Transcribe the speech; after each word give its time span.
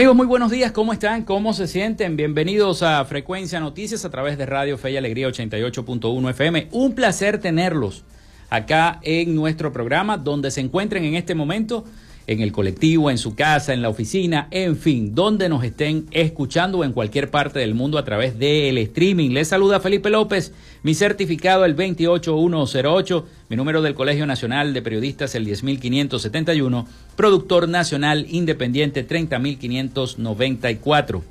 Amigos, 0.00 0.16
muy 0.16 0.26
buenos 0.26 0.50
días, 0.50 0.72
¿cómo 0.72 0.94
están? 0.94 1.24
¿Cómo 1.24 1.52
se 1.52 1.66
sienten? 1.66 2.16
Bienvenidos 2.16 2.82
a 2.82 3.04
Frecuencia 3.04 3.60
Noticias 3.60 4.02
a 4.06 4.10
través 4.10 4.38
de 4.38 4.46
Radio 4.46 4.78
Fe 4.78 4.92
y 4.92 4.96
Alegría 4.96 5.28
88.1 5.28 6.30
FM. 6.30 6.68
Un 6.72 6.94
placer 6.94 7.36
tenerlos 7.36 8.02
acá 8.48 8.98
en 9.02 9.34
nuestro 9.34 9.74
programa, 9.74 10.16
donde 10.16 10.50
se 10.50 10.62
encuentren 10.62 11.04
en 11.04 11.16
este 11.16 11.34
momento, 11.34 11.84
en 12.30 12.40
el 12.40 12.52
colectivo, 12.52 13.10
en 13.10 13.18
su 13.18 13.34
casa, 13.34 13.74
en 13.74 13.82
la 13.82 13.88
oficina, 13.88 14.46
en 14.52 14.76
fin, 14.76 15.16
donde 15.16 15.48
nos 15.48 15.64
estén 15.64 16.06
escuchando 16.12 16.84
en 16.84 16.92
cualquier 16.92 17.28
parte 17.28 17.58
del 17.58 17.74
mundo 17.74 17.98
a 17.98 18.04
través 18.04 18.38
del 18.38 18.78
streaming. 18.78 19.30
Les 19.30 19.48
saluda 19.48 19.80
Felipe 19.80 20.10
López, 20.10 20.52
mi 20.84 20.94
certificado 20.94 21.64
el 21.64 21.74
28108 21.74 23.26
mi 23.48 23.56
número 23.56 23.82
del 23.82 23.96
Colegio 23.96 24.26
Nacional 24.26 24.72
de 24.72 24.80
Periodistas 24.80 25.34
el 25.34 25.44
10571, 25.44 26.86
productor 27.16 27.68
nacional 27.68 28.24
independiente 28.30 29.02
30594. 29.02 31.24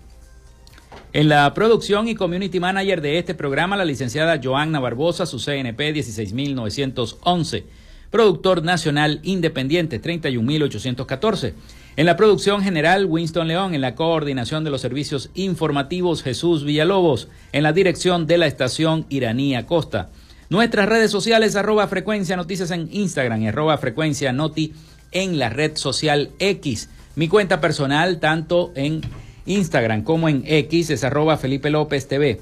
En 1.13 1.29
la 1.29 1.53
producción 1.53 2.09
y 2.09 2.15
community 2.15 2.59
manager 2.59 2.99
de 2.99 3.19
este 3.19 3.35
programa, 3.35 3.77
la 3.77 3.85
licenciada 3.85 4.41
Joanna 4.43 4.81
Barbosa, 4.81 5.25
su 5.25 5.39
CNP 5.39 5.93
16911, 5.93 7.63
productor 8.11 8.63
nacional 8.63 9.19
independiente 9.23 9.99
31814. 9.99 11.53
En 11.97 12.05
la 12.05 12.15
producción 12.15 12.63
general, 12.63 13.05
Winston 13.05 13.47
León. 13.47 13.73
En 13.75 13.81
la 13.81 13.95
coordinación 13.95 14.63
de 14.63 14.69
los 14.69 14.81
servicios 14.81 15.29
informativos, 15.33 16.23
Jesús 16.23 16.63
Villalobos. 16.63 17.27
En 17.51 17.63
la 17.63 17.73
dirección 17.73 18.25
de 18.25 18.37
la 18.37 18.47
estación 18.47 19.05
Iranía 19.09 19.65
Costa. 19.65 20.09
Nuestras 20.49 20.89
redes 20.89 21.11
sociales, 21.11 21.55
arroba 21.55 21.87
frecuencia 21.87 22.35
noticias 22.35 22.71
en 22.71 22.89
Instagram 22.91 23.45
arroba 23.45 23.77
frecuencia 23.77 24.33
noti 24.33 24.73
en 25.11 25.37
la 25.37 25.49
red 25.49 25.75
social 25.75 26.31
X. 26.39 26.89
Mi 27.15 27.27
cuenta 27.27 27.61
personal, 27.61 28.19
tanto 28.19 28.71
en 28.75 29.01
Instagram 29.45 30.03
como 30.03 30.29
en 30.29 30.43
X, 30.45 30.89
es 30.89 31.03
arroba 31.03 31.37
Felipe 31.37 31.69
López 31.69 32.07
TV. 32.07 32.41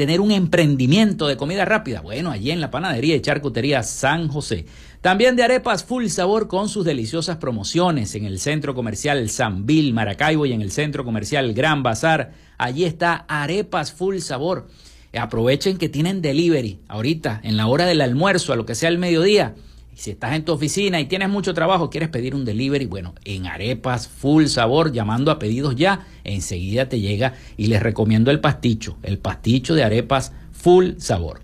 tener 0.00 0.22
un 0.22 0.30
emprendimiento 0.30 1.26
de 1.26 1.36
comida 1.36 1.66
rápida? 1.66 2.00
Bueno, 2.00 2.30
allí 2.30 2.50
en 2.50 2.62
la 2.62 2.70
panadería 2.70 3.14
y 3.16 3.20
charcutería 3.20 3.82
San 3.82 4.28
José. 4.28 4.64
También 5.02 5.36
de 5.36 5.42
arepas 5.42 5.84
full 5.84 6.06
sabor 6.06 6.48
con 6.48 6.70
sus 6.70 6.86
deliciosas 6.86 7.36
promociones 7.36 8.14
en 8.14 8.24
el 8.24 8.38
centro 8.38 8.74
comercial 8.74 9.28
Bill, 9.58 9.92
Maracaibo 9.92 10.46
y 10.46 10.54
en 10.54 10.62
el 10.62 10.70
centro 10.70 11.04
comercial 11.04 11.52
Gran 11.52 11.82
Bazar. 11.82 12.32
Allí 12.56 12.84
está 12.84 13.26
arepas 13.28 13.92
full 13.92 14.20
sabor. 14.20 14.68
Aprovechen 15.12 15.76
que 15.76 15.90
tienen 15.90 16.22
delivery 16.22 16.80
ahorita 16.88 17.38
en 17.42 17.58
la 17.58 17.66
hora 17.66 17.84
del 17.84 18.00
almuerzo, 18.00 18.54
a 18.54 18.56
lo 18.56 18.64
que 18.64 18.74
sea 18.74 18.88
el 18.88 18.96
mediodía 18.96 19.54
si 20.00 20.12
estás 20.12 20.32
en 20.32 20.46
tu 20.46 20.52
oficina 20.52 20.98
y 20.98 21.04
tienes 21.04 21.28
mucho 21.28 21.52
trabajo, 21.52 21.90
quieres 21.90 22.08
pedir 22.08 22.34
un 22.34 22.46
delivery, 22.46 22.86
bueno, 22.86 23.14
en 23.22 23.46
arepas 23.46 24.08
full 24.08 24.46
sabor, 24.46 24.92
llamando 24.92 25.30
a 25.30 25.38
pedidos 25.38 25.76
ya, 25.76 26.06
enseguida 26.24 26.88
te 26.88 27.00
llega 27.00 27.34
y 27.58 27.66
les 27.66 27.82
recomiendo 27.82 28.30
el 28.30 28.40
pasticho, 28.40 28.96
el 29.02 29.18
pasticho 29.18 29.74
de 29.74 29.84
arepas 29.84 30.32
full 30.52 30.92
sabor. 30.96 31.42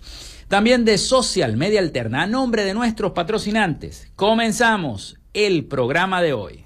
También 0.49 0.87
de 0.87 0.97
Social 0.97 1.59
Media 1.59 1.81
Alterna, 1.81 2.23
a 2.23 2.27
nombre 2.27 2.65
de 2.65 2.73
nuestros 2.73 3.13
patrocinantes, 3.13 4.11
comenzamos 4.17 5.19
el 5.35 5.67
programa 5.67 6.23
de 6.23 6.33
hoy. 6.33 6.66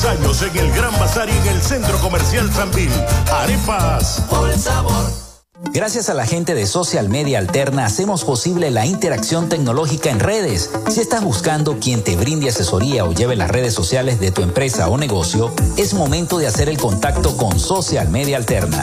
10 0.00 0.04
años 0.18 0.42
en 0.42 0.56
el 0.56 0.72
Gran 0.72 0.98
Bazar 0.98 1.28
y 1.28 1.32
en 1.32 1.54
el 1.54 1.60
Centro 1.60 1.98
Comercial. 1.98 2.48
Arepas 3.30 4.22
por 4.30 4.50
sabor. 4.56 5.04
Gracias 5.74 6.08
a 6.08 6.14
la 6.14 6.24
gente 6.24 6.54
de 6.54 6.64
Social 6.66 7.10
Media 7.10 7.38
Alterna 7.38 7.84
hacemos 7.84 8.24
posible 8.24 8.70
la 8.70 8.86
interacción 8.86 9.50
tecnológica 9.50 10.08
en 10.08 10.18
redes. 10.18 10.70
Si 10.88 11.00
estás 11.00 11.22
buscando 11.22 11.78
quien 11.78 12.02
te 12.02 12.16
brinde 12.16 12.48
asesoría 12.48 13.04
o 13.04 13.12
lleve 13.12 13.36
las 13.36 13.50
redes 13.50 13.74
sociales 13.74 14.20
de 14.20 14.30
tu 14.30 14.40
empresa 14.40 14.88
o 14.88 14.96
negocio, 14.96 15.52
es 15.76 15.92
momento 15.92 16.38
de 16.38 16.46
hacer 16.46 16.70
el 16.70 16.78
contacto 16.78 17.36
con 17.36 17.60
Social 17.60 18.08
Media 18.08 18.38
Alterna. 18.38 18.82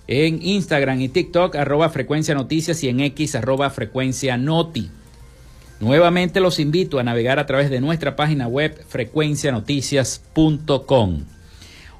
en 0.06 0.42
Instagram 0.42 1.00
y 1.00 1.08
TikTok, 1.08 1.56
arroba 1.56 1.88
frecuencia 1.88 2.34
noticias 2.34 2.82
y 2.82 2.88
en 2.88 3.00
X, 3.00 3.34
arroba 3.34 3.70
frecuencia 3.70 4.36
noti. 4.36 4.90
Nuevamente 5.80 6.40
los 6.40 6.60
invito 6.60 6.98
a 6.98 7.02
navegar 7.02 7.38
a 7.38 7.46
través 7.46 7.70
de 7.70 7.80
nuestra 7.80 8.14
página 8.14 8.46
web 8.46 8.84
frecuencianoticias.com. 8.88 11.24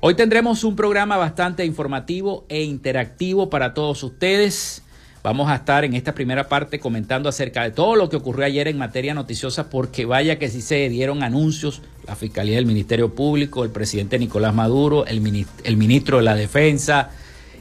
Hoy 0.01 0.15
tendremos 0.15 0.63
un 0.65 0.77
programa 0.77 1.17
bastante 1.17 1.65
informativo 1.65 2.45
e 2.49 2.63
interactivo 2.63 3.49
para 3.51 3.75
todos 3.75 4.03
ustedes. 4.03 4.83
Vamos 5.23 5.49
a 5.49 5.55
estar 5.55 5.85
en 5.85 5.95
esta 5.95 6.15
primera 6.15 6.49
parte 6.49 6.81
comentando 6.81 7.29
acerca 7.29 7.63
de 7.63 7.71
todo 7.71 7.95
lo 7.95 8.09
que 8.09 8.17
ocurrió 8.17 8.45
ayer 8.45 8.67
en 8.67 8.79
materia 8.79 9.15
noticiosa, 9.15 9.71
porque 9.71 10.05
vaya 10.05 10.41
que 10.41 10.49
sí 10.49 10.61
se 10.61 10.89
dieron 10.89 11.23
anuncios, 11.23 11.81
la 12.07 12.17
Fiscalía 12.17 12.57
del 12.57 12.67
Ministerio 12.67 13.15
Público, 13.15 13.63
el 13.63 13.71
presidente 13.71 14.19
Nicolás 14.19 14.53
Maduro, 14.53 15.07
el, 15.07 15.47
el 15.63 15.77
ministro 15.77 16.17
de 16.17 16.25
la 16.25 16.35
Defensa, 16.35 17.11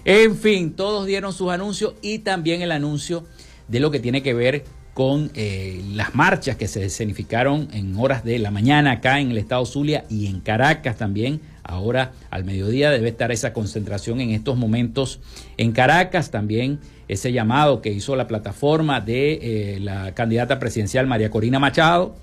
en 0.06 0.36
fin, 0.36 0.74
todos 0.74 1.06
dieron 1.06 1.34
sus 1.34 1.52
anuncios 1.52 1.94
y 2.02 2.20
también 2.20 2.62
el 2.62 2.72
anuncio 2.72 3.26
de 3.68 3.80
lo 3.80 3.92
que 3.92 4.00
tiene 4.00 4.24
que 4.24 4.34
ver 4.34 4.64
con 4.94 5.32
eh, 5.36 5.82
las 5.94 6.16
marchas 6.16 6.58
que 6.58 6.68
se 6.68 6.84
escenificaron 6.84 7.70
en 7.72 7.96
horas 7.98 8.24
de 8.24 8.40
la 8.40 8.52
mañana 8.52 8.92
acá 8.92 9.20
en 9.20 9.32
el 9.32 9.38
estado 9.38 9.66
Zulia 9.66 10.04
y 10.10 10.28
en 10.28 10.42
Caracas 10.42 10.98
también. 10.98 11.40
Ahora 11.64 12.12
al 12.30 12.44
mediodía 12.44 12.92
debe 12.92 13.10
estar 13.10 13.32
esa 13.32 13.54
concentración 13.54 14.20
en 14.20 14.32
estos 14.32 14.58
momentos 14.58 15.20
en 15.58 15.72
Caracas 15.72 16.32
también 16.32 16.80
ese 17.08 17.34
llamado 17.34 17.82
que 17.82 17.92
hizo 17.92 18.16
la 18.16 18.28
plataforma 18.28 19.02
de 19.02 19.34
eh, 19.76 19.80
la 19.82 20.14
candidata 20.14 20.60
presidencial 20.60 21.08
María 21.08 21.30
Corina 21.30 21.60
Machado 21.60 22.16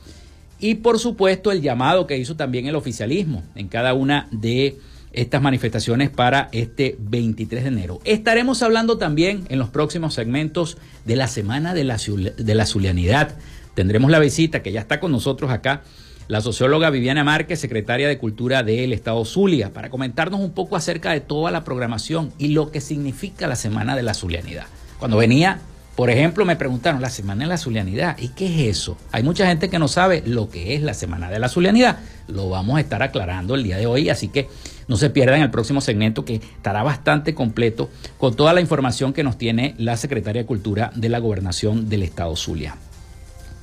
y 0.58 0.76
por 0.76 0.98
supuesto 0.98 1.52
el 1.52 1.60
llamado 1.60 2.06
que 2.06 2.16
hizo 2.16 2.36
también 2.36 2.66
el 2.66 2.74
oficialismo 2.74 3.42
en 3.54 3.68
cada 3.68 3.92
una 3.92 4.28
de 4.30 4.78
estas 5.20 5.42
manifestaciones 5.42 6.10
para 6.10 6.48
este 6.52 6.96
23 7.00 7.64
de 7.64 7.68
enero. 7.68 8.00
Estaremos 8.04 8.62
hablando 8.62 8.98
también 8.98 9.44
en 9.48 9.58
los 9.58 9.68
próximos 9.68 10.14
segmentos 10.14 10.78
de 11.04 11.16
la 11.16 11.26
Semana 11.26 11.74
de 11.74 11.84
la, 11.84 11.96
de 11.96 12.54
la 12.54 12.66
Zulianidad. 12.66 13.34
Tendremos 13.74 14.10
la 14.10 14.20
visita 14.20 14.62
que 14.62 14.70
ya 14.70 14.80
está 14.80 15.00
con 15.00 15.10
nosotros 15.10 15.50
acá, 15.50 15.82
la 16.28 16.40
socióloga 16.40 16.90
Viviana 16.90 17.24
Márquez, 17.24 17.58
secretaria 17.58 18.06
de 18.06 18.18
Cultura 18.18 18.62
del 18.62 18.92
Estado 18.92 19.24
Zulia, 19.24 19.72
para 19.72 19.90
comentarnos 19.90 20.40
un 20.40 20.52
poco 20.52 20.76
acerca 20.76 21.10
de 21.10 21.20
toda 21.20 21.50
la 21.50 21.64
programación 21.64 22.32
y 22.38 22.48
lo 22.48 22.70
que 22.70 22.80
significa 22.80 23.48
la 23.48 23.56
Semana 23.56 23.96
de 23.96 24.04
la 24.04 24.14
Zulianidad. 24.14 24.66
Cuando 24.98 25.16
venía 25.16 25.60
por 25.98 26.10
ejemplo, 26.10 26.44
me 26.44 26.54
preguntaron 26.54 27.02
la 27.02 27.10
Semana 27.10 27.42
de 27.42 27.48
la 27.48 27.58
Zulianidad. 27.58 28.16
¿Y 28.20 28.28
qué 28.28 28.46
es 28.46 28.78
eso? 28.78 28.96
Hay 29.10 29.24
mucha 29.24 29.48
gente 29.48 29.68
que 29.68 29.80
no 29.80 29.88
sabe 29.88 30.22
lo 30.24 30.48
que 30.48 30.76
es 30.76 30.82
la 30.82 30.94
Semana 30.94 31.28
de 31.28 31.40
la 31.40 31.48
Zulianidad. 31.48 31.98
Lo 32.28 32.48
vamos 32.48 32.76
a 32.76 32.80
estar 32.80 33.02
aclarando 33.02 33.56
el 33.56 33.64
día 33.64 33.78
de 33.78 33.86
hoy, 33.86 34.08
así 34.08 34.28
que 34.28 34.48
no 34.86 34.96
se 34.96 35.10
pierdan 35.10 35.40
el 35.40 35.50
próximo 35.50 35.80
segmento 35.80 36.24
que 36.24 36.36
estará 36.36 36.84
bastante 36.84 37.34
completo 37.34 37.90
con 38.16 38.36
toda 38.36 38.52
la 38.52 38.60
información 38.60 39.12
que 39.12 39.24
nos 39.24 39.38
tiene 39.38 39.74
la 39.76 39.96
Secretaria 39.96 40.42
de 40.42 40.46
Cultura 40.46 40.92
de 40.94 41.08
la 41.08 41.18
Gobernación 41.18 41.88
del 41.88 42.04
Estado 42.04 42.36
Zulia. 42.36 42.76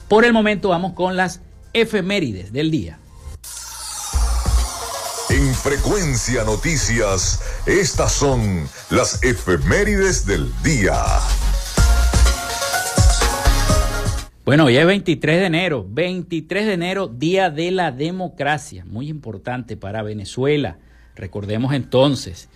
Por 0.09 0.25
el 0.25 0.33
momento 0.33 0.67
vamos 0.67 0.91
con 0.91 1.15
las 1.15 1.39
efemérides 1.71 2.51
del 2.51 2.69
día. 2.69 2.99
En 5.29 5.53
Frecuencia 5.53 6.43
Noticias, 6.43 7.39
estas 7.65 8.11
son 8.11 8.67
las 8.89 9.23
efemérides 9.23 10.25
del 10.25 10.51
día. 10.63 10.97
Bueno, 14.45 14.65
hoy 14.65 14.77
es 14.77 14.85
23 14.85 15.39
de 15.39 15.45
enero, 15.47 15.87
23 15.89 16.67
de 16.67 16.73
enero, 16.73 17.07
Día 17.07 17.49
de 17.49 17.71
la 17.71 17.91
Democracia, 17.91 18.85
muy 18.85 19.09
importante 19.09 19.75
para 19.75 20.03
Venezuela. 20.03 20.77
Recordemos 21.15 21.73
entonces, 21.73 22.47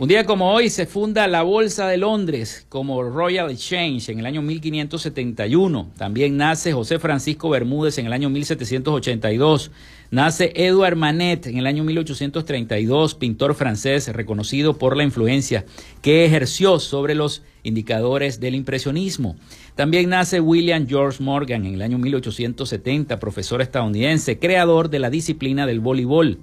un 0.00 0.06
día 0.06 0.24
como 0.26 0.52
hoy 0.52 0.70
se 0.70 0.86
funda 0.86 1.26
la 1.26 1.42
Bolsa 1.42 1.88
de 1.88 1.96
Londres 1.96 2.64
como 2.68 3.02
Royal 3.02 3.50
Exchange 3.50 4.10
en 4.10 4.20
el 4.20 4.26
año 4.26 4.42
1571. 4.42 5.90
También 5.96 6.36
nace 6.36 6.72
José 6.72 7.00
Francisco 7.00 7.50
Bermúdez 7.50 7.98
en 7.98 8.06
el 8.06 8.12
año 8.12 8.30
1782. 8.30 9.72
Nace 10.12 10.52
Edouard 10.54 10.94
Manet 10.94 11.48
en 11.48 11.58
el 11.58 11.66
año 11.66 11.82
1832, 11.82 13.16
pintor 13.16 13.56
francés 13.56 14.06
reconocido 14.12 14.78
por 14.78 14.96
la 14.96 15.02
influencia 15.02 15.66
que 16.00 16.24
ejerció 16.24 16.78
sobre 16.78 17.16
los 17.16 17.42
indicadores 17.64 18.38
del 18.38 18.54
impresionismo. 18.54 19.34
También 19.74 20.10
nace 20.10 20.40
William 20.40 20.86
George 20.86 21.20
Morgan 21.20 21.66
en 21.66 21.74
el 21.74 21.82
año 21.82 21.98
1870, 21.98 23.18
profesor 23.18 23.60
estadounidense, 23.62 24.38
creador 24.38 24.90
de 24.90 25.00
la 25.00 25.10
disciplina 25.10 25.66
del 25.66 25.80
voleibol. 25.80 26.38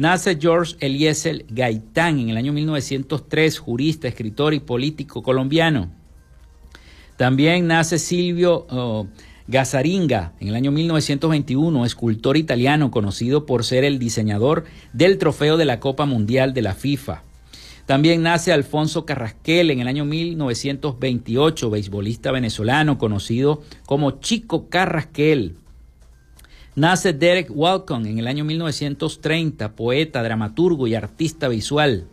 Nace 0.00 0.38
George 0.40 0.76
Eliezer 0.80 1.44
Gaitán 1.50 2.20
en 2.20 2.30
el 2.30 2.38
año 2.38 2.54
1903, 2.54 3.58
jurista, 3.58 4.08
escritor 4.08 4.54
y 4.54 4.60
político 4.60 5.22
colombiano. 5.22 5.90
También 7.18 7.66
nace 7.66 7.98
Silvio 7.98 8.66
oh, 8.70 9.08
Gazaringa 9.46 10.32
en 10.40 10.48
el 10.48 10.54
año 10.54 10.70
1921, 10.70 11.84
escultor 11.84 12.38
italiano 12.38 12.90
conocido 12.90 13.44
por 13.44 13.62
ser 13.62 13.84
el 13.84 13.98
diseñador 13.98 14.64
del 14.94 15.18
trofeo 15.18 15.58
de 15.58 15.66
la 15.66 15.80
Copa 15.80 16.06
Mundial 16.06 16.54
de 16.54 16.62
la 16.62 16.72
FIFA. 16.72 17.22
También 17.84 18.22
nace 18.22 18.54
Alfonso 18.54 19.04
Carrasquel 19.04 19.70
en 19.70 19.80
el 19.80 19.88
año 19.88 20.06
1928, 20.06 21.68
beisbolista 21.68 22.32
venezolano 22.32 22.96
conocido 22.96 23.60
como 23.84 24.12
Chico 24.12 24.70
Carrasquel. 24.70 25.56
Nace 26.76 27.12
Derek 27.12 27.50
Walcott 27.50 28.06
en 28.06 28.18
el 28.18 28.28
año 28.28 28.44
1930, 28.44 29.72
poeta, 29.72 30.22
dramaturgo 30.22 30.86
y 30.86 30.94
artista 30.94 31.48
visual. 31.48 32.06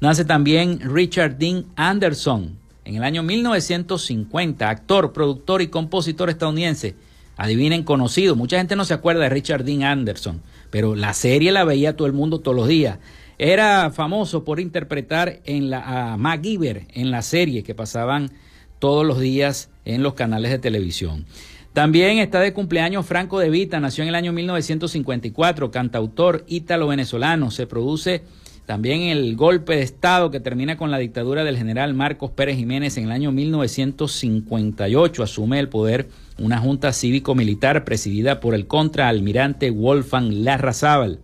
Nace 0.00 0.24
también 0.24 0.80
Richard 0.80 1.38
Dean 1.38 1.66
Anderson 1.76 2.58
en 2.84 2.96
el 2.96 3.04
año 3.04 3.22
1950, 3.22 4.68
actor, 4.68 5.12
productor 5.12 5.62
y 5.62 5.68
compositor 5.68 6.28
estadounidense. 6.28 6.96
Adivinen, 7.36 7.84
conocido. 7.84 8.34
Mucha 8.34 8.58
gente 8.58 8.74
no 8.74 8.84
se 8.84 8.94
acuerda 8.94 9.22
de 9.22 9.28
Richard 9.28 9.64
Dean 9.64 9.84
Anderson, 9.84 10.42
pero 10.70 10.96
la 10.96 11.14
serie 11.14 11.52
la 11.52 11.64
veía 11.64 11.96
todo 11.96 12.06
el 12.06 12.12
mundo 12.12 12.40
todos 12.40 12.56
los 12.56 12.66
días. 12.66 12.98
Era 13.38 13.90
famoso 13.90 14.44
por 14.44 14.58
interpretar 14.58 15.40
en 15.44 15.70
la, 15.70 16.12
a 16.12 16.16
MacGyver 16.16 16.86
en 16.92 17.10
la 17.12 17.22
serie 17.22 17.62
que 17.62 17.76
pasaban 17.76 18.32
todos 18.80 19.06
los 19.06 19.20
días 19.20 19.70
en 19.84 20.02
los 20.02 20.14
canales 20.14 20.50
de 20.50 20.58
televisión. 20.58 21.26
También 21.72 22.18
está 22.18 22.40
de 22.40 22.52
cumpleaños 22.52 23.06
Franco 23.06 23.38
De 23.38 23.48
Vita, 23.48 23.78
nació 23.78 24.02
en 24.02 24.08
el 24.08 24.16
año 24.16 24.32
1954, 24.32 25.70
cantautor 25.70 26.44
ítalo-venezolano. 26.48 27.52
Se 27.52 27.68
produce 27.68 28.22
también 28.66 29.02
el 29.02 29.36
golpe 29.36 29.76
de 29.76 29.82
Estado 29.82 30.32
que 30.32 30.40
termina 30.40 30.76
con 30.76 30.90
la 30.90 30.98
dictadura 30.98 31.44
del 31.44 31.56
general 31.56 31.94
Marcos 31.94 32.32
Pérez 32.32 32.56
Jiménez 32.56 32.96
en 32.96 33.04
el 33.04 33.12
año 33.12 33.30
1958 33.30 35.22
asume 35.22 35.60
el 35.60 35.68
poder 35.68 36.08
una 36.38 36.58
junta 36.58 36.92
cívico-militar 36.92 37.84
presidida 37.84 38.40
por 38.40 38.54
el 38.54 38.66
contraalmirante 38.66 39.70
Wolfgang 39.70 40.32
Larrazábal. 40.32 41.20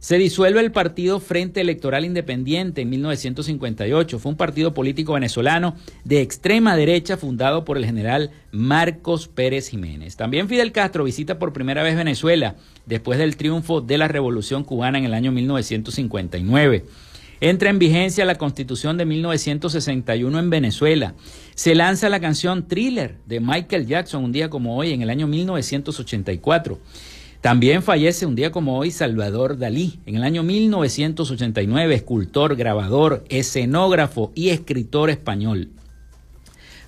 Se 0.00 0.16
disuelve 0.16 0.60
el 0.60 0.70
partido 0.70 1.18
Frente 1.18 1.60
Electoral 1.60 2.04
Independiente 2.04 2.82
en 2.82 2.90
1958. 2.90 4.18
Fue 4.20 4.30
un 4.30 4.36
partido 4.36 4.72
político 4.72 5.14
venezolano 5.14 5.74
de 6.04 6.20
extrema 6.20 6.76
derecha 6.76 7.16
fundado 7.16 7.64
por 7.64 7.76
el 7.76 7.84
general 7.84 8.30
Marcos 8.52 9.26
Pérez 9.26 9.68
Jiménez. 9.68 10.16
También 10.16 10.48
Fidel 10.48 10.70
Castro 10.70 11.02
visita 11.02 11.40
por 11.40 11.52
primera 11.52 11.82
vez 11.82 11.96
Venezuela 11.96 12.54
después 12.86 13.18
del 13.18 13.36
triunfo 13.36 13.80
de 13.80 13.98
la 13.98 14.06
Revolución 14.06 14.62
cubana 14.62 14.98
en 14.98 15.04
el 15.04 15.14
año 15.14 15.32
1959. 15.32 16.84
Entra 17.40 17.70
en 17.70 17.78
vigencia 17.80 18.24
la 18.24 18.36
Constitución 18.36 18.98
de 18.98 19.04
1961 19.04 20.38
en 20.38 20.50
Venezuela. 20.50 21.14
Se 21.56 21.74
lanza 21.74 22.08
la 22.08 22.20
canción 22.20 22.68
Thriller 22.68 23.16
de 23.26 23.40
Michael 23.40 23.86
Jackson 23.86 24.24
un 24.24 24.32
día 24.32 24.48
como 24.48 24.76
hoy 24.76 24.92
en 24.92 25.02
el 25.02 25.10
año 25.10 25.26
1984. 25.26 26.78
También 27.48 27.82
fallece 27.82 28.26
un 28.26 28.34
día 28.34 28.52
como 28.52 28.76
hoy 28.76 28.90
Salvador 28.90 29.56
Dalí, 29.56 30.00
en 30.04 30.16
el 30.16 30.22
año 30.22 30.42
1989, 30.42 31.94
escultor, 31.94 32.56
grabador, 32.56 33.24
escenógrafo 33.30 34.32
y 34.34 34.50
escritor 34.50 35.08
español. 35.08 35.70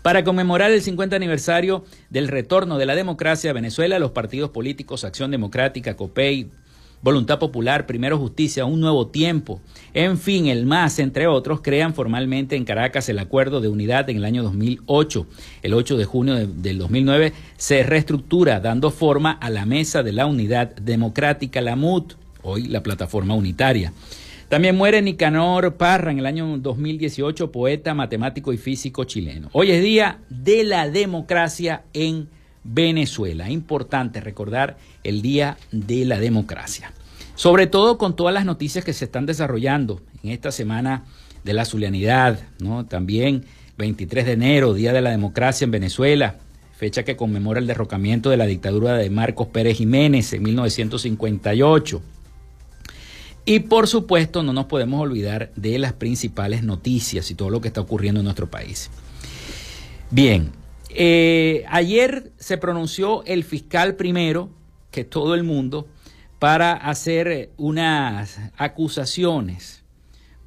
Para 0.03 0.23
conmemorar 0.23 0.71
el 0.71 0.83
50 0.83 1.17
aniversario 1.17 1.87
del 2.11 2.29
retorno 2.29 2.77
de 2.77 2.85
la 2.85 2.95
democracia 2.95 3.53
a 3.53 3.55
Venezuela, 3.55 3.99
los 3.99 4.11
partidos 4.11 4.51
políticos 4.51 5.03
Acción 5.05 5.31
Democrática, 5.31 5.97
COPEI, 5.97 6.51
Voluntad 7.03 7.39
Popular, 7.39 7.87
Primero 7.87 8.19
Justicia, 8.19 8.65
Un 8.65 8.81
Nuevo 8.81 9.07
Tiempo, 9.07 9.61
en 9.93 10.19
fin, 10.19 10.47
el 10.47 10.67
MAS, 10.67 11.01
entre 11.01 11.27
otros, 11.27 11.63
crean 11.63 11.95
formalmente 11.95 12.55
en 12.55 12.65
Caracas 12.65 13.09
el 13.09 13.19
Acuerdo 13.19 13.61
de 13.61 13.69
Unidad 13.69 14.09
en 14.09 14.19
el 14.19 14.25
año 14.25 14.43
2008. 14.45 15.27
El 15.63 15.75
8 15.75 15.97
de 15.97 16.05
junio 16.05 16.47
del 16.47 16.79
2009 16.79 17.33
se 17.57 17.83
reestructura 17.83 18.61
dando 18.61 18.91
forma 18.91 19.33
a 19.33 19.51
la 19.51 19.67
Mesa 19.67 20.03
de 20.03 20.13
la 20.13 20.27
Unidad 20.27 20.77
Democrática, 20.77 21.61
la 21.61 21.75
MUT, 21.75 22.13
hoy 22.43 22.69
la 22.69 22.83
Plataforma 22.83 23.35
Unitaria. 23.35 23.93
También 24.49 24.77
muere 24.77 25.03
Nicanor 25.03 25.75
Parra 25.77 26.13
en 26.13 26.19
el 26.19 26.27
año 26.27 26.59
2018, 26.59 27.51
poeta, 27.51 27.95
matemático 27.95 28.53
y 28.53 28.59
físico 28.59 29.05
chileno. 29.05 29.49
Hoy 29.53 29.71
es 29.71 29.83
día 29.83 30.21
de 30.29 30.65
la 30.65 30.89
democracia 30.89 31.83
en 31.95 32.29
Venezuela. 32.65 33.51
Importante 33.51 34.21
recordar 34.21 34.77
el 35.05 35.23
Día 35.23 35.57
de 35.73 36.05
la 36.05 36.19
Democracia. 36.19 36.93
Sobre 37.35 37.67
todo 37.67 37.97
con 37.99 38.17
todas 38.17 38.35
las 38.35 38.45
noticias 38.45 38.85
que 38.85 38.93
se 38.93 39.07
están 39.07 39.27
desarrollando 39.27 40.01
en 40.23 40.31
esta 40.31 40.53
semana 40.53 41.05
de 41.45 41.55
la 41.55 41.65
Zulianidad, 41.65 42.39
¿no? 42.59 42.85
También 42.85 43.45
23 43.79 44.27
de 44.27 44.33
enero, 44.33 44.75
Día 44.75 44.93
de 44.93 45.01
la 45.01 45.11
Democracia 45.11 45.65
en 45.65 45.71
Venezuela, 45.71 46.37
fecha 46.77 47.03
que 47.03 47.17
conmemora 47.17 47.61
el 47.61 47.67
derrocamiento 47.67 48.31
de 48.31 48.37
la 48.37 48.47
dictadura 48.47 48.95
de 48.95 49.09
Marcos 49.09 49.49
Pérez 49.49 49.79
Jiménez 49.79 50.33
en 50.33 50.43
1958. 50.43 52.03
Y 53.47 53.61
por 53.61 53.89
supuesto 53.89 54.43
no 54.43 54.53
nos 54.53 54.67
podemos 54.67 55.01
olvidar 55.01 55.51
de 55.57 55.79
las 55.79 55.95
principales 55.95 56.63
noticias 56.63 57.31
y 57.31 57.35
todo 57.35 57.51
lo 57.51 57.61
que 57.61 57.69
está 57.69 57.81
ocurriendo 57.81 58.21
en 58.21 58.25
nuestro 58.25 58.51
país. 58.51 58.91
Bien, 60.11 60.51
eh, 60.95 61.65
ayer 61.69 62.33
se 62.39 62.59
pronunció 62.59 63.25
el 63.25 63.45
fiscal 63.45 63.97
primero, 63.97 64.51
que 64.91 65.05
todo 65.05 65.35
el 65.35 65.45
mundo, 65.45 65.87
para 66.39 66.73
hacer 66.73 67.51
unas 67.57 68.41
acusaciones 68.57 69.83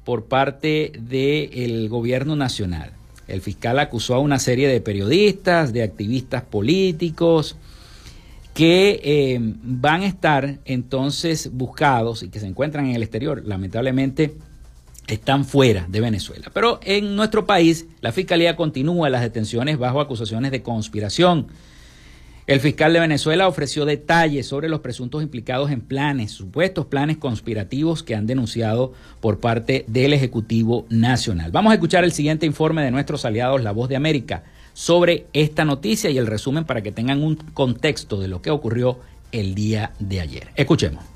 por 0.04 0.26
parte 0.26 0.92
del 0.98 1.88
gobierno 1.88 2.36
nacional. 2.36 2.92
El 3.26 3.40
fiscal 3.40 3.78
acusó 3.78 4.14
a 4.14 4.18
una 4.18 4.38
serie 4.38 4.68
de 4.68 4.80
periodistas, 4.80 5.72
de 5.72 5.82
activistas 5.82 6.42
políticos, 6.42 7.56
que 8.52 9.00
eh, 9.02 9.38
van 9.40 10.02
a 10.02 10.06
estar 10.06 10.58
entonces 10.64 11.50
buscados 11.52 12.22
y 12.22 12.28
que 12.28 12.38
se 12.38 12.46
encuentran 12.46 12.86
en 12.86 12.96
el 12.96 13.02
exterior. 13.02 13.42
Lamentablemente, 13.44 14.36
están 15.06 15.44
fuera 15.44 15.86
de 15.88 16.00
Venezuela. 16.00 16.50
Pero 16.52 16.80
en 16.82 17.16
nuestro 17.16 17.46
país 17.46 17.86
la 18.00 18.12
Fiscalía 18.12 18.56
continúa 18.56 19.10
las 19.10 19.22
detenciones 19.22 19.78
bajo 19.78 20.00
acusaciones 20.00 20.50
de 20.50 20.62
conspiración. 20.62 21.48
El 22.46 22.60
fiscal 22.60 22.92
de 22.92 23.00
Venezuela 23.00 23.48
ofreció 23.48 23.86
detalles 23.86 24.46
sobre 24.46 24.68
los 24.68 24.80
presuntos 24.80 25.22
implicados 25.22 25.70
en 25.70 25.80
planes, 25.80 26.30
supuestos 26.30 26.84
planes 26.84 27.16
conspirativos 27.16 28.02
que 28.02 28.14
han 28.14 28.26
denunciado 28.26 28.92
por 29.20 29.40
parte 29.40 29.86
del 29.88 30.12
Ejecutivo 30.12 30.84
Nacional. 30.90 31.52
Vamos 31.52 31.70
a 31.70 31.74
escuchar 31.74 32.04
el 32.04 32.12
siguiente 32.12 32.44
informe 32.44 32.82
de 32.82 32.90
nuestros 32.90 33.24
aliados 33.24 33.62
La 33.62 33.72
Voz 33.72 33.88
de 33.88 33.96
América 33.96 34.44
sobre 34.74 35.26
esta 35.32 35.64
noticia 35.64 36.10
y 36.10 36.18
el 36.18 36.26
resumen 36.26 36.64
para 36.64 36.82
que 36.82 36.92
tengan 36.92 37.22
un 37.22 37.36
contexto 37.36 38.20
de 38.20 38.28
lo 38.28 38.42
que 38.42 38.50
ocurrió 38.50 38.98
el 39.32 39.54
día 39.54 39.92
de 39.98 40.20
ayer. 40.20 40.48
Escuchemos. 40.54 41.13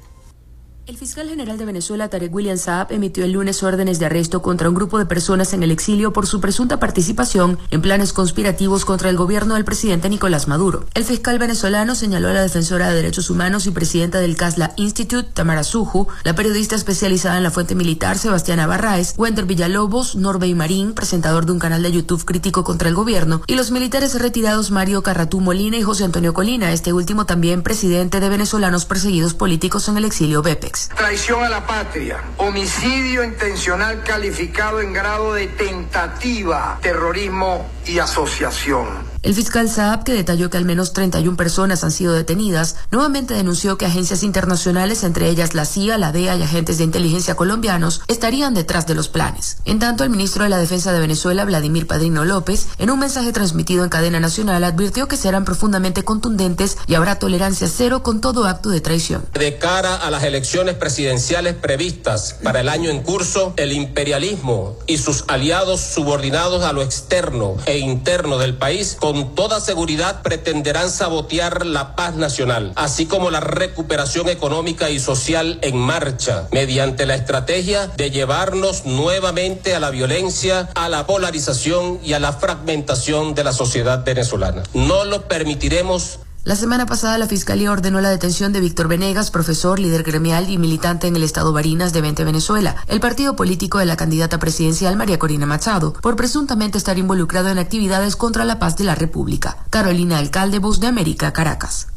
El 0.89 0.97
fiscal 0.97 1.29
general 1.29 1.59
de 1.59 1.67
Venezuela, 1.67 2.09
Tarek 2.09 2.35
William 2.35 2.57
Saab, 2.57 2.91
emitió 2.93 3.23
el 3.23 3.33
lunes 3.33 3.63
órdenes 3.63 3.99
de 3.99 4.07
arresto 4.07 4.41
contra 4.41 4.71
un 4.71 4.75
grupo 4.75 4.99
de 4.99 5.05
personas 5.05 5.53
en 5.53 5.63
el 5.63 5.71
exilio 5.71 6.15
por 6.15 6.27
su 6.27 6.41
presunta 6.41 6.81
participación 6.81 7.59
en 7.71 7.83
planes 7.83 8.15
conspirativos 8.15 8.87
contra 8.87 9.11
el 9.11 9.19
gobierno 9.19 9.53
del 9.53 9.67
presidente 9.67 10.09
Nicolás 10.09 10.49
Maduro. 10.49 10.87
El 10.95 11.05
fiscal 11.05 11.39
venezolano 11.39 11.95
señaló 11.95 12.29
a 12.29 12.33
la 12.33 12.41
defensora 12.41 12.89
de 12.89 12.95
derechos 12.95 13.29
humanos 13.29 13.67
y 13.67 13.71
presidenta 13.71 14.19
del 14.21 14.35
CASLA 14.35 14.73
Institute, 14.77 15.29
Tamara 15.35 15.63
Suju, 15.63 16.09
la 16.25 16.35
periodista 16.35 16.75
especializada 16.75 17.37
en 17.37 17.43
la 17.43 17.51
fuente 17.51 17.75
militar, 17.75 18.17
Sebastiana 18.17 18.67
Barraez, 18.67 19.13
Wender 19.19 19.45
Villalobos, 19.45 20.17
Norbey 20.17 20.55
Marín, 20.55 20.95
presentador 20.95 21.45
de 21.45 21.53
un 21.53 21.59
canal 21.59 21.83
de 21.83 21.93
YouTube 21.93 22.25
crítico 22.25 22.65
contra 22.65 22.89
el 22.89 22.95
gobierno, 22.95 23.43
y 23.47 23.57
los 23.57 23.73
militares 23.73 24.19
retirados 24.19 24.71
Mario 24.71 25.03
Carratú 25.03 25.41
Molina 25.41 25.77
y 25.77 25.83
José 25.83 26.05
Antonio 26.05 26.33
Colina, 26.33 26.73
este 26.73 26.95
último 26.95 27.27
también 27.27 27.63
presidente 27.63 28.21
de 28.21 28.29
venezolanos 28.31 28.87
perseguidos 28.87 29.35
políticos 29.35 29.87
en 29.91 29.99
el 29.99 30.07
exilio 30.07 30.41
BEPEX. 30.41 30.78
Traición 30.87 31.43
a 31.43 31.49
la 31.49 31.67
patria, 31.67 32.23
homicidio 32.37 33.25
intencional 33.25 34.05
calificado 34.05 34.81
en 34.81 34.93
grado 34.93 35.35
de 35.35 35.49
tentativa, 35.49 36.79
terrorismo 36.81 37.69
y 37.85 37.99
asociación. 37.99 39.18
El 39.21 39.35
fiscal 39.35 39.69
Saab, 39.69 40.05
que 40.05 40.13
detalló 40.13 40.49
que 40.49 40.59
al 40.59 40.65
menos 40.65 40.93
31 40.93 41.37
personas 41.37 41.83
han 41.83 41.91
sido 41.91 42.13
detenidas, 42.13 42.77
nuevamente 42.93 43.35
denunció 43.35 43.77
que 43.77 43.85
agencias 43.85 44.23
internacionales, 44.23 45.03
entre 45.03 45.29
ellas 45.29 45.55
la 45.55 45.65
CIA, 45.65 45.99
la 45.99 46.13
DEA 46.13 46.37
y 46.37 46.43
agentes 46.43 46.79
de 46.79 46.85
inteligencia 46.85 47.35
colombianos, 47.35 48.01
estarían 48.07 48.55
detrás 48.55 48.87
de 48.87 48.95
los 48.95 49.09
planes. 49.09 49.59
En 49.65 49.81
tanto, 49.81 50.05
el 50.05 50.11
ministro 50.11 50.45
de 50.45 50.51
la 50.51 50.59
Defensa 50.59 50.93
de 50.93 51.01
Venezuela, 51.01 51.45
Vladimir 51.45 51.89
Padrino 51.89 52.25
López, 52.25 52.69
en 52.79 52.91
un 52.91 53.01
mensaje 53.01 53.33
transmitido 53.33 53.83
en 53.83 53.91
cadena 53.91 54.21
nacional, 54.21 54.63
advirtió 54.63 55.09
que 55.09 55.17
serán 55.17 55.45
profundamente 55.45 56.05
contundentes 56.05 56.79
y 56.87 56.95
habrá 56.95 57.19
tolerancia 57.19 57.67
cero 57.67 58.05
con 58.05 58.21
todo 58.21 58.47
acto 58.47 58.69
de 58.69 58.81
traición. 58.81 59.27
De 59.35 59.59
cara 59.59 59.97
a 59.97 60.13
las 60.13 60.23
elecciones 60.23 60.77
presidenciales 60.77 61.57
previstas 61.57 62.37
para 62.45 62.61
el 62.61 62.69
año 62.69 62.89
en 62.89 63.03
curso, 63.03 63.53
el 63.57 63.73
imperialismo 63.73 64.77
y 64.87 64.99
sus 64.99 65.25
aliados 65.27 65.81
subordinados 65.81 66.63
a 66.63 66.73
lo 66.73 66.83
externo 66.83 67.57
e 67.67 67.79
interno 67.79 68.39
del 68.39 68.57
país 68.57 68.97
toda 69.35 69.61
seguridad 69.61 70.23
pretenderán 70.23 70.91
sabotear 70.91 71.67
la 71.67 71.97
paz 71.97 72.15
nacional, 72.17 72.73
así 72.77 73.07
como 73.07 73.31
la 73.31 73.41
recuperación 73.41 74.29
económica 74.29 74.91
y 74.91 74.99
social 74.99 75.59
en 75.63 75.77
marcha, 75.77 76.49
mediante 76.53 77.07
la 77.07 77.15
estrategia 77.15 77.87
de 77.89 78.11
llevarnos 78.11 78.85
nuevamente 78.85 79.75
a 79.75 79.81
la 79.81 79.91
violencia, 79.91 80.69
a 80.75 80.89
la 80.89 81.07
polarización 81.07 82.01
y 82.05 82.13
a 82.13 82.21
la 82.21 82.33
fragmentación 82.33 83.35
de 83.35 83.45
la 83.45 83.53
sociedad 83.53 84.05
venezolana. 84.05 84.63
No 84.75 85.05
lo 85.05 85.29
permitiremos 85.29 86.21
la 86.49 86.57
semana 86.57 86.87
pasada 86.87 87.19
la 87.19 87.27
Fiscalía 87.27 87.71
ordenó 87.71 88.01
la 88.01 88.09
detención 88.09 88.55
de 88.55 88.61
Víctor 88.61 88.89
Venegas, 88.89 89.31
profesor, 89.31 89.79
líder 89.79 90.03
gremial 90.03 90.49
y 90.49 90.57
militante 90.57 91.07
en 91.07 91.15
el 91.15 91.23
estado 91.23 91.53
Barinas 91.53 91.93
de 91.93 92.01
Vente 92.01 92.25
Venezuela, 92.25 92.77
el 92.87 93.01
partido 93.01 93.37
político 93.37 93.77
de 93.77 93.85
la 93.85 93.99
candidata 93.99 94.39
presidencial 94.39 94.97
María 94.97 95.19
Corina 95.19 95.45
Machado, 95.45 95.93
por 95.93 96.17
presuntamente 96.17 96.79
estar 96.79 96.97
involucrado 96.97 97.51
en 97.51 97.59
actividades 97.59 98.17
contra 98.17 98.47
la 98.47 98.59
paz 98.59 98.79
de 98.79 98.85
la 98.85 98.95
República. 98.95 99.59
Carolina 99.69 100.17
Alcalde, 100.17 100.59
Voz 100.59 100.81
de 100.81 100.87
América, 100.87 101.35
Caracas. 101.35 101.89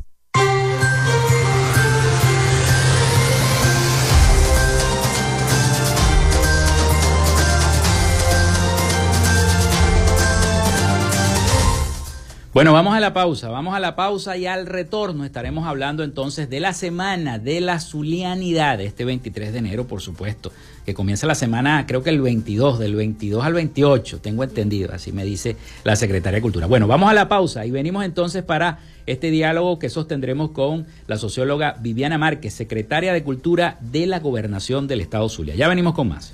Bueno, 12.54 12.74
vamos 12.74 12.94
a 12.94 13.00
la 13.00 13.14
pausa, 13.14 13.48
vamos 13.48 13.74
a 13.74 13.80
la 13.80 13.96
pausa 13.96 14.36
y 14.36 14.46
al 14.46 14.66
retorno 14.66 15.24
estaremos 15.24 15.66
hablando 15.66 16.04
entonces 16.04 16.50
de 16.50 16.60
la 16.60 16.74
semana 16.74 17.40
de 17.40 17.62
la 17.62 17.80
Zulianidad, 17.80 18.82
este 18.82 19.06
23 19.06 19.54
de 19.54 19.60
enero, 19.60 19.88
por 19.88 20.02
supuesto, 20.02 20.52
que 20.86 20.94
comienza 20.94 21.26
la 21.28 21.36
semana, 21.36 21.86
creo 21.88 22.04
que 22.04 22.10
el 22.10 22.20
22, 22.20 22.78
del 22.78 22.96
22 22.96 23.46
al 23.46 23.54
28, 23.54 24.20
tengo 24.20 24.44
entendido, 24.44 24.92
así 24.94 25.14
me 25.14 25.24
dice 25.24 25.56
la 25.86 25.96
Secretaria 25.96 26.40
de 26.40 26.42
Cultura. 26.42 26.68
Bueno, 26.68 26.88
vamos 26.88 27.10
a 27.10 27.14
la 27.14 27.30
pausa 27.30 27.66
y 27.66 27.72
venimos 27.72 28.04
entonces 28.04 28.44
para 28.44 28.80
este 29.06 29.32
diálogo 29.32 29.80
que 29.80 29.90
sostendremos 29.90 30.52
con 30.52 30.86
la 31.08 31.16
socióloga 31.16 31.78
Viviana 31.80 32.18
Márquez, 32.18 32.54
secretaria 32.54 33.14
de 33.14 33.24
Cultura 33.24 33.78
de 33.80 34.08
la 34.08 34.20
Gobernación 34.20 34.88
del 34.88 35.00
Estado 35.00 35.30
Zulia. 35.30 35.56
Ya 35.56 35.70
venimos 35.70 35.94
con 35.94 36.10
más. 36.10 36.34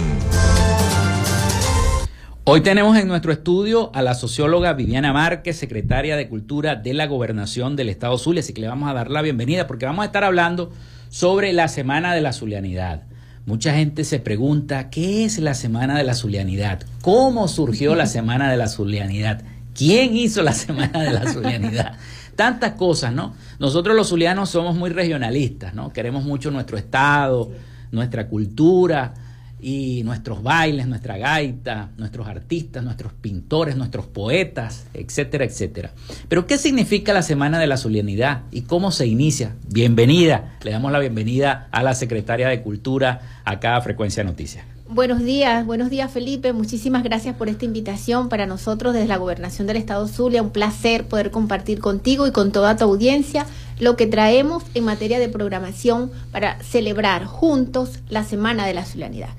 Hoy 2.53 2.59
tenemos 2.59 2.97
en 2.97 3.07
nuestro 3.07 3.31
estudio 3.31 3.91
a 3.93 4.01
la 4.01 4.13
socióloga 4.13 4.73
Viviana 4.73 5.13
Márquez, 5.13 5.55
secretaria 5.55 6.17
de 6.17 6.27
Cultura 6.27 6.75
de 6.75 6.93
la 6.93 7.05
Gobernación 7.07 7.77
del 7.77 7.87
Estado 7.87 8.17
Zulia, 8.17 8.41
así 8.41 8.51
que 8.51 8.59
le 8.59 8.67
vamos 8.67 8.89
a 8.89 8.93
dar 8.93 9.09
la 9.09 9.21
bienvenida 9.21 9.67
porque 9.67 9.85
vamos 9.85 10.03
a 10.03 10.07
estar 10.07 10.25
hablando 10.25 10.69
sobre 11.07 11.53
la 11.53 11.69
Semana 11.69 12.13
de 12.13 12.19
la 12.19 12.33
Zulianidad. 12.33 13.03
Mucha 13.45 13.73
gente 13.73 14.03
se 14.03 14.19
pregunta, 14.19 14.89
¿qué 14.89 15.23
es 15.23 15.39
la 15.39 15.53
Semana 15.53 15.97
de 15.97 16.03
la 16.03 16.13
Zulianidad? 16.13 16.81
¿Cómo 17.01 17.47
surgió 17.47 17.95
la 17.95 18.05
Semana 18.05 18.51
de 18.51 18.57
la 18.57 18.67
Zulianidad? 18.67 19.43
¿Quién 19.73 20.17
hizo 20.17 20.43
la 20.43 20.51
Semana 20.51 21.03
de 21.03 21.11
la 21.11 21.31
Zulianidad? 21.31 21.93
Tantas 22.35 22.73
cosas, 22.73 23.13
¿no? 23.13 23.33
Nosotros 23.59 23.95
los 23.95 24.09
zulianos 24.09 24.49
somos 24.49 24.75
muy 24.75 24.89
regionalistas, 24.89 25.73
¿no? 25.73 25.93
Queremos 25.93 26.25
mucho 26.25 26.51
nuestro 26.51 26.77
estado, 26.77 27.49
nuestra 27.93 28.27
cultura, 28.27 29.13
y 29.61 30.01
nuestros 30.03 30.41
bailes, 30.41 30.87
nuestra 30.87 31.17
gaita, 31.17 31.91
nuestros 31.97 32.27
artistas, 32.27 32.83
nuestros 32.83 33.13
pintores, 33.13 33.75
nuestros 33.75 34.07
poetas, 34.07 34.87
etcétera, 34.93 35.45
etcétera. 35.45 35.91
Pero 36.27 36.47
¿qué 36.47 36.57
significa 36.57 37.13
la 37.13 37.21
Semana 37.21 37.59
de 37.59 37.67
la 37.67 37.77
Solemnidad 37.77 38.41
y 38.51 38.61
cómo 38.61 38.91
se 38.91 39.05
inicia? 39.05 39.55
Bienvenida, 39.67 40.57
le 40.63 40.71
damos 40.71 40.91
la 40.91 40.99
bienvenida 40.99 41.67
a 41.71 41.83
la 41.83 41.93
Secretaria 41.93 42.47
de 42.49 42.61
Cultura 42.61 43.41
acá 43.45 43.75
a 43.75 43.81
Frecuencia 43.81 44.23
Noticias. 44.23 44.65
Buenos 44.93 45.23
días, 45.23 45.65
buenos 45.65 45.89
días 45.89 46.11
Felipe, 46.11 46.51
muchísimas 46.51 47.01
gracias 47.01 47.33
por 47.37 47.47
esta 47.47 47.63
invitación 47.63 48.27
para 48.27 48.45
nosotros 48.45 48.93
desde 48.93 49.07
la 49.07 49.15
Gobernación 49.15 49.65
del 49.65 49.77
Estado 49.77 50.05
Zulia, 50.05 50.41
un 50.41 50.49
placer 50.49 51.05
poder 51.05 51.31
compartir 51.31 51.79
contigo 51.79 52.27
y 52.27 52.31
con 52.31 52.51
toda 52.51 52.75
tu 52.75 52.83
audiencia 52.83 53.45
lo 53.79 53.95
que 53.95 54.05
traemos 54.05 54.65
en 54.73 54.83
materia 54.83 55.17
de 55.17 55.29
programación 55.29 56.11
para 56.33 56.61
celebrar 56.61 57.23
juntos 57.23 57.99
la 58.09 58.25
Semana 58.25 58.67
de 58.67 58.73
la 58.73 58.83
Zulianidad. 58.83 59.29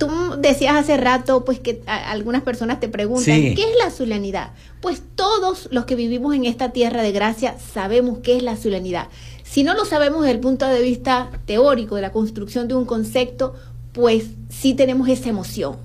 tú 0.00 0.08
decías 0.38 0.74
hace 0.74 0.96
rato 0.96 1.44
pues 1.44 1.60
que 1.60 1.80
algunas 1.86 2.42
personas 2.42 2.80
te 2.80 2.88
preguntan, 2.88 3.40
¿qué 3.40 3.62
es 3.62 3.76
la 3.78 3.92
zulianidad? 3.92 4.50
Pues 4.80 5.00
todos 5.14 5.68
los 5.70 5.84
que 5.84 5.94
vivimos 5.94 6.34
en 6.34 6.44
esta 6.44 6.72
tierra 6.72 7.02
de 7.02 7.12
gracia 7.12 7.54
sabemos 7.72 8.18
qué 8.18 8.36
es 8.36 8.42
la 8.42 8.56
zulianidad. 8.56 9.06
Si 9.44 9.62
no 9.62 9.74
lo 9.74 9.84
sabemos 9.84 10.22
desde 10.22 10.34
el 10.34 10.40
punto 10.40 10.66
de 10.66 10.82
vista 10.82 11.30
teórico 11.46 11.94
de 11.94 12.02
la 12.02 12.10
construcción 12.10 12.66
de 12.66 12.74
un 12.74 12.84
concepto, 12.84 13.54
pues 13.96 14.26
sí 14.50 14.74
tenemos 14.74 15.08
esa 15.08 15.30
emoción. 15.30 15.76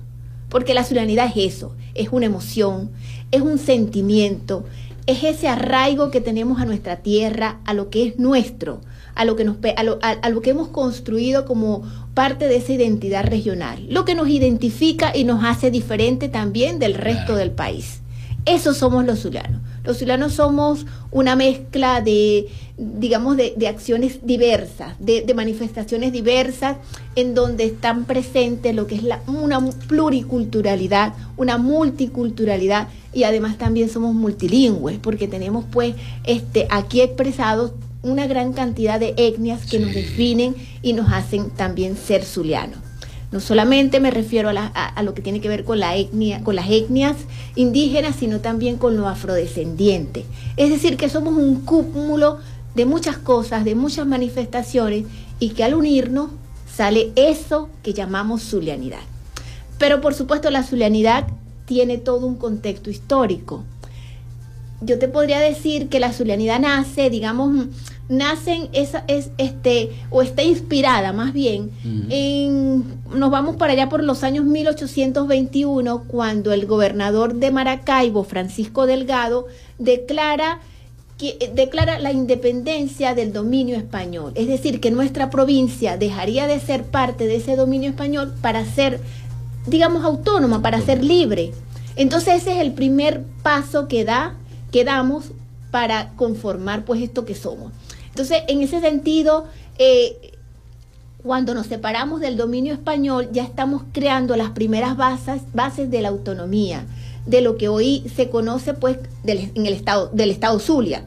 Porque 0.50 0.74
la 0.74 0.84
ciudadanía 0.84 1.24
es 1.24 1.54
eso, 1.54 1.74
es 1.94 2.10
una 2.12 2.26
emoción, 2.26 2.90
es 3.30 3.40
un 3.40 3.56
sentimiento, 3.56 4.66
es 5.06 5.24
ese 5.24 5.48
arraigo 5.48 6.10
que 6.10 6.20
tenemos 6.20 6.60
a 6.60 6.66
nuestra 6.66 6.96
tierra, 6.96 7.60
a 7.64 7.72
lo 7.72 7.88
que 7.88 8.06
es 8.06 8.18
nuestro, 8.18 8.82
a 9.14 9.24
lo 9.24 9.34
que, 9.34 9.44
nos, 9.44 9.56
a 9.76 9.82
lo, 9.82 9.98
a 10.02 10.28
lo 10.28 10.42
que 10.42 10.50
hemos 10.50 10.68
construido 10.68 11.46
como 11.46 11.90
parte 12.12 12.48
de 12.48 12.56
esa 12.56 12.74
identidad 12.74 13.24
regional, 13.24 13.86
lo 13.88 14.04
que 14.04 14.14
nos 14.14 14.28
identifica 14.28 15.16
y 15.16 15.24
nos 15.24 15.42
hace 15.42 15.70
diferente 15.70 16.28
también 16.28 16.78
del 16.78 16.92
resto 16.92 17.34
del 17.34 17.50
país. 17.50 18.01
Eso 18.44 18.74
somos 18.74 19.04
los 19.04 19.20
zulianos. 19.20 19.60
Los 19.84 19.98
zulianos 19.98 20.34
somos 20.34 20.86
una 21.10 21.36
mezcla 21.36 22.00
de, 22.00 22.48
digamos, 22.76 23.36
de, 23.36 23.68
acciones 23.68 24.20
diversas, 24.24 24.94
de, 24.98 25.32
manifestaciones 25.34 26.12
diversas, 26.12 26.76
en 27.14 27.34
donde 27.34 27.64
están 27.64 28.04
presentes 28.04 28.74
lo 28.74 28.86
que 28.86 28.96
es 28.96 29.02
la, 29.02 29.20
una 29.26 29.60
pluriculturalidad, 29.86 31.14
una 31.36 31.58
multiculturalidad, 31.58 32.88
y 33.12 33.24
además 33.24 33.58
también 33.58 33.88
somos 33.88 34.14
multilingües, 34.14 34.98
porque 34.98 35.28
tenemos 35.28 35.64
pues 35.70 35.94
este, 36.24 36.66
aquí 36.70 37.00
expresados 37.00 37.72
una 38.02 38.26
gran 38.26 38.52
cantidad 38.52 38.98
de 38.98 39.14
etnias 39.16 39.66
que 39.66 39.78
nos 39.78 39.94
definen 39.94 40.56
y 40.82 40.92
nos 40.94 41.12
hacen 41.12 41.50
también 41.50 41.96
ser 41.96 42.24
zulianos. 42.24 42.78
No 43.32 43.40
solamente 43.40 43.98
me 43.98 44.10
refiero 44.10 44.50
a, 44.50 45.02
lo 45.02 45.14
que 45.14 45.22
tiene 45.22 45.40
que 45.40 45.48
ver 45.48 45.64
con, 45.64 45.80
la 45.80 45.96
etnia, 45.96 46.44
con 46.44 46.54
las 46.54 46.70
etnias 46.70 47.16
indígenas, 47.56 48.16
sino 48.16 48.40
también 48.40 48.76
con 48.76 48.96
lo 48.96 49.08
afrodescendiente. 49.08 50.26
Es 50.58 50.68
decir, 50.68 50.98
que 50.98 51.08
somos 51.08 51.34
un 51.34 51.62
cúmulo 51.62 52.38
de 52.74 52.84
muchas 52.84 53.16
cosas, 53.16 53.64
de 53.64 53.74
muchas 53.74 54.06
manifestaciones, 54.06 55.06
y 55.38 55.50
que 55.50 55.64
al 55.64 55.74
unirnos 55.74 56.30
sale 56.72 57.10
eso 57.16 57.70
que 57.82 57.94
llamamos 57.94 58.42
zulianidad. 58.42 59.00
Pero 59.78 60.02
por 60.02 60.12
supuesto 60.14 60.50
la 60.50 60.62
zulianidad 60.62 61.26
tiene 61.64 61.96
todo 61.96 62.26
un 62.26 62.36
contexto 62.36 62.90
histórico. 62.90 63.64
Yo 64.82 64.98
te 64.98 65.08
podría 65.08 65.40
decir 65.40 65.88
que 65.88 66.00
la 66.00 66.12
zulianidad 66.12 66.60
nace, 66.60 67.08
digamos, 67.08 67.66
nacen 68.08 68.68
esa 68.72 69.04
es 69.06 69.30
este 69.38 69.90
o 70.10 70.22
está 70.22 70.42
inspirada 70.42 71.12
más 71.12 71.32
bien 71.32 71.70
en 72.10 72.84
nos 73.14 73.30
vamos 73.30 73.56
para 73.56 73.72
allá 73.72 73.88
por 73.88 74.02
los 74.02 74.22
años 74.24 74.44
1821 74.44 76.04
cuando 76.08 76.52
el 76.52 76.66
gobernador 76.66 77.34
de 77.34 77.50
Maracaibo 77.50 78.24
Francisco 78.24 78.86
Delgado 78.86 79.46
declara 79.78 80.60
que 81.16 81.36
eh, 81.40 81.52
declara 81.54 82.00
la 82.00 82.12
independencia 82.12 83.14
del 83.14 83.32
dominio 83.32 83.76
español, 83.76 84.32
es 84.34 84.48
decir, 84.48 84.80
que 84.80 84.90
nuestra 84.90 85.30
provincia 85.30 85.96
dejaría 85.96 86.46
de 86.46 86.58
ser 86.58 86.84
parte 86.84 87.26
de 87.26 87.36
ese 87.36 87.54
dominio 87.54 87.90
español 87.90 88.34
para 88.40 88.64
ser 88.64 89.00
digamos 89.66 90.04
autónoma, 90.04 90.60
para 90.60 90.80
ser 90.80 91.04
libre. 91.04 91.52
Entonces 91.96 92.42
ese 92.42 92.52
es 92.52 92.58
el 92.58 92.72
primer 92.72 93.22
paso 93.42 93.86
que 93.86 94.04
da 94.04 94.34
que 94.70 94.84
damos 94.84 95.32
para 95.72 96.10
conformar 96.10 96.84
pues 96.84 97.02
esto 97.02 97.24
que 97.24 97.34
somos. 97.34 97.72
Entonces, 98.10 98.42
en 98.46 98.62
ese 98.62 98.80
sentido, 98.80 99.46
eh, 99.78 100.32
cuando 101.24 101.54
nos 101.54 101.66
separamos 101.66 102.20
del 102.20 102.36
dominio 102.36 102.74
español, 102.74 103.30
ya 103.32 103.42
estamos 103.42 103.82
creando 103.92 104.36
las 104.36 104.50
primeras 104.50 104.96
bases, 104.96 105.42
bases 105.54 105.90
de 105.90 106.02
la 106.02 106.10
autonomía, 106.10 106.84
de 107.26 107.40
lo 107.40 107.56
que 107.56 107.68
hoy 107.68 108.04
se 108.14 108.28
conoce 108.28 108.74
pues 108.74 108.98
en 109.24 109.66
el 109.66 109.72
estado, 109.72 110.10
del 110.12 110.30
estado 110.30 110.58
Zulia. 110.60 111.04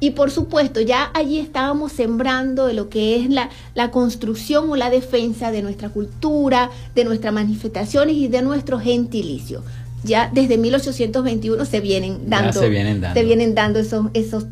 Y 0.00 0.10
por 0.10 0.30
supuesto, 0.30 0.80
ya 0.80 1.10
allí 1.14 1.38
estábamos 1.38 1.92
sembrando 1.92 2.66
de 2.66 2.74
lo 2.74 2.90
que 2.90 3.16
es 3.16 3.30
la, 3.30 3.48
la, 3.74 3.90
construcción 3.90 4.68
o 4.70 4.76
la 4.76 4.90
defensa 4.90 5.50
de 5.50 5.62
nuestra 5.62 5.88
cultura, 5.88 6.70
de 6.94 7.04
nuestras 7.04 7.32
manifestaciones 7.32 8.14
y 8.16 8.28
de 8.28 8.42
nuestro 8.42 8.78
gentilicio. 8.78 9.62
Ya 10.04 10.30
desde 10.32 10.58
1821 10.58 11.64
se 11.64 11.80
vienen 11.80 12.28
dando, 12.28 12.52
se 12.52 12.68
vienen 12.68 13.00
dando. 13.00 13.18
Se 13.18 13.24
vienen 13.24 13.54
dando 13.54 13.78
esos, 13.78 14.06
esos, 14.12 14.44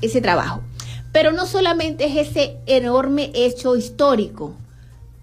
ese 0.00 0.20
trabajo. 0.20 0.62
Pero 1.12 1.32
no 1.32 1.46
solamente 1.46 2.06
es 2.06 2.28
ese 2.28 2.56
enorme 2.66 3.30
hecho 3.34 3.76
histórico 3.76 4.54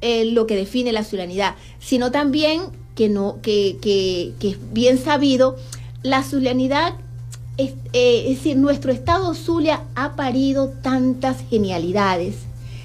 eh, 0.01 0.25
lo 0.25 0.45
que 0.45 0.55
define 0.55 0.91
la 0.91 1.03
zulianidad, 1.03 1.55
sino 1.79 2.11
también 2.11 2.63
que, 2.95 3.09
no, 3.09 3.39
que, 3.41 3.77
que, 3.81 4.49
es 4.49 4.57
bien 4.73 4.97
sabido, 4.97 5.57
la 6.03 6.23
zulianidad, 6.23 6.95
es, 7.57 7.71
eh, 7.93 8.25
es 8.27 8.37
decir, 8.37 8.57
nuestro 8.57 8.91
estado 8.91 9.33
Zulia 9.33 9.83
ha 9.95 10.15
parido 10.15 10.69
tantas 10.81 11.37
genialidades. 11.49 12.35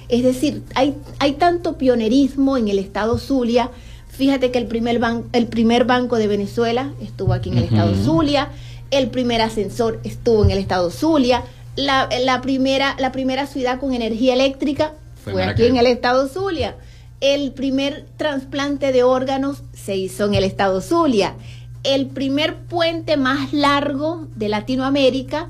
Es 0.09 0.23
decir, 0.23 0.63
hay, 0.75 0.95
hay 1.19 1.33
tanto 1.33 1.77
pionerismo 1.77 2.57
en 2.57 2.67
el 2.67 2.79
estado 2.79 3.17
Zulia. 3.17 3.71
Fíjate 4.11 4.51
que 4.51 4.59
el 4.59 4.67
primer, 4.67 4.99
el 5.33 5.47
primer 5.47 5.85
banco 5.85 6.17
de 6.17 6.27
Venezuela 6.27 6.91
estuvo 7.01 7.33
aquí 7.33 7.49
en 7.49 7.57
el 7.57 7.63
estado 7.65 7.95
Zulia, 7.95 8.49
el 8.91 9.09
primer 9.09 9.41
ascensor 9.41 9.99
estuvo 10.03 10.43
en 10.43 10.51
el 10.51 10.57
estado 10.57 10.91
Zulia, 10.91 11.43
la, 11.75 12.09
la, 12.23 12.41
primera, 12.41 12.95
la 12.99 13.11
primera 13.11 13.47
ciudad 13.47 13.79
con 13.79 13.93
energía 13.93 14.33
eléctrica 14.33 14.93
fue, 15.23 15.43
aquí 15.43 15.65
en 15.65 15.77
el 15.77 15.87
estado 15.87 16.27
Zulia. 16.27 16.75
El 17.21 17.51
primer 17.51 18.05
trasplante 18.17 18.91
de 18.91 19.03
órganos 19.03 19.63
se 19.73 19.95
hizo 19.95 20.25
en 20.25 20.33
el 20.33 20.43
estado 20.43 20.81
Zulia. 20.81 21.35
El 21.83 22.07
primer 22.07 22.57
puente 22.57 23.15
más 23.17 23.53
largo 23.53 24.27
de 24.35 24.49
Latinoamérica, 24.49 25.49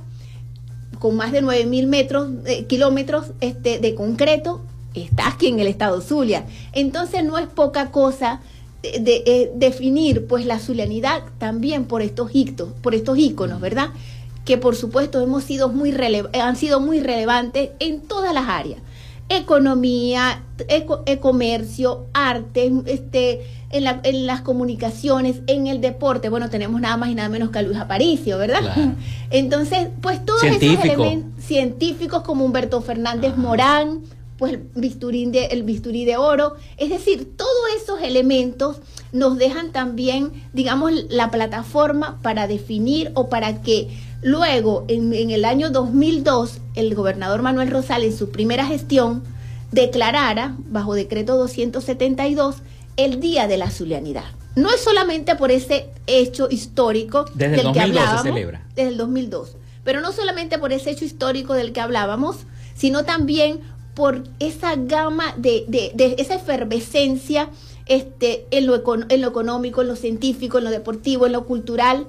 con 1.00 1.16
más 1.16 1.32
de 1.32 1.42
9.000 1.42 1.88
metros, 1.88 2.30
eh, 2.46 2.66
kilómetros 2.66 3.32
este, 3.40 3.80
de 3.80 3.96
concreto, 3.96 4.62
está 4.94 5.30
aquí 5.30 5.48
en 5.48 5.60
el 5.60 5.68
estado 5.68 6.02
Zulia. 6.02 6.46
Entonces 6.74 7.24
no 7.24 7.38
es 7.38 7.48
poca 7.48 7.92
cosa 7.92 8.42
de, 8.82 9.24
eh, 9.26 9.52
definir 9.56 10.28
pues 10.28 10.46
la 10.46 10.60
zulianidad 10.60 11.22
también 11.38 11.86
por 11.86 12.02
estos 12.02 12.34
hitos, 12.34 12.70
por 12.82 12.96
estos 12.96 13.18
íconos, 13.18 13.62
¿verdad? 13.62 13.90
Que 14.46 14.58
por 14.58 14.76
supuesto 14.76 15.22
hemos 15.22 15.44
sido 15.44 15.70
muy 15.70 15.96
han 16.34 16.56
sido 16.56 16.80
muy 16.80 17.00
relevantes 17.00 17.70
en 17.80 18.02
todas 18.02 18.34
las 18.34 18.48
áreas. 18.48 18.82
Economía, 19.30 20.44
e 20.68 21.20
comercio, 21.20 22.08
arte, 22.14 22.70
este, 22.86 23.42
en, 23.70 23.86
en, 24.04 24.26
las 24.26 24.42
comunicaciones, 24.42 25.42
en 25.48 25.68
el 25.68 25.80
deporte. 25.80 26.28
Bueno, 26.28 26.50
tenemos 26.50 26.82
nada 26.82 26.98
más 26.98 27.10
y 27.10 27.16
nada 27.16 27.30
menos 27.30 27.50
que 27.50 27.60
a 27.60 27.62
Luis 27.62 27.78
Aparicio, 27.78 28.38
¿verdad? 28.38 28.62
Entonces, 29.30 29.88
pues 30.02 30.26
todos 30.26 30.44
esos 30.44 30.62
elementos 30.62 31.46
científicos 31.46 32.24
como 32.24 32.44
Humberto 32.44 32.82
Fernández 32.82 33.38
Morán, 33.38 34.02
pues 34.42 34.54
el 34.54 34.64
bisturí, 34.74 35.28
de, 35.28 35.46
el 35.52 35.62
bisturí 35.62 36.04
de 36.04 36.18
oro. 36.18 36.56
Es 36.78 36.90
decir, 36.90 37.38
todos 37.38 37.52
esos 37.80 38.02
elementos 38.02 38.78
nos 39.12 39.38
dejan 39.38 39.72
también, 39.72 40.32
digamos, 40.52 40.92
la 41.10 41.30
plataforma 41.30 42.20
para 42.24 42.48
definir 42.48 43.12
o 43.14 43.30
para 43.30 43.62
que 43.62 43.96
luego, 44.24 44.86
en, 44.88 45.30
el 45.30 45.46
año 45.46 45.70
2002, 45.70 46.58
el 46.74 46.96
gobernador 46.96 47.44
Manuel 47.44 47.70
Rosales, 47.70 48.14
en 48.14 48.18
su 48.18 48.32
primera 48.32 48.66
gestión, 48.66 49.22
declarara, 49.72 50.56
bajo 50.66 50.96
decreto 50.96 51.38
272, 51.38 52.64
el 52.98 53.20
Día 53.20 53.46
de 53.46 53.58
la 53.58 53.70
Zulianidad. 53.70 54.26
No 54.56 54.72
es 54.72 54.82
solamente 54.82 55.36
por 55.36 55.52
ese 55.52 55.92
hecho 56.08 56.48
histórico 56.50 57.26
desde 57.36 57.58
del 57.58 57.60
el 57.60 57.66
2002 57.66 57.74
que 57.74 57.80
hablábamos, 57.80 58.22
se 58.24 58.28
celebra. 58.28 58.66
desde 58.76 58.90
el 58.90 58.98
2002, 58.98 59.56
pero 59.84 60.02
no 60.02 60.12
solamente 60.12 60.58
por 60.58 60.74
ese 60.74 60.90
hecho 60.90 61.06
histórico 61.06 61.54
del 61.54 61.74
que 61.74 61.82
hablábamos, 61.82 62.38
sino 62.74 63.06
también 63.06 63.60
por 63.94 64.24
esa 64.40 64.76
gama 64.76 65.34
de, 65.38 65.66
de, 65.68 66.16
esa 66.18 66.36
efervescencia 66.36 67.50
este, 67.86 68.46
en, 68.52 68.68
lo 68.68 68.82
en 69.10 69.22
lo 69.22 69.28
económico, 69.28 69.82
en 69.82 69.88
lo 69.88 69.96
científico, 69.96 70.58
en 70.58 70.64
lo 70.64 70.70
deportivo, 70.70 71.26
en 71.26 71.34
lo 71.34 71.46
cultural, 71.46 72.08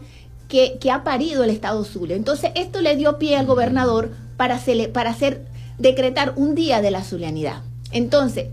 que, 0.48 0.78
que, 0.80 0.90
ha 0.90 1.02
parido 1.02 1.44
el 1.44 1.50
Estado 1.50 1.84
Zulia. 1.84 2.14
Entonces, 2.14 2.52
esto 2.54 2.80
le 2.80 2.94
dio 2.96 3.18
pie 3.18 3.36
al 3.36 3.46
gobernador 3.46 4.10
para, 4.36 4.60
para 4.92 5.10
hacer, 5.10 5.46
decretar 5.78 6.34
un 6.36 6.54
día 6.54 6.82
de 6.82 6.90
la 6.90 7.02
zulianidad. 7.02 7.62
Entonces, 7.90 8.48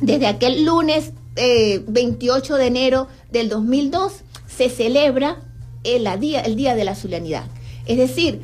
desde 0.00 0.26
aquel 0.26 0.64
lunes 0.64 1.12
28 1.36 2.56
eh, 2.56 2.58
de 2.58 2.66
enero 2.66 3.08
del 3.30 3.48
2002, 3.48 4.22
se 4.46 4.68
celebra 4.68 5.38
el 5.84 6.08
día, 6.20 6.40
el 6.40 6.56
día 6.56 6.74
de 6.74 6.84
la 6.84 6.94
zulianidad. 6.94 7.44
Es 7.86 7.98
decir, 7.98 8.42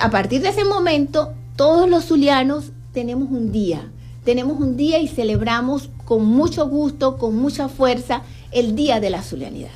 a 0.00 0.10
partir 0.10 0.42
de 0.42 0.48
ese 0.48 0.64
momento, 0.64 1.32
todos 1.56 1.88
los 1.88 2.06
zulianos 2.06 2.72
tenemos 2.92 3.30
un 3.30 3.52
día. 3.52 3.90
Tenemos 4.24 4.60
un 4.60 4.76
día 4.76 4.98
y 4.98 5.08
celebramos 5.08 5.90
con 6.04 6.24
mucho 6.24 6.66
gusto, 6.68 7.16
con 7.16 7.36
mucha 7.36 7.68
fuerza, 7.68 8.22
el 8.52 8.76
Día 8.76 9.00
de 9.00 9.10
la 9.10 9.22
Zulianidad. 9.22 9.70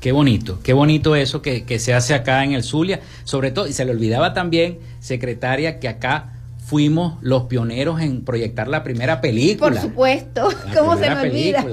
Qué 0.00 0.12
bonito, 0.12 0.60
qué 0.62 0.72
bonito 0.72 1.16
eso 1.16 1.42
que, 1.42 1.78
se 1.78 1.94
hace 1.94 2.14
acá 2.14 2.44
en 2.44 2.52
el 2.52 2.62
Zulia, 2.62 3.00
sobre 3.24 3.50
todo, 3.50 3.66
y 3.66 3.72
se 3.72 3.84
le 3.84 3.90
olvidaba 3.90 4.32
también, 4.32 4.78
secretaria, 5.00 5.80
que 5.80 5.88
acá 5.88 6.34
fuimos 6.64 7.18
los 7.20 7.44
pioneros 7.44 8.00
en 8.00 8.24
proyectar 8.24 8.68
la 8.68 8.84
primera 8.84 9.20
película. 9.20 9.70
Por 9.70 9.80
supuesto, 9.80 10.48
¿cómo 10.76 10.96
se 10.96 11.10
me 11.10 11.20
olvida? 11.20 11.64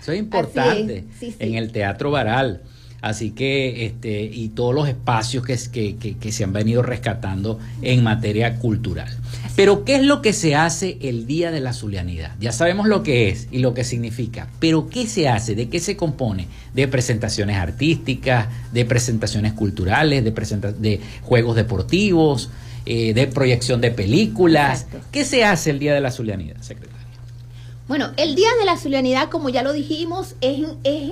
Eso 0.00 0.12
es 0.12 0.18
importante 0.18 1.04
en 1.20 1.54
el 1.54 1.70
Teatro 1.70 2.10
Baral. 2.10 2.62
Así 3.00 3.30
que, 3.30 3.86
este, 3.86 4.22
y 4.22 4.48
todos 4.48 4.74
los 4.74 4.88
espacios 4.88 5.44
que, 5.44 5.56
que, 5.96 6.16
que, 6.16 6.32
se 6.32 6.42
han 6.42 6.52
venido 6.52 6.82
rescatando 6.82 7.60
en 7.80 8.02
materia 8.02 8.56
cultural. 8.56 9.08
Pero, 9.54 9.84
¿qué 9.84 9.96
es 9.96 10.02
lo 10.02 10.20
que 10.20 10.32
se 10.32 10.56
hace 10.56 10.98
el 11.00 11.26
Día 11.26 11.52
de 11.52 11.60
la 11.60 11.72
Zulianidad? 11.72 12.34
Ya 12.40 12.50
sabemos 12.50 12.88
lo 12.88 13.04
que 13.04 13.28
es 13.28 13.46
y 13.52 13.58
lo 13.58 13.72
que 13.72 13.84
significa, 13.84 14.48
pero 14.58 14.88
¿qué 14.88 15.06
se 15.06 15.28
hace? 15.28 15.54
¿De 15.54 15.68
qué 15.68 15.78
se 15.78 15.96
compone? 15.96 16.48
De 16.74 16.88
presentaciones 16.88 17.56
artísticas, 17.56 18.48
de 18.72 18.84
presentaciones 18.84 19.52
culturales, 19.52 20.24
de, 20.24 20.32
de 20.78 21.00
juegos 21.22 21.54
deportivos, 21.54 22.50
eh, 22.84 23.14
de 23.14 23.28
proyección 23.28 23.80
de 23.80 23.92
películas. 23.92 24.86
¿Qué 25.12 25.24
se 25.24 25.44
hace 25.44 25.70
el 25.70 25.78
Día 25.78 25.94
de 25.94 26.00
la 26.00 26.10
Zulianidad, 26.10 26.60
secretaria? 26.62 26.98
Bueno, 27.86 28.10
el 28.16 28.34
Día 28.34 28.48
de 28.58 28.64
la 28.64 28.76
Zulianidad, 28.76 29.28
como 29.28 29.50
ya 29.50 29.62
lo 29.62 29.72
dijimos, 29.72 30.34
es, 30.40 30.60
es 30.82 31.10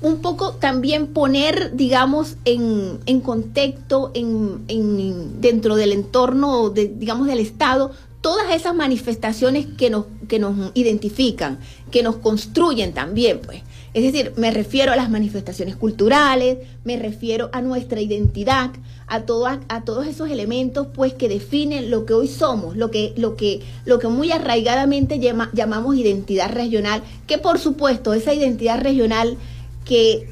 un 0.00 0.18
poco 0.18 0.52
también 0.52 1.08
poner, 1.08 1.74
digamos, 1.74 2.36
en, 2.44 2.98
en 3.06 3.20
contexto, 3.20 4.10
en, 4.14 4.64
en, 4.68 5.40
dentro 5.40 5.76
del 5.76 5.92
entorno, 5.92 6.70
digamos, 6.70 7.26
del 7.26 7.38
Estado, 7.38 7.92
todas 8.20 8.54
esas 8.54 8.74
manifestaciones 8.74 9.66
que 9.66 9.90
nos, 9.90 10.06
que 10.28 10.38
nos 10.38 10.72
identifican, 10.74 11.58
que 11.90 12.02
nos 12.02 12.16
construyen 12.16 12.94
también, 12.94 13.40
pues. 13.40 13.62
Es 13.92 14.02
decir, 14.02 14.32
me 14.36 14.50
refiero 14.50 14.92
a 14.92 14.96
las 14.96 15.08
manifestaciones 15.08 15.76
culturales, 15.76 16.58
me 16.84 16.98
refiero 16.98 17.48
a 17.52 17.60
nuestra 17.60 18.00
identidad, 18.00 18.70
a, 19.06 19.16
a 19.68 19.84
todos 19.84 20.06
esos 20.06 20.30
elementos 20.30 20.88
pues 20.92 21.12
que 21.12 21.28
definen 21.28 21.90
lo 21.90 22.06
que 22.06 22.14
hoy 22.14 22.26
somos, 22.26 22.76
lo 22.76 22.90
que, 22.90 23.12
lo 23.16 23.36
que, 23.36 23.60
lo 23.84 23.98
que 23.98 24.08
muy 24.08 24.32
arraigadamente 24.32 25.20
llamamos 25.20 25.96
identidad 25.96 26.50
regional, 26.50 27.02
que 27.26 27.38
por 27.38 27.58
supuesto 27.58 28.14
esa 28.14 28.34
identidad 28.34 28.80
regional 28.80 29.36
que 29.84 30.28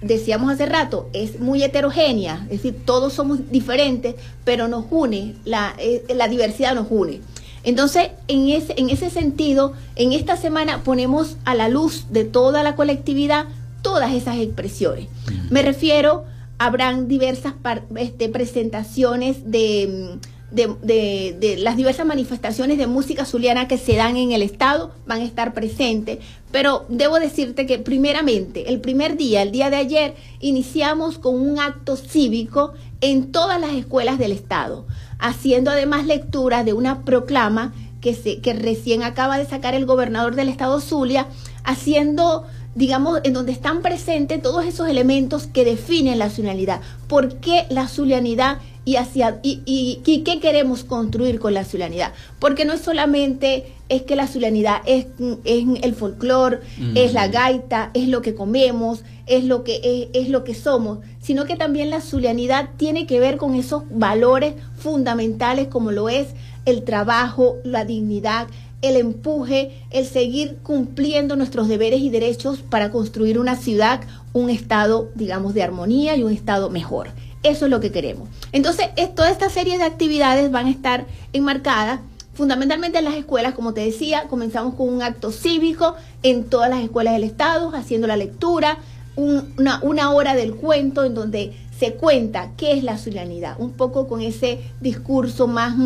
decíamos 0.00 0.52
hace 0.52 0.66
rato, 0.66 1.08
es 1.12 1.40
muy 1.40 1.62
heterogénea, 1.62 2.42
es 2.44 2.62
decir, 2.62 2.76
todos 2.84 3.12
somos 3.12 3.50
diferentes, 3.50 4.14
pero 4.44 4.68
nos 4.68 4.84
une, 4.90 5.34
la, 5.44 5.74
eh, 5.78 6.04
la 6.14 6.28
diversidad 6.28 6.74
nos 6.74 6.86
une. 6.90 7.20
Entonces, 7.64 8.10
en 8.28 8.50
ese, 8.50 8.74
en 8.76 8.90
ese 8.90 9.08
sentido, 9.08 9.72
en 9.96 10.12
esta 10.12 10.36
semana 10.36 10.82
ponemos 10.84 11.36
a 11.46 11.54
la 11.54 11.68
luz 11.68 12.06
de 12.10 12.24
toda 12.24 12.62
la 12.62 12.76
colectividad 12.76 13.46
todas 13.80 14.12
esas 14.12 14.38
expresiones. 14.38 15.08
Me 15.50 15.62
refiero, 15.62 16.24
habrán 16.58 17.06
diversas 17.06 17.54
este, 17.96 18.28
presentaciones 18.28 19.50
de 19.50 20.18
de, 20.54 21.56
las 21.58 21.76
diversas 21.76 22.06
manifestaciones 22.06 22.78
de 22.78 22.86
música 22.86 23.24
zuliana 23.24 23.68
que 23.68 23.78
se 23.78 23.96
dan 23.96 24.16
en 24.16 24.32
el 24.32 24.42
estado 24.42 24.92
van 25.06 25.20
a 25.20 25.24
estar 25.24 25.54
presentes. 25.54 26.18
Pero 26.50 26.84
debo 26.88 27.18
decirte 27.18 27.66
que 27.66 27.78
primeramente, 27.78 28.70
el 28.70 28.80
primer 28.80 29.16
día, 29.16 29.42
el 29.42 29.50
día 29.50 29.70
de 29.70 29.76
ayer, 29.76 30.14
iniciamos 30.40 31.18
con 31.18 31.40
un 31.40 31.58
acto 31.58 31.96
cívico 31.96 32.72
en 33.00 33.32
todas 33.32 33.60
las 33.60 33.72
escuelas 33.72 34.18
del 34.18 34.32
estado, 34.32 34.86
haciendo 35.18 35.70
además 35.70 36.06
lectura 36.06 36.64
de 36.64 36.72
una 36.72 37.04
proclama 37.04 37.74
que, 38.00 38.14
se, 38.14 38.40
que 38.40 38.52
recién 38.52 39.02
acaba 39.02 39.38
de 39.38 39.46
sacar 39.46 39.74
el 39.74 39.86
gobernador 39.86 40.36
del 40.36 40.48
estado 40.48 40.80
Zulia, 40.80 41.26
haciendo 41.64 42.44
digamos, 42.74 43.20
en 43.24 43.32
donde 43.32 43.52
están 43.52 43.82
presentes 43.82 44.42
todos 44.42 44.64
esos 44.64 44.88
elementos 44.88 45.46
que 45.46 45.64
definen 45.64 46.18
la 46.18 46.30
zulianidad. 46.30 46.80
¿Por 47.08 47.36
qué 47.36 47.66
la 47.70 47.88
zulianidad 47.88 48.58
y, 48.84 48.96
hacia, 48.96 49.40
y, 49.42 49.62
y, 49.64 50.18
qué 50.22 50.40
queremos 50.40 50.84
construir 50.84 51.38
con 51.38 51.54
la 51.54 51.64
zulianidad. 51.64 52.12
Porque 52.38 52.64
no 52.64 52.74
es 52.74 52.82
solamente 52.82 53.72
es 53.88 54.02
que 54.02 54.16
la 54.16 54.26
zulianidad 54.26 54.82
es, 54.86 55.06
es 55.44 55.64
el 55.82 55.94
folclore, 55.94 56.60
es 56.94 57.12
la 57.12 57.28
gaita, 57.28 57.90
es 57.94 58.08
lo 58.08 58.22
que 58.22 58.34
comemos, 58.34 59.02
es 59.26 59.44
lo 59.44 59.64
que, 59.64 60.10
es, 60.12 60.28
lo 60.28 60.44
que 60.44 60.54
somos, 60.54 60.98
sino 61.20 61.44
que 61.44 61.56
también 61.56 61.90
la 61.90 62.00
zulianidad 62.00 62.70
tiene 62.76 63.06
que 63.06 63.20
ver 63.20 63.36
con 63.36 63.54
esos 63.54 63.84
valores 63.90 64.54
fundamentales 64.76 65.68
como 65.68 65.90
lo 65.90 66.08
es 66.08 66.28
el 66.66 66.82
trabajo, 66.82 67.56
la 67.62 67.84
dignidad, 67.84 68.46
el 68.84 68.96
empuje, 68.96 69.82
el 69.90 70.06
seguir 70.06 70.58
cumpliendo 70.62 71.36
nuestros 71.36 71.68
deberes 71.68 72.00
y 72.00 72.10
derechos 72.10 72.60
para 72.60 72.90
construir 72.90 73.38
una 73.38 73.56
ciudad, 73.56 74.00
un 74.32 74.50
estado, 74.50 75.10
digamos, 75.14 75.54
de 75.54 75.62
armonía 75.62 76.16
y 76.16 76.22
un 76.22 76.32
estado 76.32 76.70
mejor. 76.70 77.08
Eso 77.42 77.66
es 77.66 77.70
lo 77.70 77.80
que 77.80 77.92
queremos. 77.92 78.28
Entonces, 78.52 78.88
toda 79.14 79.30
esta 79.30 79.50
serie 79.50 79.78
de 79.78 79.84
actividades 79.84 80.50
van 80.50 80.66
a 80.66 80.70
estar 80.70 81.06
enmarcadas 81.32 82.00
fundamentalmente 82.34 82.98
en 82.98 83.04
las 83.04 83.14
escuelas, 83.14 83.54
como 83.54 83.74
te 83.74 83.82
decía, 83.82 84.24
comenzamos 84.28 84.74
con 84.74 84.88
un 84.88 85.02
acto 85.02 85.30
cívico 85.30 85.94
en 86.22 86.44
todas 86.44 86.68
las 86.68 86.82
escuelas 86.82 87.14
del 87.14 87.24
Estado, 87.24 87.70
haciendo 87.74 88.06
la 88.06 88.16
lectura, 88.16 88.78
una, 89.16 89.78
una, 89.82 90.10
hora 90.10 90.34
del 90.34 90.56
cuento 90.56 91.04
en 91.04 91.14
donde 91.14 91.52
se 91.78 91.94
cuenta 91.94 92.50
qué 92.56 92.72
es 92.72 92.82
la 92.82 92.98
zulianidad, 92.98 93.54
un 93.58 93.72
poco 93.72 94.08
con 94.08 94.20
ese 94.20 94.60
discurso 94.80 95.46
más, 95.46 95.76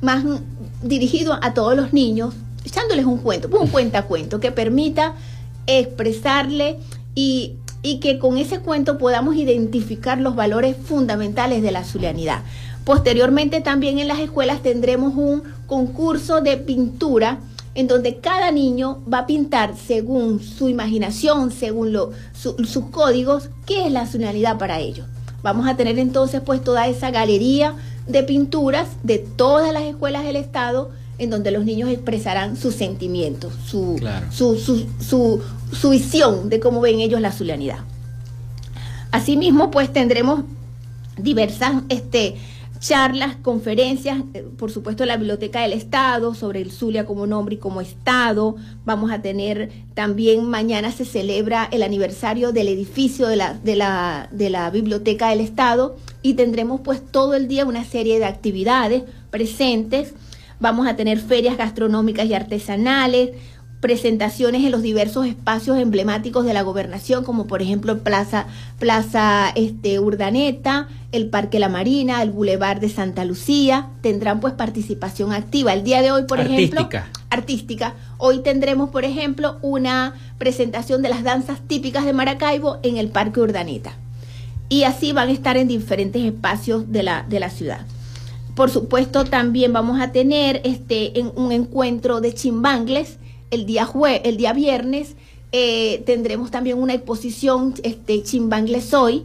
más 0.00 0.24
dirigido 0.82 1.38
a 1.42 1.52
todos 1.52 1.76
los 1.76 1.92
niños, 1.92 2.34
echándoles 2.64 3.04
un 3.04 3.18
cuento, 3.18 3.48
un 3.58 3.68
cuentacuento 3.68 4.40
que 4.40 4.52
permita 4.52 5.14
expresarle 5.66 6.78
y 7.14 7.56
y 7.82 8.00
que 8.00 8.18
con 8.18 8.38
ese 8.38 8.60
cuento 8.60 8.98
podamos 8.98 9.36
identificar 9.36 10.18
los 10.18 10.34
valores 10.34 10.76
fundamentales 10.76 11.62
de 11.62 11.70
la 11.70 11.84
zulianidad. 11.84 12.42
Posteriormente 12.84 13.60
también 13.60 13.98
en 13.98 14.08
las 14.08 14.18
escuelas 14.18 14.62
tendremos 14.62 15.14
un 15.14 15.42
concurso 15.66 16.40
de 16.40 16.56
pintura 16.56 17.38
en 17.74 17.86
donde 17.86 18.16
cada 18.16 18.50
niño 18.50 19.00
va 19.12 19.20
a 19.20 19.26
pintar 19.26 19.76
según 19.76 20.40
su 20.40 20.68
imaginación, 20.68 21.52
según 21.52 21.96
sus 22.32 22.84
códigos, 22.90 23.50
qué 23.66 23.86
es 23.86 23.92
la 23.92 24.02
nacionalidad 24.02 24.58
para 24.58 24.80
ellos. 24.80 25.06
Vamos 25.42 25.68
a 25.68 25.76
tener 25.76 25.98
entonces 25.98 26.40
pues 26.40 26.64
toda 26.64 26.88
esa 26.88 27.10
galería 27.10 27.76
de 28.08 28.24
pinturas 28.24 28.88
de 29.04 29.18
todas 29.18 29.72
las 29.72 29.82
escuelas 29.84 30.24
del 30.24 30.36
Estado 30.36 30.90
en 31.18 31.30
donde 31.30 31.50
los 31.50 31.64
niños 31.64 31.90
expresarán 31.90 32.56
sus 32.56 32.74
sentimientos, 32.74 33.52
su, 33.66 34.00
su, 34.30 35.42
su, 35.70 35.90
visión 35.90 36.48
de 36.48 36.60
cómo 36.60 36.80
ven 36.80 37.00
ellos 37.00 37.20
la 37.20 37.32
zulianidad. 37.32 37.78
Asimismo, 39.10 39.70
pues 39.70 39.92
tendremos 39.92 40.42
diversas 41.16 41.82
este, 41.88 42.36
charlas, 42.78 43.36
conferencias, 43.42 44.18
eh, 44.34 44.46
por 44.56 44.70
supuesto 44.70 45.04
la 45.04 45.16
Biblioteca 45.16 45.62
del 45.62 45.72
Estado 45.72 46.34
sobre 46.34 46.60
el 46.60 46.70
Zulia 46.70 47.04
como 47.04 47.26
nombre 47.26 47.56
y 47.56 47.58
como 47.58 47.80
Estado. 47.80 48.56
Vamos 48.84 49.10
a 49.10 49.20
tener 49.20 49.70
también 49.94 50.44
mañana 50.44 50.92
se 50.92 51.04
celebra 51.04 51.68
el 51.72 51.82
aniversario 51.82 52.52
del 52.52 52.68
edificio 52.68 53.26
de 53.26 53.36
la, 53.36 53.54
de 53.54 53.76
la, 53.76 54.28
de 54.30 54.50
la 54.50 54.70
Biblioteca 54.70 55.30
del 55.30 55.40
Estado 55.40 55.96
y 56.22 56.34
tendremos 56.34 56.80
pues 56.80 57.04
todo 57.04 57.34
el 57.34 57.48
día 57.48 57.64
una 57.64 57.84
serie 57.84 58.18
de 58.18 58.26
actividades 58.26 59.02
presentes. 59.30 60.14
Vamos 60.60 60.86
a 60.88 60.96
tener 60.96 61.18
ferias 61.18 61.56
gastronómicas 61.56 62.26
y 62.26 62.34
artesanales, 62.34 63.30
presentaciones 63.80 64.64
en 64.64 64.72
los 64.72 64.82
diversos 64.82 65.26
espacios 65.26 65.78
emblemáticos 65.78 66.44
de 66.44 66.52
la 66.52 66.62
gobernación, 66.62 67.24
como 67.24 67.46
por 67.46 67.62
ejemplo 67.62 67.98
Plaza, 67.98 68.46
Plaza 68.78 69.50
este, 69.54 70.00
Urdaneta, 70.00 70.88
el 71.12 71.28
Parque 71.28 71.60
La 71.60 71.68
Marina, 71.68 72.22
el 72.22 72.30
Boulevard 72.30 72.80
de 72.80 72.88
Santa 72.88 73.24
Lucía, 73.24 73.88
tendrán 74.00 74.40
pues 74.40 74.54
participación 74.54 75.32
activa. 75.32 75.72
El 75.72 75.84
día 75.84 76.02
de 76.02 76.10
hoy, 76.10 76.24
por 76.24 76.40
ejemplo, 76.40 76.88
artística. 77.30 77.94
Hoy 78.16 78.40
tendremos, 78.42 78.90
por 78.90 79.04
ejemplo, 79.04 79.58
una 79.62 80.14
presentación 80.38 81.02
de 81.02 81.10
las 81.10 81.22
danzas 81.22 81.60
típicas 81.60 82.04
de 82.04 82.12
Maracaibo 82.12 82.78
en 82.82 82.96
el 82.96 83.08
Parque 83.08 83.40
Urdaneta. 83.40 83.92
Y 84.68 84.82
así 84.82 85.12
van 85.12 85.28
a 85.28 85.32
estar 85.32 85.56
en 85.56 85.68
diferentes 85.68 86.22
espacios 86.24 86.90
de 86.90 87.02
la, 87.02 87.24
de 87.28 87.40
la 87.40 87.48
ciudad. 87.48 87.86
Por 88.58 88.70
supuesto, 88.70 89.24
también 89.24 89.72
vamos 89.72 90.00
a 90.00 90.10
tener 90.10 90.60
este, 90.64 91.12
un 91.36 91.52
encuentro 91.52 92.20
de 92.20 92.34
chimbangles 92.34 93.18
el 93.52 93.66
día, 93.66 93.84
jue 93.84 94.20
el 94.24 94.36
día 94.36 94.52
viernes 94.52 95.14
eh, 95.52 96.02
tendremos 96.06 96.50
también 96.50 96.76
una 96.76 96.92
exposición 96.92 97.74
este, 97.84 98.24
Chimbangles 98.24 98.92
Hoy 98.94 99.22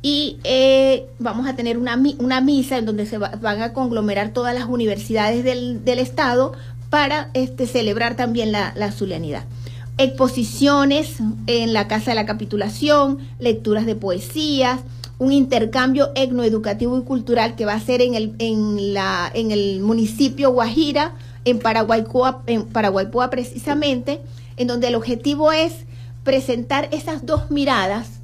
y 0.00 0.38
eh, 0.44 1.08
vamos 1.18 1.48
a 1.48 1.56
tener 1.56 1.76
una, 1.76 2.00
una 2.18 2.40
misa 2.40 2.78
en 2.78 2.86
donde 2.86 3.06
se 3.06 3.18
van 3.18 3.62
a 3.62 3.72
conglomerar 3.72 4.32
todas 4.32 4.54
las 4.54 4.66
universidades 4.66 5.42
del, 5.42 5.84
del 5.84 5.98
estado 5.98 6.52
para 6.88 7.30
este, 7.34 7.66
celebrar 7.66 8.14
también 8.14 8.52
la, 8.52 8.72
la 8.76 8.92
zulianidad. 8.92 9.42
Exposiciones 9.98 11.16
en 11.48 11.72
la 11.72 11.88
Casa 11.88 12.12
de 12.12 12.14
la 12.14 12.26
Capitulación, 12.26 13.18
lecturas 13.40 13.86
de 13.86 13.96
poesías, 13.96 14.82
un 15.18 15.32
intercambio 15.32 16.10
etnoeducativo 16.14 16.96
y 16.98 17.02
cultural 17.02 17.56
que 17.56 17.64
va 17.64 17.74
a 17.74 17.80
ser 17.80 18.00
en 18.00 18.14
el, 18.14 18.34
en 18.38 18.94
la, 18.94 19.30
en 19.34 19.50
el 19.50 19.80
municipio 19.80 20.50
Guajira, 20.52 21.14
en 21.44 21.58
Paraguaypoa, 21.58 22.42
en 22.46 22.64
Paraguaypoa 22.66 23.30
precisamente, 23.30 24.20
en 24.56 24.68
donde 24.68 24.88
el 24.88 24.94
objetivo 24.94 25.52
es 25.52 25.86
presentar 26.22 26.88
esas 26.92 27.26
dos 27.26 27.50
miradas 27.50 28.20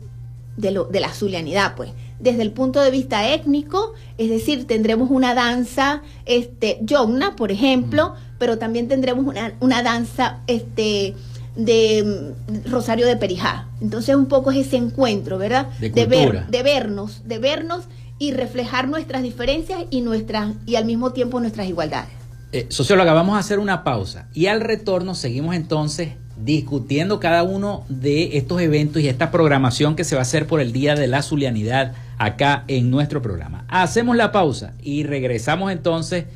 de, 0.56 0.70
lo, 0.70 0.84
de 0.84 1.00
la 1.00 1.12
zulianidad, 1.12 1.74
pues, 1.74 1.90
desde 2.20 2.42
el 2.42 2.52
punto 2.52 2.80
de 2.80 2.90
vista 2.90 3.28
étnico, 3.28 3.92
es 4.18 4.30
decir, 4.30 4.66
tendremos 4.66 5.10
una 5.10 5.34
danza 5.34 6.02
este, 6.26 6.78
yogna, 6.82 7.34
por 7.34 7.50
ejemplo, 7.50 8.14
pero 8.38 8.56
también 8.56 8.88
tendremos 8.88 9.26
una, 9.26 9.54
una 9.60 9.82
danza 9.82 10.40
este, 10.46 11.14
de 11.56 12.34
mm, 12.46 12.70
Rosario 12.70 13.06
de 13.06 13.16
Perijá. 13.16 13.68
Entonces 13.80 14.14
un 14.16 14.26
poco 14.26 14.50
es 14.50 14.66
ese 14.66 14.76
encuentro, 14.76 15.38
¿verdad? 15.38 15.68
De, 15.78 16.06
ver, 16.06 16.46
de 16.46 16.62
vernos, 16.62 17.22
de 17.26 17.38
vernos 17.38 17.84
y 18.18 18.32
reflejar 18.32 18.88
nuestras 18.88 19.22
diferencias 19.22 19.84
y 19.90 20.00
nuestras 20.00 20.54
y 20.66 20.76
al 20.76 20.84
mismo 20.84 21.12
tiempo 21.12 21.40
nuestras 21.40 21.68
igualdades. 21.68 22.10
Eh, 22.52 22.66
socióloga, 22.68 23.12
vamos 23.12 23.36
a 23.36 23.40
hacer 23.40 23.58
una 23.58 23.82
pausa 23.82 24.28
y 24.32 24.46
al 24.46 24.60
retorno 24.60 25.14
seguimos 25.14 25.56
entonces 25.56 26.10
discutiendo 26.36 27.20
cada 27.20 27.42
uno 27.42 27.84
de 27.88 28.36
estos 28.36 28.60
eventos 28.60 29.02
y 29.02 29.08
esta 29.08 29.30
programación 29.30 29.96
que 29.96 30.04
se 30.04 30.14
va 30.14 30.20
a 30.20 30.22
hacer 30.22 30.46
por 30.46 30.60
el 30.60 30.72
Día 30.72 30.94
de 30.94 31.06
la 31.06 31.22
Zulianidad 31.22 31.94
acá 32.18 32.64
en 32.68 32.90
nuestro 32.90 33.22
programa. 33.22 33.64
Hacemos 33.68 34.16
la 34.16 34.32
pausa 34.32 34.74
y 34.82 35.04
regresamos 35.04 35.72
entonces 35.72 36.26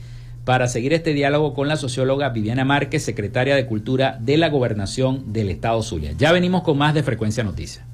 para 0.49 0.67
seguir 0.67 0.95
este 0.95 1.13
diálogo 1.13 1.53
con 1.53 1.69
la 1.69 1.77
socióloga 1.77 2.31
Viviana 2.31 2.65
Márquez, 2.65 3.05
secretaria 3.05 3.55
de 3.55 3.67
Cultura 3.67 4.17
de 4.19 4.39
la 4.39 4.49
Gobernación 4.49 5.31
del 5.31 5.51
Estado 5.51 5.83
Zulia. 5.83 6.13
Ya 6.17 6.33
venimos 6.33 6.63
con 6.63 6.79
más 6.79 6.95
de 6.95 7.03
Frecuencia 7.03 7.45
Noticias. 7.45 7.85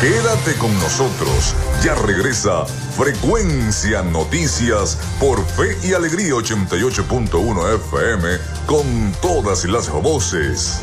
Quédate 0.00 0.54
con 0.58 0.72
nosotros. 0.80 1.54
Ya 1.84 1.96
regresa 1.96 2.64
Frecuencia 2.64 4.02
Noticias 4.02 4.98
por 5.20 5.44
Fe 5.44 5.76
y 5.86 5.92
Alegría 5.92 6.32
88.1 6.32 7.74
FM 7.74 8.28
con 8.64 9.12
todas 9.20 9.66
las 9.66 9.90
voces. 9.90 10.82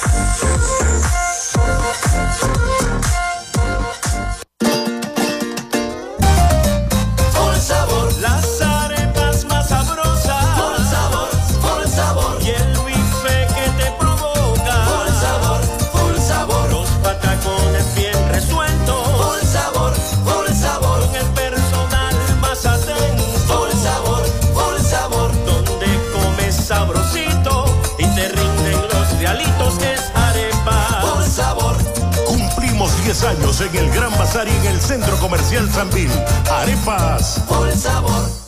Años 33.31 33.61
en 33.61 33.75
el 33.75 33.89
Gran 33.91 34.11
Bazar 34.17 34.47
y 34.47 34.51
en 34.51 34.65
el 34.65 34.81
Centro 34.81 35.15
Comercial 35.17 35.69
Sambil. 35.71 36.09
Arepas. 36.49 37.41
Por 37.47 37.71
sabor. 37.71 38.40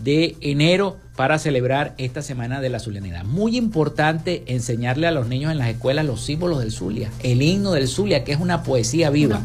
de 0.03 0.37
enero 0.41 0.97
para 1.17 1.39
celebrar 1.39 1.95
esta 1.99 2.23
semana 2.23 2.61
de 2.61 2.71
la 2.71 2.79
Zulianidad. 2.79 3.25
Muy 3.25 3.57
importante 3.57 4.45
enseñarle 4.47 5.07
a 5.07 5.11
los 5.11 5.27
niños 5.27 5.53
en 5.53 5.59
las 5.59 5.69
escuelas 5.69 6.07
los 6.07 6.23
símbolos 6.23 6.61
del 6.61 6.73
Zulia, 6.73 7.11
el 7.23 7.43
himno 7.43 7.73
del 7.73 7.89
Zulia, 7.89 8.25
que 8.25 8.33
es 8.33 8.41
una 8.41 8.63
poesía 8.63 9.11
viva 9.11 9.43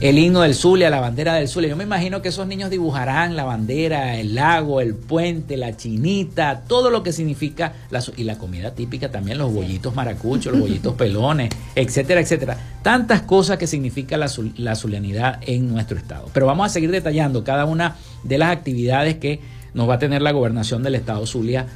el 0.00 0.16
himno 0.16 0.42
del 0.42 0.54
Zulia, 0.54 0.90
la 0.90 1.00
bandera 1.00 1.34
del 1.34 1.48
Zulia. 1.48 1.68
Yo 1.68 1.76
me 1.76 1.82
imagino 1.82 2.22
que 2.22 2.28
esos 2.28 2.46
niños 2.46 2.70
dibujarán 2.70 3.34
la 3.34 3.44
bandera, 3.44 4.16
el 4.16 4.36
lago, 4.36 4.80
el 4.80 4.94
puente, 4.94 5.56
la 5.56 5.76
chinita, 5.76 6.62
todo 6.68 6.90
lo 6.90 7.02
que 7.02 7.12
significa 7.12 7.72
la, 7.90 8.02
y 8.16 8.22
la 8.22 8.38
comida 8.38 8.74
típica 8.74 9.10
también, 9.10 9.38
los 9.38 9.52
bollitos 9.52 9.94
maracuchos, 9.96 10.52
los 10.52 10.60
bollitos 10.60 10.94
pelones, 10.94 11.50
etcétera, 11.74 12.20
etcétera. 12.20 12.56
Tantas 12.82 13.22
cosas 13.22 13.58
que 13.58 13.66
significa 13.66 14.16
la, 14.16 14.30
la 14.56 14.76
zulianidad 14.76 15.40
en 15.42 15.68
nuestro 15.68 15.98
estado. 15.98 16.30
Pero 16.32 16.46
vamos 16.46 16.66
a 16.66 16.68
seguir 16.68 16.92
detallando 16.92 17.42
cada 17.42 17.64
una 17.64 17.96
de 18.22 18.38
las 18.38 18.50
actividades 18.50 19.16
que 19.16 19.40
nos 19.74 19.88
va 19.88 19.94
a 19.94 19.98
tener 19.98 20.22
la 20.22 20.30
gobernación 20.30 20.84
del 20.84 20.94
estado 20.94 21.26
Zulia 21.26 21.66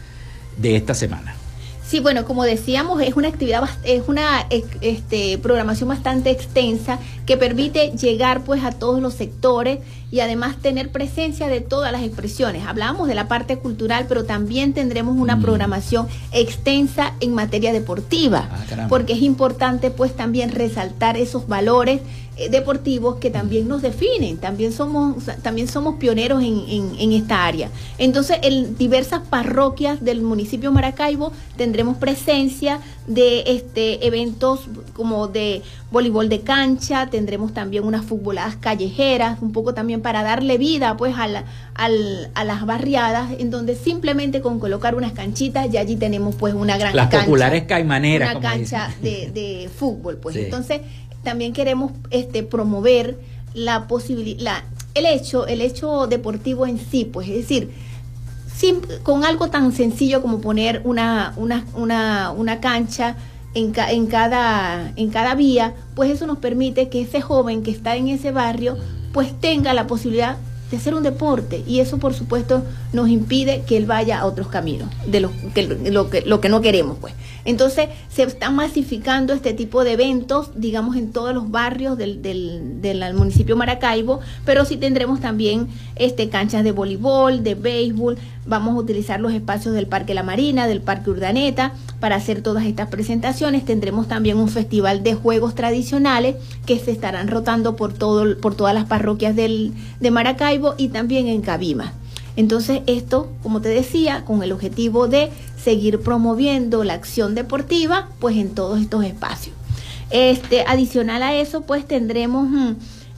de 0.58 0.76
esta 0.76 0.94
semana. 0.94 1.34
Sí, 1.92 2.00
bueno, 2.00 2.24
como 2.24 2.44
decíamos, 2.44 3.02
es 3.02 3.16
una 3.16 3.28
actividad, 3.28 3.68
es 3.84 4.08
una 4.08 4.46
este, 4.80 5.36
programación 5.36 5.90
bastante 5.90 6.30
extensa 6.30 6.98
que 7.26 7.36
permite 7.36 7.90
llegar 7.90 8.44
pues 8.44 8.64
a 8.64 8.72
todos 8.72 9.02
los 9.02 9.12
sectores 9.12 9.80
y 10.12 10.20
además 10.20 10.56
tener 10.58 10.90
presencia 10.90 11.48
de 11.48 11.62
todas 11.62 11.90
las 11.90 12.02
expresiones. 12.02 12.66
Hablábamos 12.66 13.08
de 13.08 13.14
la 13.14 13.28
parte 13.28 13.56
cultural, 13.56 14.04
pero 14.08 14.24
también 14.24 14.74
tendremos 14.74 15.16
una 15.16 15.36
mm. 15.36 15.42
programación 15.42 16.06
extensa 16.32 17.14
en 17.20 17.34
materia 17.34 17.72
deportiva, 17.72 18.50
ah, 18.52 18.86
porque 18.90 19.14
es 19.14 19.22
importante 19.22 19.90
pues 19.90 20.14
también 20.14 20.50
resaltar 20.50 21.16
esos 21.16 21.48
valores 21.48 22.02
eh, 22.36 22.48
deportivos 22.48 23.16
que 23.16 23.30
también 23.30 23.68
nos 23.68 23.82
definen, 23.82 24.38
también 24.38 24.72
somos, 24.72 25.24
también 25.42 25.68
somos 25.68 25.96
pioneros 25.96 26.42
en, 26.42 26.94
en, 26.98 27.12
esta 27.12 27.44
área. 27.44 27.68
Entonces, 27.98 28.38
en 28.42 28.76
diversas 28.78 29.20
parroquias 29.20 30.02
del 30.02 30.22
municipio 30.22 30.72
Maracaibo 30.72 31.32
tendremos 31.56 31.98
presencia 31.98 32.80
de 33.06 33.44
este 33.46 34.06
eventos 34.06 34.60
como 34.94 35.28
de 35.28 35.62
voleibol 35.90 36.28
de 36.28 36.40
cancha, 36.40 37.10
tendremos 37.10 37.52
también 37.52 37.84
unas 37.84 38.04
futboladas 38.04 38.56
callejeras, 38.56 39.42
un 39.42 39.52
poco 39.52 39.74
también 39.74 40.00
para 40.02 40.22
darle 40.22 40.58
vida 40.58 40.96
pues 40.96 41.14
a, 41.16 41.28
la, 41.28 41.44
a 41.74 42.44
las 42.44 42.66
barriadas, 42.66 43.30
en 43.38 43.50
donde 43.50 43.74
simplemente 43.74 44.40
con 44.40 44.58
colocar 44.58 44.94
unas 44.94 45.12
canchitas 45.12 45.70
ya 45.70 45.80
allí 45.80 45.96
tenemos 45.96 46.34
pues 46.34 46.54
una 46.54 46.76
gran 46.76 46.94
las 46.94 47.08
populares 47.08 47.64
caimaneras. 47.64 48.36
Una 48.36 48.40
cancha 48.40 48.90
de, 49.00 49.30
de, 49.32 49.70
fútbol, 49.74 50.18
pues. 50.18 50.36
Entonces, 50.36 50.80
también 51.22 51.52
queremos 51.52 51.92
este, 52.10 52.42
promover 52.42 53.18
la 53.54 53.86
posibilidad, 53.86 54.64
el 54.94 55.06
hecho, 55.06 55.46
el 55.46 55.60
hecho 55.60 56.06
deportivo 56.06 56.66
en 56.66 56.78
sí, 56.78 57.04
pues 57.04 57.28
es 57.28 57.36
decir, 57.36 57.70
con 59.02 59.24
algo 59.24 59.50
tan 59.50 59.72
sencillo 59.72 60.22
como 60.22 60.40
poner 60.40 60.82
una, 60.84 61.32
una, 61.36 61.64
una, 61.74 62.30
una 62.30 62.60
cancha 62.60 63.16
en, 63.54 63.72
en, 63.76 64.06
cada, 64.06 64.92
en 64.96 65.10
cada 65.10 65.34
vía, 65.34 65.74
pues 65.94 66.10
eso 66.10 66.26
nos 66.26 66.38
permite 66.38 66.88
que 66.88 67.02
ese 67.02 67.20
joven 67.20 67.62
que 67.62 67.70
está 67.70 67.96
en 67.96 68.08
ese 68.08 68.30
barrio, 68.30 68.76
pues 69.12 69.38
tenga 69.40 69.74
la 69.74 69.86
posibilidad 69.86 70.36
de 70.72 70.78
hacer 70.78 70.94
un 70.94 71.02
deporte. 71.02 71.62
Y 71.66 71.80
eso 71.80 71.98
por 71.98 72.14
supuesto 72.14 72.64
nos 72.92 73.08
impide 73.08 73.62
que 73.66 73.76
él 73.76 73.86
vaya 73.86 74.18
a 74.18 74.26
otros 74.26 74.48
caminos 74.48 74.88
de 75.06 75.20
lo 75.20 75.30
que, 75.54 75.62
lo 75.66 76.10
que, 76.10 76.22
lo 76.22 76.40
que 76.40 76.48
no 76.48 76.60
queremos 76.60 76.98
pues. 77.00 77.14
Entonces 77.44 77.88
se 78.08 78.22
está 78.22 78.50
masificando 78.50 79.32
este 79.32 79.52
tipo 79.52 79.84
de 79.84 79.92
eventos 79.92 80.50
digamos 80.54 80.96
en 80.96 81.12
todos 81.12 81.34
los 81.34 81.50
barrios 81.50 81.98
del, 81.98 82.22
del, 82.22 82.80
del 82.80 83.14
municipio 83.14 83.56
Maracaibo 83.56 84.20
pero 84.44 84.64
sí 84.64 84.76
tendremos 84.76 85.20
también 85.20 85.68
este 85.96 86.28
canchas 86.28 86.64
de 86.64 86.72
voleibol 86.72 87.42
de 87.42 87.54
béisbol 87.54 88.16
vamos 88.46 88.74
a 88.74 88.78
utilizar 88.78 89.20
los 89.20 89.32
espacios 89.32 89.74
del 89.74 89.86
Parque 89.86 90.14
La 90.14 90.22
Marina 90.22 90.66
del 90.66 90.80
Parque 90.80 91.10
Urdaneta 91.10 91.72
para 92.00 92.16
hacer 92.16 92.42
todas 92.42 92.64
estas 92.64 92.88
presentaciones 92.88 93.64
tendremos 93.64 94.08
también 94.08 94.38
un 94.38 94.48
festival 94.48 95.02
de 95.02 95.14
juegos 95.14 95.54
tradicionales 95.54 96.36
que 96.66 96.78
se 96.78 96.90
estarán 96.90 97.28
rotando 97.28 97.76
por 97.76 97.92
todo 97.92 98.36
por 98.38 98.54
todas 98.54 98.74
las 98.74 98.86
parroquias 98.86 99.36
del, 99.36 99.72
de 100.00 100.10
Maracaibo 100.10 100.74
y 100.76 100.88
también 100.88 101.28
en 101.28 101.42
Cabima. 101.42 101.92
Entonces 102.34 102.80
esto, 102.86 103.30
como 103.42 103.60
te 103.60 103.68
decía, 103.68 104.24
con 104.24 104.42
el 104.42 104.52
objetivo 104.52 105.06
de 105.06 105.30
seguir 105.62 106.00
promoviendo 106.00 106.82
la 106.82 106.94
acción 106.94 107.34
deportiva, 107.34 108.08
pues 108.20 108.36
en 108.36 108.54
todos 108.54 108.80
estos 108.80 109.04
espacios. 109.04 109.54
Este, 110.10 110.62
adicional 110.66 111.22
a 111.22 111.34
eso, 111.34 111.62
pues 111.62 111.86
tendremos 111.86 112.48
mm, 112.48 112.72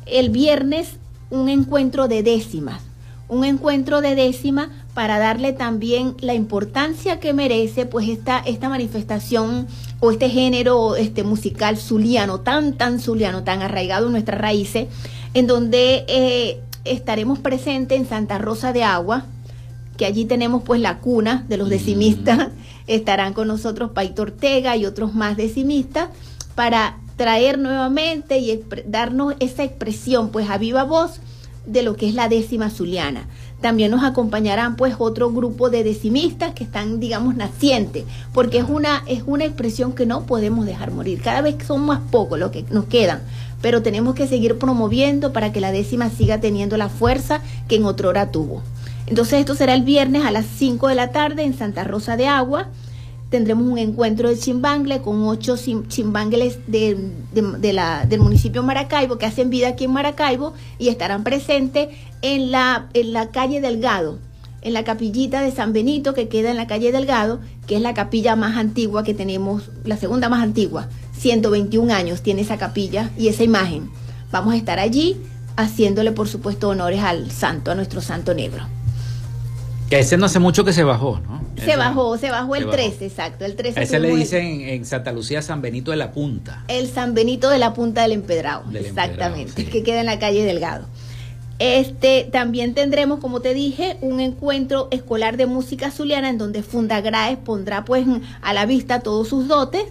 el 0.07 0.31
viernes 0.31 0.97
un 1.31 1.49
encuentro 1.49 2.09
de 2.09 2.23
décimas, 2.23 2.81
un 3.29 3.45
encuentro 3.45 4.01
de 4.01 4.15
décimas 4.15 4.69
para 4.95 5.19
darle 5.19 5.53
también 5.53 6.15
la 6.21 6.35
importancia 6.35 7.19
que 7.19 7.33
merece 7.33 7.85
pues 7.85 8.09
esta, 8.09 8.39
esta 8.39 8.69
manifestación 8.69 9.67
o 10.01 10.13
este 10.13 10.31
género 10.31 10.95
este 10.95 11.25
musical 11.25 11.77
zuliano, 11.77 12.41
tan, 12.41 12.75
tan 12.75 13.01
zuliano, 13.01 13.43
tan 13.43 13.61
arraigado 13.61 14.07
en 14.07 14.13
nuestras 14.13 14.41
raíces, 14.41 14.87
en 15.35 15.49
donde 15.49 16.05
eh, 16.07 16.61
estaremos 16.85 17.41
presentes 17.41 17.99
en 17.99 18.09
Santa 18.09 18.39
Rosa 18.39 18.73
de 18.73 18.85
Agua, 18.85 19.27
que 19.97 20.07
allí 20.07 20.25
tenemos 20.25 20.63
pues 20.63 20.81
la 20.81 20.99
cuna 20.99 21.45
de 21.49 21.57
los 21.57 21.69
decimistas. 21.69 22.49
Estarán 22.87 23.33
con 23.33 23.49
nosotros 23.49 23.91
Paito 23.93 24.23
Ortega 24.23 24.77
y 24.77 24.87
otros 24.87 25.15
más 25.15 25.37
decimistas 25.37 26.11
para 26.55 26.99
traer 27.17 27.59
nuevamente 27.59 28.39
y 28.39 28.63
darnos 28.87 29.35
esa 29.41 29.65
expresión 29.65 30.31
pues 30.31 30.51
a 30.51 30.59
viva 30.59 30.85
voz 30.85 31.21
de 31.67 31.83
lo 31.83 31.97
que 31.97 32.09
es 32.09 32.15
la 32.15 32.29
décima 32.29 32.71
zuliana. 32.71 33.27
También 33.65 33.91
nos 33.91 34.05
acompañarán 34.05 34.77
pues 34.77 34.97
otro 34.99 35.33
grupo 35.33 35.71
de 35.71 35.85
decimistas 35.85 36.53
que 36.53 36.65
están 36.65 37.01
digamos 37.01 37.35
nacientes, 37.35 38.05
porque 38.35 38.59
es 38.59 38.67
una 38.69 39.03
es 39.07 39.23
una 39.25 39.47
expresión 39.47 39.95
que 39.95 40.05
no 40.05 40.27
podemos 40.27 40.67
dejar 40.67 40.91
morir. 40.91 41.23
Cada 41.23 41.41
vez 41.41 41.57
son 41.67 41.81
más 41.81 42.01
pocos 42.11 42.39
los 42.39 42.51
que 42.51 42.67
nos 42.71 42.85
quedan, 42.85 43.23
pero 43.63 43.81
tenemos 43.81 44.15
que 44.15 44.29
seguir 44.29 44.59
promoviendo 44.59 45.33
para 45.33 45.51
que 45.51 45.63
la 45.63 45.73
décima 45.73 46.11
siga 46.11 46.41
teniendo 46.41 46.77
la 46.77 46.91
fuerza 46.91 47.41
que 47.67 47.77
en 47.77 47.87
otra 47.87 48.09
hora 48.09 48.31
tuvo. 48.31 48.63
Entonces 49.07 49.41
esto 49.41 49.55
será 49.55 49.73
el 49.73 49.83
viernes 49.83 50.27
a 50.27 50.31
las 50.31 50.45
5 50.45 50.89
de 50.89 50.95
la 50.97 51.11
tarde 51.11 51.45
en 51.45 51.57
Santa 51.57 51.85
Rosa 51.85 52.19
de 52.19 52.27
Agua. 52.27 52.69
Tendremos 53.35 53.67
un 53.67 53.79
encuentro 53.79 54.29
de 54.29 54.39
chimbangle 54.39 55.03
con 55.03 55.27
ocho 55.27 55.57
chimbangles 55.57 56.57
de, 56.69 57.73
la, 57.73 58.07
del 58.07 58.21
municipio 58.21 58.63
Maracaibo 58.63 59.19
que 59.19 59.27
hacen 59.27 59.51
vida 59.51 59.71
aquí 59.71 59.87
en 59.87 59.93
Maracaibo 59.93 60.53
y 60.79 60.87
estarán 60.87 61.25
presentes 61.25 61.89
en 62.23 62.53
la, 62.53 62.87
en 62.95 63.13
la 63.13 63.33
calle 63.33 63.61
Delgado, 63.61 64.21
en 64.63 64.73
la 64.73 64.85
capillita 64.85 65.41
de 65.41 65.51
San 65.51 65.73
Benito 65.73 66.15
que 66.15 66.29
queda 66.29 66.53
en 66.53 66.57
la 66.57 66.69
calle 66.69 66.93
Delgado, 66.93 67.41
que 67.67 67.75
es 67.75 67.83
la 67.83 67.93
capilla 67.93 68.37
más 68.37 68.57
antigua 68.57 69.03
que 69.03 69.15
tenemos, 69.15 69.69
la 69.83 69.97
segunda 69.97 70.29
más 70.29 70.41
antigua 70.41 70.89
121 71.19 71.93
años 71.93 72.23
tiene 72.23 72.43
esa 72.43 72.57
capilla 72.57 73.11
y 73.19 73.27
esa 73.27 73.43
imagen. 73.43 73.91
Vamos 74.31 74.55
a 74.55 74.57
estar 74.57 74.79
allí 74.79 75.17
haciéndole, 75.57 76.13
por 76.13 76.29
supuesto, 76.29 76.69
honores 76.69 77.01
al 77.01 77.33
santo, 77.33 77.73
a 77.73 77.75
nuestro 77.75 78.01
santo 78.01 78.33
negro. 78.33 78.63
Que 79.95 80.01
ese 80.01 80.17
no 80.17 80.27
hace 80.27 80.41
mucho 80.41 80.65
que 80.65 80.73
se 80.73 80.83
bajó, 80.83 81.21
¿no? 81.21 81.41
Se 81.57 81.77
bajó, 81.77 82.19
se 82.19 82.29
bajó 82.29 82.57
el 82.57 82.69
13, 82.69 83.07
exacto. 83.07 83.45
El 83.45 83.55
13 83.55 83.81
ese 83.81 84.01
le 84.01 84.13
dicen 84.17 84.63
en, 84.63 84.85
Santa 84.85 85.13
Lucía 85.13 85.41
San 85.41 85.63
Benito 85.63 85.93
de 85.93 85.97
la 85.97 86.11
Punta. 86.11 86.65
El 86.67 86.89
San 86.89 87.15
Benito 87.15 87.49
de 87.49 87.59
la 87.59 87.75
Punta 87.75 88.03
del 88.03 88.11
Empedrado, 88.11 88.65
exactamente, 88.75 89.65
que 89.67 89.85
queda 89.85 90.01
en 90.01 90.07
la 90.07 90.19
calle 90.19 90.45
Delgado. 90.45 90.87
Este, 91.61 92.29
también 92.33 92.75
tendremos, 92.75 93.21
como 93.21 93.39
te 93.41 93.55
dije, 93.55 93.97
un 94.01 94.19
encuentro 94.19 94.89
escolar 94.91 95.37
de 95.37 95.47
música 95.47 95.93
zuliana 95.93 96.29
en 96.29 96.39
donde 96.39 96.65
Fundagraes 96.65 97.39
pondrá 97.39 97.85
pues 97.85 98.05
a 98.43 98.53
la 98.53 98.67
vista 98.67 98.99
todos 98.99 99.29
sus 99.29 99.47
dotes 99.47 99.85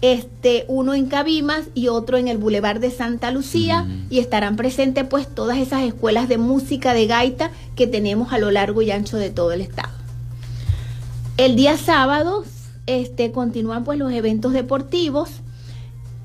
este, 0.00 0.64
uno 0.68 0.94
en 0.94 1.06
Cabimas 1.06 1.64
y 1.74 1.88
otro 1.88 2.16
en 2.16 2.28
el 2.28 2.38
Boulevard 2.38 2.80
de 2.80 2.90
Santa 2.90 3.30
Lucía 3.30 3.86
y 4.10 4.20
estarán 4.20 4.56
presentes 4.56 5.04
pues 5.04 5.26
todas 5.26 5.58
esas 5.58 5.82
escuelas 5.82 6.28
de 6.28 6.38
música 6.38 6.94
de 6.94 7.06
gaita 7.06 7.50
que 7.74 7.86
tenemos 7.86 8.32
a 8.32 8.38
lo 8.38 8.50
largo 8.50 8.82
y 8.82 8.90
ancho 8.90 9.16
de 9.16 9.30
todo 9.30 9.52
el 9.52 9.60
estado. 9.60 9.92
El 11.36 11.56
día 11.56 11.76
sábado 11.76 12.44
este, 12.86 13.32
continúan 13.32 13.84
pues 13.84 13.98
los 13.98 14.12
eventos 14.12 14.52
deportivos 14.52 15.30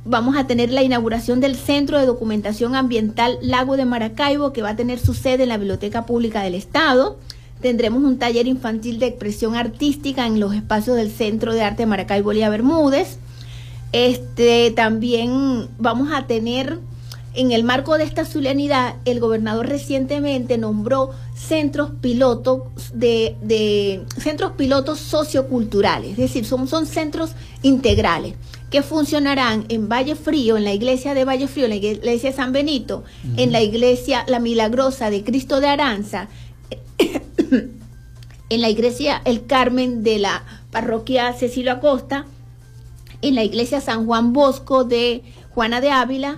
vamos 0.05 0.35
a 0.35 0.47
tener 0.47 0.71
la 0.71 0.83
inauguración 0.83 1.39
del 1.39 1.55
Centro 1.55 1.99
de 1.99 2.05
Documentación 2.05 2.75
Ambiental 2.75 3.37
Lago 3.41 3.77
de 3.77 3.85
Maracaibo, 3.85 4.51
que 4.51 4.61
va 4.61 4.69
a 4.69 4.75
tener 4.75 4.99
su 4.99 5.13
sede 5.13 5.43
en 5.43 5.49
la 5.49 5.57
Biblioteca 5.57 6.05
Pública 6.05 6.41
del 6.43 6.55
Estado. 6.55 7.17
Tendremos 7.61 8.03
un 8.03 8.17
taller 8.17 8.47
infantil 8.47 8.99
de 8.99 9.07
expresión 9.07 9.55
artística 9.55 10.27
en 10.27 10.39
los 10.39 10.53
espacios 10.53 10.97
del 10.97 11.11
Centro 11.11 11.53
de 11.53 11.61
Arte 11.61 11.85
Maracaibo 11.85 12.33
Lía 12.33 12.49
Bermúdez. 12.49 13.19
Este, 13.93 14.71
también 14.71 15.69
vamos 15.77 16.11
a 16.11 16.27
tener 16.27 16.79
en 17.35 17.51
el 17.51 17.63
marco 17.63 17.97
de 17.97 18.03
esta 18.03 18.25
zulianidad, 18.25 18.95
el 19.05 19.19
gobernador 19.19 19.67
recientemente 19.67 20.57
nombró 20.57 21.11
centros 21.35 21.91
pilotos 21.99 22.63
de, 22.93 24.03
centros 24.19 24.51
pilotos 24.53 24.99
socioculturales, 24.99 26.11
es 26.11 26.17
decir, 26.17 26.45
son, 26.45 26.67
son 26.67 26.85
centros 26.85 27.31
integrales 27.63 28.35
que 28.69 28.81
funcionarán 28.81 29.65
en 29.69 29.89
Valle 29.89 30.15
Frío, 30.15 30.57
en 30.57 30.63
la 30.63 30.73
iglesia 30.73 31.13
de 31.13 31.25
Valle 31.25 31.47
Frío, 31.47 31.65
en 31.65 31.71
la 31.71 31.75
iglesia 31.75 32.31
de 32.31 32.35
San 32.35 32.51
Benito, 32.51 33.03
en 33.37 33.51
la 33.51 33.61
iglesia 33.61 34.25
La 34.27 34.39
Milagrosa 34.39 35.09
de 35.09 35.23
Cristo 35.23 35.59
de 35.59 35.67
Aranza, 35.67 36.27
en 38.49 38.61
la 38.61 38.69
iglesia 38.69 39.21
El 39.25 39.45
Carmen 39.45 40.03
de 40.03 40.17
la 40.19 40.43
parroquia 40.71 41.33
Cecilio 41.33 41.71
Acosta, 41.71 42.25
en 43.23 43.35
la 43.35 43.43
iglesia 43.43 43.81
San 43.81 44.05
Juan 44.05 44.33
Bosco 44.33 44.83
de 44.83 45.23
Juana 45.49 45.81
de 45.81 45.89
Ávila, 45.89 46.37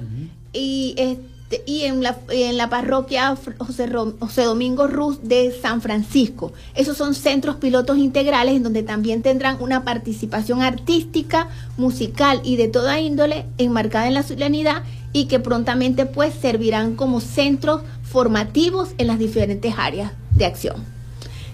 y, 0.54 0.94
este, 0.98 1.64
y 1.66 1.82
en, 1.82 2.02
la, 2.02 2.18
en 2.30 2.58
la 2.58 2.70
parroquia 2.70 3.36
José, 3.58 3.90
José 4.20 4.44
Domingo 4.44 4.88
Ruz 4.88 5.20
de 5.24 5.54
San 5.62 5.82
Francisco. 5.82 6.54
Esos 6.76 6.96
son 6.96 7.14
centros 7.16 7.58
pilotos 7.58 7.98
integrales 7.98 8.56
en 8.56 8.64
donde 8.64 8.84
también 8.84 9.22
tendrán 9.22 9.62
una 9.62 9.84
participación 9.84 10.62
artística, 10.62 11.50
musical 11.78 12.42
y 12.44 12.56
de 12.56 12.68
toda 12.68 13.00
índole 13.00 13.46
enmarcada 13.58 14.08
en 14.08 14.14
la 14.14 14.24
ciudadanía 14.24 14.84
y 15.12 15.26
que 15.26 15.40
prontamente 15.40 16.06
pues 16.06 16.34
servirán 16.34 16.96
como 16.96 17.20
centros 17.20 17.82
formativos 18.04 18.90
en 18.98 19.08
las 19.08 19.20
diferentes 19.20 19.74
áreas 19.78 20.12
de 20.36 20.46
acción. 20.46 20.76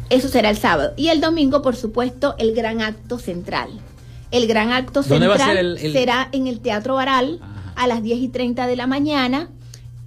Eso 0.10 0.28
será 0.28 0.50
el 0.50 0.58
sábado. 0.58 0.94
Y 0.98 1.08
el 1.08 1.22
domingo, 1.22 1.62
por 1.62 1.76
supuesto, 1.76 2.36
el 2.38 2.54
gran 2.54 2.82
acto 2.82 3.18
central. 3.18 3.70
El 4.32 4.48
gran 4.48 4.72
acto 4.72 5.04
central 5.04 5.78
será 5.78 6.30
en 6.32 6.48
el 6.48 6.62
Teatro 6.62 6.96
Baral 6.96 7.40
a 7.76 7.88
las 7.88 8.02
10 8.02 8.20
y 8.20 8.28
30 8.30 8.66
de 8.66 8.76
la 8.78 8.88
mañana. 8.88 9.50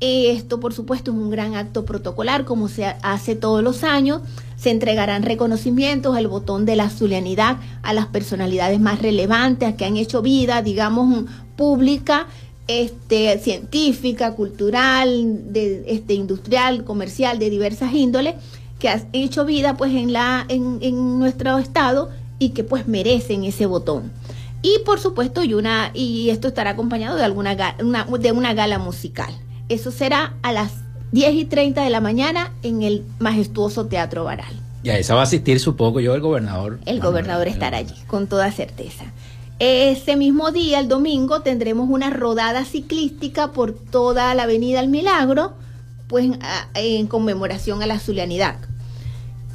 Esto, 0.00 0.60
por 0.60 0.72
supuesto, 0.72 1.10
es 1.12 1.16
un 1.16 1.30
gran 1.30 1.54
acto 1.54 1.84
protocolar, 1.84 2.44
como 2.44 2.68
se 2.68 2.86
hace 3.02 3.36
todos 3.36 3.62
los 3.62 3.84
años. 3.84 4.22
Se 4.56 4.70
entregarán 4.70 5.22
reconocimientos, 5.22 6.16
el 6.16 6.26
botón 6.26 6.64
de 6.64 6.76
la 6.76 6.90
zulianidad 6.90 7.58
a 7.82 7.92
las 7.92 8.06
personalidades 8.06 8.80
más 8.80 9.00
relevantes, 9.00 9.74
que 9.74 9.84
han 9.84 9.96
hecho 9.96 10.22
vida, 10.22 10.62
digamos, 10.62 11.24
pública, 11.56 12.26
este, 12.66 13.38
científica, 13.38 14.32
cultural, 14.32 15.52
de, 15.52 15.84
este, 15.86 16.14
industrial, 16.14 16.84
comercial, 16.84 17.38
de 17.38 17.50
diversas 17.50 17.92
índoles, 17.92 18.34
que 18.78 18.88
han 18.88 19.06
hecho 19.12 19.44
vida 19.44 19.76
pues 19.76 19.94
en, 19.94 20.12
la, 20.12 20.44
en, 20.48 20.78
en 20.80 21.18
nuestro 21.18 21.58
estado 21.58 22.10
y 22.38 22.50
que 22.50 22.64
pues 22.64 22.86
merecen 22.88 23.44
ese 23.44 23.66
botón. 23.66 24.12
Y 24.62 24.78
por 24.86 24.98
supuesto, 24.98 25.44
y, 25.44 25.54
una, 25.54 25.90
y 25.92 26.30
esto 26.30 26.48
estará 26.48 26.70
acompañado 26.70 27.16
de, 27.16 27.24
alguna 27.24 27.76
una, 27.80 28.04
de 28.04 28.32
una 28.32 28.54
gala 28.54 28.78
musical. 28.78 29.34
Eso 29.68 29.90
será 29.90 30.34
a 30.42 30.52
las 30.52 30.72
10 31.12 31.34
y 31.34 31.44
30 31.44 31.84
de 31.84 31.90
la 31.90 32.00
mañana 32.00 32.52
en 32.62 32.82
el 32.82 33.04
majestuoso 33.18 33.86
Teatro 33.86 34.24
Baral. 34.24 34.54
Y 34.82 34.90
a 34.90 34.98
esa 34.98 35.14
va 35.14 35.20
a 35.20 35.24
asistir, 35.24 35.60
supongo 35.60 36.00
yo, 36.00 36.14
el 36.14 36.20
gobernador. 36.20 36.78
El 36.86 37.00
gobernador 37.00 37.46
estará 37.46 37.78
allí, 37.78 37.94
con 38.06 38.26
toda 38.26 38.50
certeza. 38.52 39.04
Ese 39.58 40.16
mismo 40.16 40.50
día, 40.50 40.80
el 40.80 40.88
domingo, 40.88 41.40
tendremos 41.40 41.88
una 41.88 42.10
rodada 42.10 42.64
ciclística 42.64 43.52
por 43.52 43.72
toda 43.72 44.34
la 44.34 44.42
Avenida 44.42 44.80
El 44.80 44.88
Milagro, 44.88 45.52
pues 46.08 46.30
en 46.74 47.06
conmemoración 47.06 47.82
a 47.82 47.86
la 47.86 47.98
Zulianidad. 47.98 48.56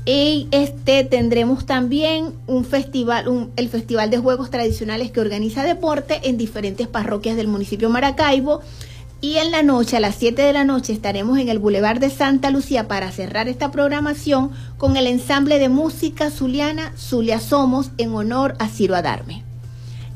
Y 0.06 0.48
este 0.52 1.04
tendremos 1.04 1.66
también 1.66 2.34
un 2.48 2.66
festival, 2.66 3.50
el 3.56 3.70
Festival 3.70 4.10
de 4.10 4.18
Juegos 4.18 4.50
Tradicionales 4.50 5.12
que 5.12 5.22
organiza 5.22 5.64
deporte 5.64 6.22
en 6.24 6.38
diferentes 6.38 6.88
parroquias 6.88 7.36
del 7.36 7.48
municipio 7.48 7.90
Maracaibo. 7.90 8.62
Y 9.22 9.36
en 9.36 9.52
la 9.52 9.64
noche, 9.64 9.98
a 9.98 10.00
las 10.00 10.16
7 10.16 10.42
de 10.42 10.54
la 10.54 10.64
noche, 10.64 10.94
estaremos 10.94 11.38
en 11.40 11.50
el 11.50 11.60
Boulevard 11.60 12.00
de 12.00 12.10
Santa 12.10 12.52
Lucía 12.52 12.88
para 12.88 13.12
cerrar 13.12 13.50
esta 13.50 13.70
programación 13.70 14.52
con 14.78 14.96
el 14.96 15.08
ensamble 15.08 15.60
de 15.60 15.68
música 15.68 16.32
zuliana 16.32 16.94
Zulia 16.98 17.42
Somos 17.42 17.92
en 17.98 18.14
honor 18.16 18.56
a 18.60 18.70
Ciro 18.70 18.96
Adarme. 18.96 19.44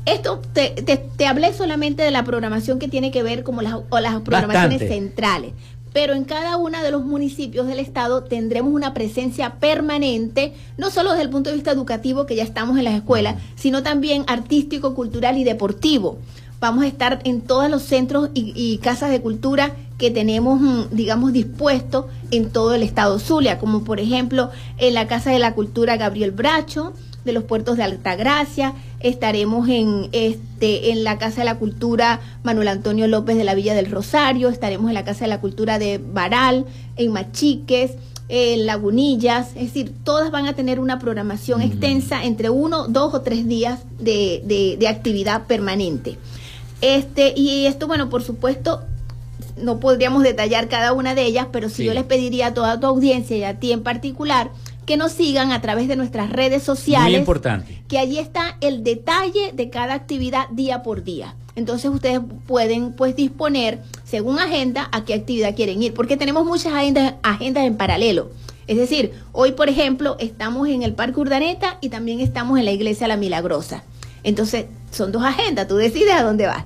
Esto 0.06 0.40
te, 0.52 0.70
te, 0.70 1.26
hablé 1.26 1.54
solamente 1.54 2.02
de 2.02 2.10
la 2.10 2.24
programación 2.24 2.78
que 2.78 2.88
tiene 2.88 3.10
que 3.10 3.22
ver 3.22 3.42
como 3.42 3.62
las, 3.62 3.76
o 3.88 4.00
las 4.00 4.20
programaciones 4.20 4.80
centrales, 4.80 5.52
pero 5.94 6.12
en 6.12 6.24
cada 6.24 6.56
uno 6.56 6.82
de 6.82 6.90
los 6.90 7.04
municipios 7.04 7.68
del 7.68 7.78
estado 7.78 8.24
tendremos 8.24 8.74
una 8.74 8.92
presencia 8.92 9.60
permanente, 9.60 10.52
no 10.76 10.90
solo 10.90 11.12
desde 11.12 11.22
el 11.22 11.30
punto 11.30 11.50
de 11.50 11.54
vista 11.54 11.70
educativo, 11.70 12.26
que 12.26 12.34
ya 12.34 12.42
estamos 12.42 12.76
en 12.76 12.84
las 12.84 12.94
escuelas, 12.94 13.36
sino 13.54 13.84
también 13.84 14.24
artístico, 14.26 14.96
cultural 14.96 15.38
y 15.38 15.44
deportivo. 15.44 16.18
Vamos 16.58 16.82
a 16.82 16.88
estar 16.88 17.20
en 17.22 17.42
todos 17.42 17.70
los 17.70 17.84
centros 17.84 18.30
y, 18.34 18.76
casas 18.78 19.10
de 19.10 19.20
cultura 19.20 19.76
que 19.96 20.10
tenemos, 20.10 20.60
mm, 20.60 20.82
digamos, 20.90 21.32
dispuestos 21.32 22.06
en 22.32 22.50
todo 22.50 22.74
el 22.74 22.82
estado 22.82 23.20
Zulia, 23.20 23.60
como 23.60 23.84
por 23.84 24.00
ejemplo 24.00 24.50
en 24.78 24.94
la 24.94 25.06
Casa 25.06 25.30
de 25.30 25.38
la 25.38 25.54
Cultura 25.54 25.96
Gabriel 25.96 26.32
Bracho, 26.32 26.92
de 27.24 27.32
los 27.32 27.44
puertos 27.44 27.76
de 27.76 27.82
Altagracia, 27.82 28.74
estaremos 29.00 29.68
en 29.68 30.08
este 30.12 30.90
en 30.90 31.04
la 31.04 31.18
Casa 31.18 31.40
de 31.40 31.46
la 31.46 31.58
Cultura 31.58 32.20
Manuel 32.42 32.68
Antonio 32.68 33.06
López 33.06 33.36
de 33.36 33.44
la 33.44 33.54
Villa 33.54 33.74
del 33.74 33.90
Rosario, 33.90 34.48
estaremos 34.48 34.88
en 34.88 34.94
la 34.94 35.04
Casa 35.04 35.24
de 35.24 35.28
la 35.28 35.40
Cultura 35.40 35.78
de 35.78 35.98
Baral, 35.98 36.66
en 36.96 37.12
Machiques, 37.12 37.92
en 38.28 38.66
Lagunillas, 38.66 39.48
es 39.48 39.66
decir, 39.66 39.92
todas 40.02 40.30
van 40.30 40.46
a 40.46 40.54
tener 40.54 40.80
una 40.80 40.98
programación 40.98 41.60
extensa 41.60 42.24
entre 42.24 42.48
uno, 42.48 42.88
dos 42.88 43.12
o 43.12 43.20
tres 43.20 43.46
días 43.46 43.80
de, 43.98 44.76
de, 44.78 44.88
actividad 44.88 45.46
permanente. 45.46 46.16
Este, 46.80 47.34
y 47.36 47.66
esto, 47.66 47.86
bueno, 47.86 48.08
por 48.08 48.22
supuesto, 48.22 48.82
no 49.56 49.78
podríamos 49.78 50.22
detallar 50.22 50.68
cada 50.68 50.92
una 50.92 51.14
de 51.14 51.24
ellas, 51.24 51.48
pero 51.52 51.68
si 51.68 51.84
yo 51.84 51.92
les 51.92 52.04
pediría 52.04 52.48
a 52.48 52.54
toda 52.54 52.80
tu 52.80 52.86
audiencia 52.86 53.36
y 53.36 53.44
a 53.44 53.58
ti 53.60 53.72
en 53.72 53.82
particular, 53.82 54.50
que 54.86 54.96
nos 54.96 55.12
sigan 55.12 55.52
a 55.52 55.60
través 55.60 55.88
de 55.88 55.96
nuestras 55.96 56.30
redes 56.30 56.62
sociales. 56.62 57.10
Muy 57.10 57.18
importante. 57.18 57.82
Que 57.88 57.98
allí 57.98 58.18
está 58.18 58.56
el 58.60 58.84
detalle 58.84 59.52
de 59.52 59.70
cada 59.70 59.94
actividad 59.94 60.48
día 60.50 60.82
por 60.82 61.04
día. 61.04 61.34
Entonces 61.56 61.90
ustedes 61.90 62.20
pueden 62.46 62.92
pues 62.92 63.14
disponer 63.14 63.80
según 64.04 64.38
agenda 64.38 64.88
a 64.92 65.04
qué 65.04 65.14
actividad 65.14 65.54
quieren 65.54 65.82
ir, 65.82 65.94
porque 65.94 66.16
tenemos 66.16 66.44
muchas 66.44 66.72
agendas, 66.72 67.14
agendas 67.22 67.64
en 67.64 67.76
paralelo. 67.76 68.30
Es 68.66 68.76
decir, 68.76 69.12
hoy 69.32 69.52
por 69.52 69.68
ejemplo 69.68 70.16
estamos 70.18 70.68
en 70.68 70.82
el 70.82 70.94
Parque 70.94 71.20
Urdaneta 71.20 71.78
y 71.80 71.90
también 71.90 72.20
estamos 72.20 72.58
en 72.58 72.64
la 72.64 72.72
Iglesia 72.72 73.08
La 73.08 73.16
Milagrosa. 73.16 73.84
Entonces 74.24 74.66
son 74.90 75.12
dos 75.12 75.22
agendas, 75.22 75.68
tú 75.68 75.76
decides 75.76 76.14
a 76.14 76.22
dónde 76.22 76.46
vas. 76.46 76.64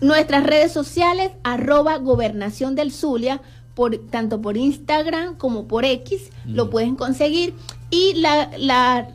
Nuestras 0.00 0.44
redes 0.44 0.72
sociales, 0.72 1.32
arroba 1.44 1.98
gobernación 1.98 2.74
del 2.74 2.92
Zulia, 2.92 3.42
tanto 4.10 4.40
por 4.42 4.56
Instagram 4.56 5.36
como 5.36 5.66
por 5.66 5.84
X, 5.84 6.30
lo 6.46 6.66
mm. 6.66 6.70
pueden 6.70 6.96
conseguir. 6.96 7.54
Y 7.90 8.14
la, 8.14 8.50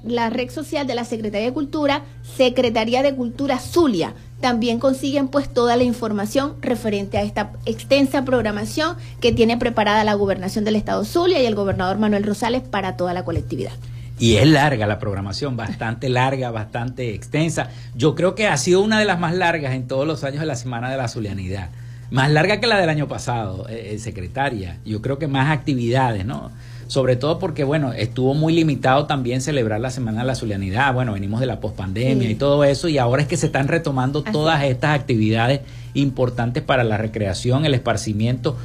la, 0.03 0.29
red 0.29 0.49
social 0.49 0.85
de 0.85 0.95
la 0.95 1.05
Secretaría 1.05 1.47
de 1.47 1.53
Cultura, 1.53 2.03
Secretaría 2.35 3.03
de 3.03 3.15
Cultura 3.15 3.59
Zulia, 3.59 4.13
también 4.41 4.79
consiguen 4.79 5.29
pues 5.29 5.53
toda 5.53 5.77
la 5.77 5.83
información 5.83 6.55
referente 6.61 7.17
a 7.17 7.23
esta 7.23 7.53
extensa 7.65 8.25
programación 8.25 8.97
que 9.21 9.31
tiene 9.31 9.57
preparada 9.57 10.03
la 10.03 10.13
gobernación 10.15 10.65
del 10.65 10.75
estado 10.75 11.05
Zulia 11.05 11.41
y 11.41 11.45
el 11.45 11.55
gobernador 11.55 11.99
Manuel 11.99 12.23
Rosales 12.23 12.63
para 12.63 12.97
toda 12.97 13.13
la 13.13 13.23
colectividad. 13.23 13.73
Y 14.19 14.35
es 14.35 14.47
larga 14.47 14.87
la 14.87 14.99
programación, 14.99 15.57
bastante 15.57 16.09
larga, 16.09 16.51
bastante 16.51 17.13
extensa. 17.13 17.69
Yo 17.95 18.15
creo 18.15 18.35
que 18.35 18.47
ha 18.47 18.57
sido 18.57 18.81
una 18.81 18.99
de 18.99 19.05
las 19.05 19.19
más 19.19 19.35
largas 19.35 19.73
en 19.73 19.87
todos 19.87 20.07
los 20.07 20.23
años 20.23 20.39
de 20.41 20.45
la 20.45 20.55
Semana 20.55 20.89
de 20.89 20.97
la 20.97 21.07
Zulianidad. 21.07 21.69
Más 22.15 22.31
larga 22.31 22.61
que 22.61 22.67
la 22.67 22.79
del 22.79 22.87
año 22.87 23.09
pasado, 23.09 23.67
eh, 23.67 23.89
eh, 23.91 23.99
secretaria. 23.99 24.77
Yo 24.85 25.01
creo 25.01 25.19
que 25.19 25.27
más 25.27 25.51
actividades, 25.51 26.25
¿no? 26.25 26.49
Sobre 26.87 27.17
todo 27.17 27.39
porque, 27.39 27.65
bueno, 27.65 27.91
estuvo 27.91 28.33
muy 28.33 28.53
limitado 28.53 29.05
también 29.05 29.41
celebrar 29.41 29.81
la 29.81 29.89
Semana 29.89 30.21
de 30.21 30.27
la 30.27 30.35
Zulianidad. 30.35 30.93
Bueno, 30.93 31.11
venimos 31.11 31.41
de 31.41 31.45
la 31.45 31.59
pospandemia 31.59 32.29
y 32.29 32.35
todo 32.35 32.63
eso, 32.63 32.87
y 32.87 32.99
ahora 32.99 33.21
es 33.21 33.27
que 33.27 33.35
se 33.35 33.47
están 33.47 33.67
retomando 33.67 34.23
todas 34.23 34.63
estas 34.63 34.97
actividades 34.97 35.59
importantes 35.93 36.63
para 36.63 36.85
la 36.85 36.95
recreación, 36.95 37.65
el 37.65 37.73
esparcimiento 37.73 38.55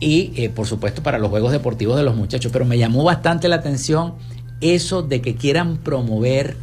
y, 0.00 0.32
eh, 0.34 0.50
por 0.50 0.66
supuesto, 0.66 1.00
para 1.00 1.20
los 1.20 1.30
juegos 1.30 1.52
deportivos 1.52 1.96
de 1.96 2.02
los 2.02 2.16
muchachos. 2.16 2.50
Pero 2.50 2.64
me 2.64 2.78
llamó 2.78 3.04
bastante 3.04 3.46
la 3.46 3.56
atención 3.56 4.14
eso 4.60 5.02
de 5.02 5.20
que 5.20 5.36
quieran 5.36 5.76
promover 5.76 6.56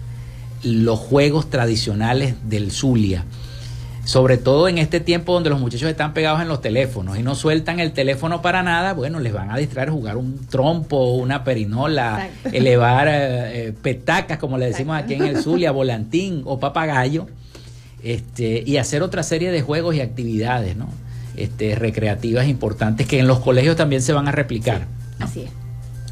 los 0.64 1.00
juegos 1.00 1.50
tradicionales 1.50 2.36
del 2.50 2.72
Zulia 2.72 3.24
sobre 4.06 4.38
todo 4.38 4.68
en 4.68 4.78
este 4.78 5.00
tiempo 5.00 5.34
donde 5.34 5.50
los 5.50 5.60
muchachos 5.60 5.90
están 5.90 6.14
pegados 6.14 6.40
en 6.40 6.48
los 6.48 6.62
teléfonos 6.62 7.18
y 7.18 7.24
no 7.24 7.34
sueltan 7.34 7.80
el 7.80 7.92
teléfono 7.92 8.42
para 8.42 8.62
nada, 8.62 8.94
bueno, 8.94 9.20
les 9.20 9.34
van 9.34 9.50
a 9.50 9.58
distraer 9.58 9.90
jugar 9.90 10.16
un 10.16 10.46
trompo, 10.46 11.16
una 11.16 11.44
perinola, 11.44 12.30
elevar 12.52 13.08
eh, 13.08 13.68
eh, 13.68 13.74
petacas, 13.82 14.38
como 14.38 14.60
le 14.60 14.68
decimos 14.68 14.96
aquí 14.96 15.16
en 15.16 15.24
el 15.24 15.42
Zulia, 15.42 15.72
volantín 15.72 16.44
o 16.46 16.60
papagayo. 16.60 17.28
este, 18.04 18.64
y 18.64 18.78
hacer 18.78 19.02
otra 19.02 19.24
serie 19.24 19.52
de 19.52 19.64
juegos 19.64 19.96
y 19.96 20.02
actividades, 20.02 20.78
¿no? 20.78 20.88
Este, 21.36 21.74
recreativas 21.76 22.48
importantes 22.48 23.08
que 23.08 23.20
en 23.20 23.28
los 23.28 23.40
colegios 23.40 23.76
también 23.76 24.04
se 24.04 24.14
van 24.14 24.28
a 24.28 24.32
replicar. 24.32 24.86
Así 25.20 25.42
es. 25.42 25.50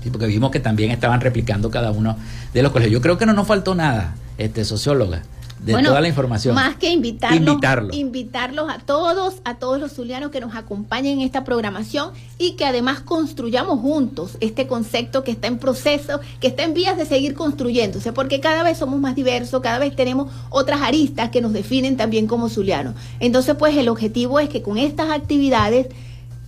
Sí, 0.01 0.09
porque 0.09 0.25
vimos 0.25 0.49
que 0.49 0.59
también 0.59 0.89
estaban 0.89 1.21
replicando 1.21 1.69
cada 1.69 1.91
uno 1.91 2.17
de 2.53 2.63
los 2.63 2.71
colegios. 2.71 2.93
Yo 2.93 3.01
creo 3.01 3.19
que 3.19 3.27
no 3.27 3.33
nos 3.33 3.47
faltó 3.47 3.75
nada, 3.75 4.15
este 4.39 4.65
socióloga 4.65 5.21
de 5.65 5.81
toda 5.81 6.01
la 6.01 6.07
información. 6.07 6.55
Más 6.55 6.75
que 6.75 6.89
invitarlos, 6.89 7.95
invitarlos 7.95 8.69
a 8.69 8.79
todos, 8.79 9.35
a 9.45 9.55
todos 9.55 9.79
los 9.79 9.93
zulianos 9.93 10.29
que 10.31 10.41
nos 10.41 10.55
acompañen 10.55 11.19
en 11.19 11.25
esta 11.25 11.43
programación 11.43 12.11
y 12.37 12.53
que 12.53 12.65
además 12.65 12.99
construyamos 12.99 13.79
juntos 13.79 14.37
este 14.41 14.67
concepto 14.67 15.23
que 15.23 15.31
está 15.31 15.47
en 15.47 15.59
proceso, 15.59 16.19
que 16.41 16.47
está 16.47 16.63
en 16.63 16.73
vías 16.73 16.97
de 16.97 17.05
seguir 17.05 17.33
construyéndose, 17.33 18.11
porque 18.11 18.39
cada 18.39 18.63
vez 18.63 18.77
somos 18.77 18.99
más 18.99 19.15
diversos, 19.15 19.61
cada 19.61 19.79
vez 19.79 19.95
tenemos 19.95 20.31
otras 20.49 20.81
aristas 20.81 21.29
que 21.29 21.41
nos 21.41 21.53
definen 21.53 21.95
también 21.95 22.27
como 22.27 22.49
zulianos. 22.49 22.95
Entonces, 23.19 23.55
pues 23.55 23.77
el 23.77 23.87
objetivo 23.87 24.39
es 24.39 24.49
que 24.49 24.61
con 24.61 24.77
estas 24.77 25.11
actividades 25.11 25.87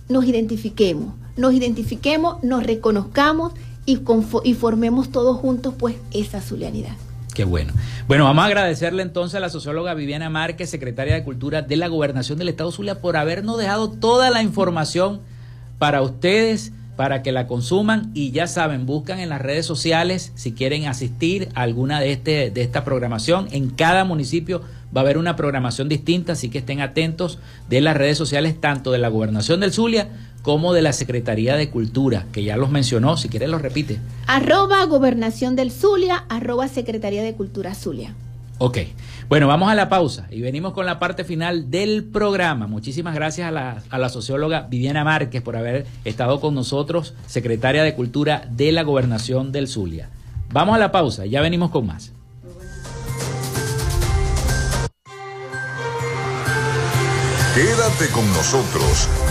nos 0.08 0.24
identifiquemos, 0.26 1.14
nos 1.36 1.54
identifiquemos, 1.54 2.42
nos 2.42 2.64
reconozcamos 2.64 3.52
y, 3.86 4.00
y 4.44 4.54
formemos 4.54 5.10
todos 5.10 5.38
juntos 5.38 5.74
pues 5.78 5.96
esa 6.12 6.42
zulianidad. 6.42 6.96
Qué 7.36 7.44
bueno. 7.44 7.74
Bueno, 8.08 8.24
vamos 8.24 8.44
a 8.44 8.46
agradecerle 8.46 9.02
entonces 9.02 9.34
a 9.34 9.40
la 9.40 9.50
socióloga 9.50 9.92
Viviana 9.92 10.30
Márquez, 10.30 10.70
secretaria 10.70 11.12
de 11.12 11.22
Cultura 11.22 11.60
de 11.60 11.76
la 11.76 11.86
Gobernación 11.88 12.38
del 12.38 12.48
Estado 12.48 12.72
Zulia, 12.72 13.02
por 13.02 13.18
habernos 13.18 13.58
dejado 13.58 13.90
toda 13.90 14.30
la 14.30 14.42
información 14.42 15.20
para 15.78 16.00
ustedes, 16.00 16.72
para 16.96 17.22
que 17.22 17.32
la 17.32 17.46
consuman 17.46 18.10
y 18.14 18.30
ya 18.30 18.46
saben, 18.46 18.86
buscan 18.86 19.20
en 19.20 19.28
las 19.28 19.42
redes 19.42 19.66
sociales 19.66 20.32
si 20.34 20.52
quieren 20.52 20.86
asistir 20.86 21.50
a 21.54 21.60
alguna 21.60 22.00
de, 22.00 22.12
este, 22.12 22.50
de 22.50 22.62
esta 22.62 22.84
programación. 22.84 23.48
En 23.50 23.68
cada 23.68 24.04
municipio 24.04 24.62
va 24.96 25.02
a 25.02 25.04
haber 25.04 25.18
una 25.18 25.36
programación 25.36 25.90
distinta, 25.90 26.32
así 26.32 26.48
que 26.48 26.56
estén 26.56 26.80
atentos 26.80 27.38
de 27.68 27.82
las 27.82 27.98
redes 27.98 28.16
sociales 28.16 28.58
tanto 28.58 28.92
de 28.92 28.98
la 28.98 29.08
Gobernación 29.08 29.60
del 29.60 29.74
Zulia 29.74 30.08
como 30.46 30.72
de 30.72 30.80
la 30.80 30.92
Secretaría 30.92 31.56
de 31.56 31.70
Cultura, 31.70 32.26
que 32.30 32.44
ya 32.44 32.56
los 32.56 32.70
mencionó, 32.70 33.16
si 33.16 33.28
quiere 33.28 33.48
los 33.48 33.62
repite. 33.62 33.98
Arroba 34.28 34.84
Gobernación 34.84 35.56
del 35.56 35.72
Zulia, 35.72 36.24
arroba 36.28 36.68
Secretaría 36.68 37.24
de 37.24 37.34
Cultura 37.34 37.74
Zulia. 37.74 38.14
Ok, 38.58 38.78
bueno, 39.28 39.48
vamos 39.48 39.68
a 39.72 39.74
la 39.74 39.88
pausa 39.88 40.28
y 40.30 40.42
venimos 40.42 40.72
con 40.72 40.86
la 40.86 41.00
parte 41.00 41.24
final 41.24 41.68
del 41.68 42.04
programa. 42.04 42.68
Muchísimas 42.68 43.16
gracias 43.16 43.48
a 43.48 43.50
la, 43.50 43.82
a 43.90 43.98
la 43.98 44.08
socióloga 44.08 44.68
Viviana 44.70 45.02
Márquez 45.02 45.42
por 45.42 45.56
haber 45.56 45.84
estado 46.04 46.40
con 46.40 46.54
nosotros, 46.54 47.14
secretaria 47.26 47.82
de 47.82 47.96
Cultura 47.96 48.48
de 48.48 48.70
la 48.70 48.84
Gobernación 48.84 49.50
del 49.50 49.66
Zulia. 49.66 50.10
Vamos 50.52 50.76
a 50.76 50.78
la 50.78 50.92
pausa, 50.92 51.26
ya 51.26 51.40
venimos 51.40 51.72
con 51.72 51.86
más. 51.88 52.12
Quédate 57.52 58.12
con 58.12 58.28
nosotros. 58.28 59.08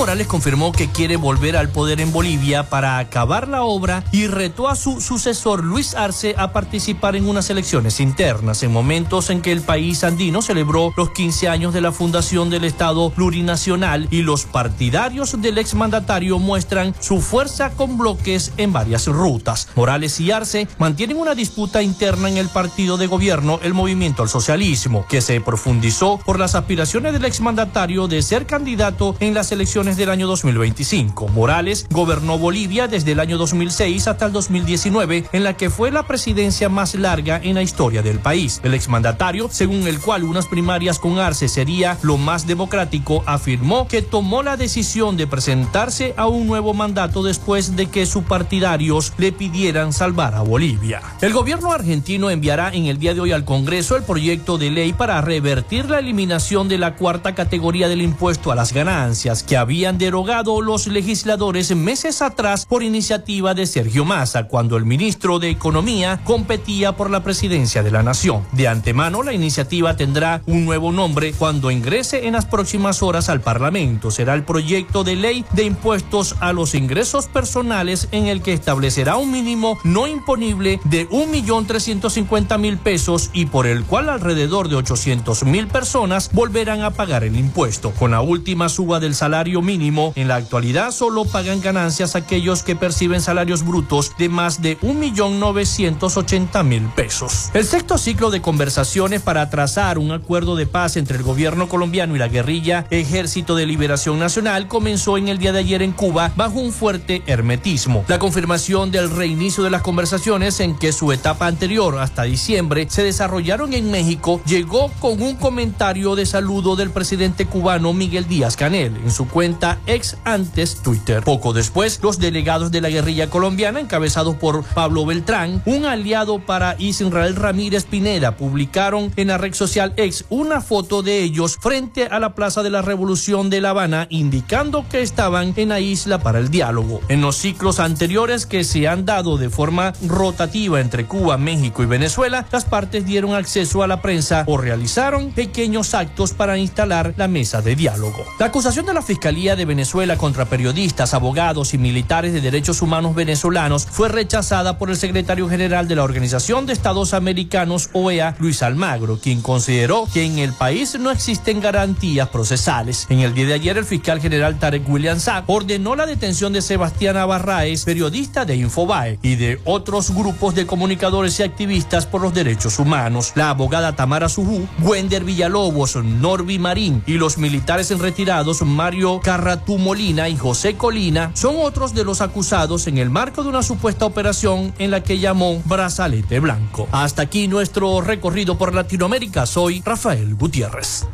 Morales 0.01 0.25
confirmó 0.25 0.71
que 0.71 0.89
quiere 0.89 1.15
volver 1.15 1.55
al 1.55 1.69
poder 1.69 2.01
en 2.01 2.11
Bolivia 2.11 2.67
para 2.67 2.97
acabar 2.97 3.47
la 3.47 3.61
obra 3.61 4.03
y 4.11 4.25
retó 4.25 4.67
a 4.67 4.75
su 4.75 4.99
sucesor 4.99 5.63
Luis 5.63 5.93
Arce 5.93 6.33
a 6.39 6.53
participar 6.53 7.15
en 7.15 7.29
unas 7.29 7.51
elecciones 7.51 7.99
internas 7.99 8.63
en 8.63 8.71
momentos 8.71 9.29
en 9.29 9.43
que 9.43 9.51
el 9.51 9.61
país 9.61 10.03
andino 10.03 10.41
celebró 10.41 10.91
los 10.97 11.11
15 11.11 11.49
años 11.49 11.71
de 11.71 11.81
la 11.81 11.91
fundación 11.91 12.49
del 12.49 12.63
Estado 12.63 13.11
plurinacional 13.11 14.07
y 14.09 14.23
los 14.23 14.45
partidarios 14.45 15.39
del 15.39 15.59
exmandatario 15.59 16.39
muestran 16.39 16.95
su 16.99 17.21
fuerza 17.21 17.69
con 17.69 17.99
bloques 17.99 18.53
en 18.57 18.73
varias 18.73 19.05
rutas. 19.05 19.67
Morales 19.75 20.19
y 20.19 20.31
Arce 20.31 20.67
mantienen 20.79 21.17
una 21.17 21.35
disputa 21.35 21.83
interna 21.83 22.27
en 22.27 22.37
el 22.37 22.49
partido 22.49 22.97
de 22.97 23.05
gobierno, 23.05 23.59
el 23.61 23.75
Movimiento 23.75 24.23
al 24.23 24.29
Socialismo, 24.29 25.05
que 25.07 25.21
se 25.21 25.41
profundizó 25.41 26.17
por 26.25 26.39
las 26.39 26.55
aspiraciones 26.55 27.13
del 27.13 27.25
exmandatario 27.25 28.07
de 28.07 28.23
ser 28.23 28.47
candidato 28.47 29.15
en 29.19 29.35
las 29.35 29.51
elecciones 29.51 29.90
elecciones 29.91 29.97
del 29.97 30.09
año 30.09 30.27
2025. 30.27 31.27
Morales 31.29 31.85
gobernó 31.89 32.37
Bolivia 32.37 32.87
desde 32.87 33.11
el 33.11 33.19
año 33.19 33.37
2006 33.37 34.07
hasta 34.07 34.25
el 34.25 34.31
2019, 34.31 35.25
en 35.31 35.43
la 35.43 35.55
que 35.55 35.69
fue 35.69 35.91
la 35.91 36.03
presidencia 36.03 36.69
más 36.69 36.95
larga 36.95 37.39
en 37.43 37.55
la 37.55 37.61
historia 37.61 38.01
del 38.01 38.19
país. 38.19 38.61
El 38.63 38.73
exmandatario, 38.73 39.49
según 39.51 39.87
el 39.87 39.99
cual 39.99 40.23
unas 40.23 40.47
primarias 40.47 40.99
con 40.99 41.19
Arce 41.19 41.47
sería 41.47 41.97
lo 42.01 42.17
más 42.17 42.47
democrático, 42.47 43.23
afirmó 43.25 43.87
que 43.87 44.01
tomó 44.01 44.43
la 44.43 44.57
decisión 44.57 45.17
de 45.17 45.27
presentarse 45.27 46.13
a 46.17 46.27
un 46.27 46.47
nuevo 46.47 46.73
mandato 46.73 47.23
después 47.23 47.75
de 47.75 47.87
que 47.87 48.05
sus 48.05 48.23
partidarios 48.23 49.13
le 49.17 49.31
pidieran 49.31 49.93
salvar 49.93 50.35
a 50.35 50.41
Bolivia. 50.41 51.01
El 51.21 51.33
gobierno 51.33 51.71
argentino 51.71 52.29
enviará 52.29 52.69
en 52.73 52.85
el 52.85 52.97
día 52.97 53.13
de 53.13 53.21
hoy 53.21 53.31
al 53.31 53.45
Congreso 53.45 53.95
el 53.95 54.03
proyecto 54.03 54.57
de 54.57 54.71
ley 54.71 54.93
para 54.93 55.21
revertir 55.21 55.89
la 55.89 55.99
eliminación 55.99 56.67
de 56.67 56.77
la 56.77 56.95
cuarta 56.95 57.35
categoría 57.35 57.89
del 57.89 58.01
impuesto 58.01 58.51
a 58.51 58.55
las 58.55 58.73
ganancias 58.73 59.43
que 59.43 59.57
habían 59.81 59.97
derogado 59.97 60.61
los 60.61 60.85
legisladores 60.85 61.75
meses 61.75 62.21
atrás 62.21 62.67
por 62.67 62.83
iniciativa 62.83 63.55
de 63.55 63.65
Sergio 63.65 64.05
Massa 64.05 64.47
cuando 64.47 64.77
el 64.77 64.85
ministro 64.85 65.39
de 65.39 65.49
Economía 65.49 66.21
competía 66.23 66.95
por 66.95 67.09
la 67.09 67.23
presidencia 67.23 67.81
de 67.81 67.89
la 67.89 68.03
nación. 68.03 68.43
De 68.51 68.67
antemano, 68.67 69.23
la 69.23 69.33
iniciativa 69.33 69.95
tendrá 69.95 70.43
un 70.45 70.65
nuevo 70.65 70.91
nombre 70.91 71.33
cuando 71.33 71.71
ingrese 71.71 72.27
en 72.27 72.33
las 72.33 72.45
próximas 72.45 73.01
horas 73.01 73.27
al 73.27 73.41
Parlamento. 73.41 74.11
Será 74.11 74.35
el 74.35 74.43
proyecto 74.43 75.03
de 75.03 75.15
ley 75.15 75.45
de 75.53 75.63
impuestos 75.63 76.35
a 76.41 76.53
los 76.53 76.75
ingresos 76.75 77.25
personales 77.25 78.07
en 78.11 78.27
el 78.27 78.43
que 78.43 78.53
establecerá 78.53 79.15
un 79.15 79.31
mínimo 79.31 79.79
no 79.83 80.05
imponible 80.05 80.79
de 80.83 81.09
1.350.000 81.09 82.77
pesos 82.77 83.31
y 83.33 83.47
por 83.47 83.65
el 83.65 83.83
cual 83.83 84.09
alrededor 84.09 84.69
de 84.69 84.75
800.000 84.75 85.67
personas 85.69 86.29
volverán 86.33 86.83
a 86.83 86.91
pagar 86.91 87.23
el 87.23 87.35
impuesto. 87.35 87.89
Con 87.97 88.11
la 88.11 88.21
última 88.21 88.69
suba 88.69 88.99
del 88.99 89.15
salario 89.15 89.60
mínimo, 89.61 90.13
en 90.15 90.27
la 90.27 90.35
actualidad 90.35 90.91
solo 90.91 91.25
pagan 91.25 91.61
ganancias 91.61 92.15
aquellos 92.15 92.63
que 92.63 92.75
perciben 92.75 93.21
salarios 93.21 93.65
brutos 93.65 94.11
de 94.17 94.29
más 94.29 94.61
de 94.61 94.79
1.980.000 94.79 96.93
pesos. 96.93 97.49
El 97.53 97.65
sexto 97.65 97.97
ciclo 97.97 98.31
de 98.31 98.41
conversaciones 98.41 99.21
para 99.21 99.49
trazar 99.49 99.97
un 99.97 100.11
acuerdo 100.11 100.55
de 100.55 100.67
paz 100.67 100.97
entre 100.97 101.17
el 101.17 101.23
gobierno 101.23 101.69
colombiano 101.69 102.15
y 102.15 102.19
la 102.19 102.27
guerrilla 102.27 102.85
Ejército 102.89 103.55
de 103.55 103.65
Liberación 103.65 104.19
Nacional 104.19 104.67
comenzó 104.67 105.17
en 105.17 105.27
el 105.27 105.37
día 105.37 105.51
de 105.51 105.59
ayer 105.59 105.81
en 105.81 105.91
Cuba 105.91 106.31
bajo 106.35 106.59
un 106.59 106.71
fuerte 106.71 107.23
hermetismo. 107.27 108.03
La 108.07 108.19
confirmación 108.19 108.91
del 108.91 109.09
reinicio 109.09 109.63
de 109.63 109.69
las 109.69 109.81
conversaciones 109.81 110.59
en 110.59 110.77
que 110.77 110.93
su 110.93 111.11
etapa 111.11 111.47
anterior 111.47 111.99
hasta 111.99 112.23
diciembre 112.23 112.87
se 112.89 113.03
desarrollaron 113.03 113.73
en 113.73 113.91
México 113.91 114.41
llegó 114.45 114.91
con 114.99 115.21
un 115.21 115.35
comentario 115.35 116.15
de 116.15 116.25
saludo 116.25 116.75
del 116.75 116.91
presidente 116.91 117.45
cubano 117.45 117.93
Miguel 117.93 118.27
Díaz 118.27 118.55
Canel 118.55 118.95
en 118.97 119.11
su 119.11 119.27
cuenta 119.27 119.50
ex 119.87 120.17
antes 120.23 120.75
Twitter. 120.81 121.23
Poco 121.23 121.53
después, 121.53 121.99
los 122.01 122.19
delegados 122.19 122.71
de 122.71 122.81
la 122.81 122.89
guerrilla 122.89 123.29
colombiana 123.29 123.79
encabezados 123.79 124.35
por 124.35 124.63
Pablo 124.63 125.05
Beltrán, 125.05 125.61
un 125.65 125.85
aliado 125.85 126.39
para 126.39 126.75
Israel 126.79 127.35
Ramírez 127.35 127.85
Pineda, 127.85 128.37
publicaron 128.37 129.11
en 129.15 129.27
la 129.27 129.37
red 129.37 129.53
social 129.53 129.93
ex 129.97 130.25
una 130.29 130.61
foto 130.61 131.01
de 131.03 131.19
ellos 131.19 131.57
frente 131.59 132.05
a 132.05 132.19
la 132.19 132.35
Plaza 132.35 132.63
de 132.63 132.69
la 132.69 132.81
Revolución 132.81 133.49
de 133.49 133.61
La 133.61 133.71
Habana 133.71 134.07
indicando 134.09 134.85
que 134.89 135.01
estaban 135.01 135.53
en 135.55 135.69
la 135.69 135.79
isla 135.79 136.19
para 136.19 136.39
el 136.39 136.49
diálogo. 136.49 137.01
En 137.07 137.21
los 137.21 137.37
ciclos 137.37 137.79
anteriores 137.79 138.45
que 138.45 138.63
se 138.63 138.87
han 138.87 139.05
dado 139.05 139.37
de 139.37 139.49
forma 139.49 139.93
rotativa 140.07 140.79
entre 140.79 141.05
Cuba, 141.05 141.37
México 141.37 141.83
y 141.83 141.85
Venezuela, 141.85 142.45
las 142.51 142.65
partes 142.65 143.05
dieron 143.05 143.33
acceso 143.33 143.83
a 143.83 143.87
la 143.87 144.01
prensa 144.01 144.43
o 144.47 144.57
realizaron 144.57 145.31
pequeños 145.31 145.93
actos 145.93 146.33
para 146.33 146.57
instalar 146.57 147.13
la 147.17 147.27
mesa 147.27 147.61
de 147.61 147.75
diálogo. 147.75 148.23
La 148.39 148.47
acusación 148.47 148.85
de 148.85 148.93
la 148.93 149.01
Fiscalía 149.01 149.40
de 149.41 149.65
Venezuela 149.65 150.17
contra 150.17 150.45
periodistas, 150.45 151.15
abogados 151.15 151.73
y 151.73 151.79
militares 151.79 152.31
de 152.31 152.41
derechos 152.41 152.83
humanos 152.83 153.15
venezolanos 153.15 153.87
fue 153.89 154.07
rechazada 154.07 154.77
por 154.77 154.91
el 154.91 154.97
secretario 154.97 155.49
general 155.49 155.87
de 155.87 155.95
la 155.95 156.03
Organización 156.03 156.67
de 156.67 156.73
Estados 156.73 157.15
Americanos, 157.15 157.89
OEA, 157.93 158.35
Luis 158.37 158.61
Almagro, 158.61 159.17
quien 159.17 159.41
consideró 159.41 160.07
que 160.13 160.25
en 160.25 160.37
el 160.37 160.53
país 160.53 160.97
no 160.99 161.09
existen 161.09 161.59
garantías 161.59 162.29
procesales. 162.29 163.07
En 163.09 163.21
el 163.21 163.33
día 163.33 163.47
de 163.47 163.53
ayer, 163.55 163.77
el 163.79 163.85
fiscal 163.85 164.21
general 164.21 164.59
Tarek 164.59 164.87
William 164.87 165.19
Saab 165.19 165.45
ordenó 165.47 165.95
la 165.95 166.05
detención 166.05 166.53
de 166.53 166.61
Sebastián 166.61 167.17
Abarraez, 167.17 167.83
periodista 167.83 168.45
de 168.45 168.57
Infobae, 168.57 169.17
y 169.23 169.37
de 169.37 169.59
otros 169.65 170.11
grupos 170.11 170.53
de 170.53 170.67
comunicadores 170.67 171.39
y 171.39 171.43
activistas 171.43 172.05
por 172.05 172.21
los 172.21 172.33
derechos 172.33 172.77
humanos. 172.77 173.31
La 173.33 173.49
abogada 173.49 173.95
Tamara 173.95 174.29
Sujú, 174.29 174.67
Wender 174.81 175.23
Villalobos, 175.23 175.95
Norby 175.95 176.59
Marín 176.59 177.03
y 177.07 177.13
los 177.13 177.39
militares 177.39 177.89
en 177.89 177.99
retirados 177.99 178.61
Mario 178.61 179.19
Carratú 179.31 179.77
Molina 179.77 180.27
y 180.27 180.35
José 180.35 180.75
Colina 180.75 181.31
son 181.35 181.55
otros 181.57 181.93
de 181.93 182.03
los 182.03 182.19
acusados 182.19 182.87
en 182.87 182.97
el 182.97 183.09
marco 183.09 183.43
de 183.43 183.47
una 183.47 183.63
supuesta 183.63 184.05
operación 184.05 184.73
en 184.77 184.91
la 184.91 185.03
que 185.03 185.19
llamó 185.19 185.61
Brazalete 185.63 186.41
Blanco. 186.41 186.89
Hasta 186.91 187.21
aquí 187.21 187.47
nuestro 187.47 188.01
recorrido 188.01 188.57
por 188.57 188.75
Latinoamérica. 188.75 189.45
Soy 189.45 189.81
Rafael 189.85 190.35
Gutiérrez. 190.35 191.07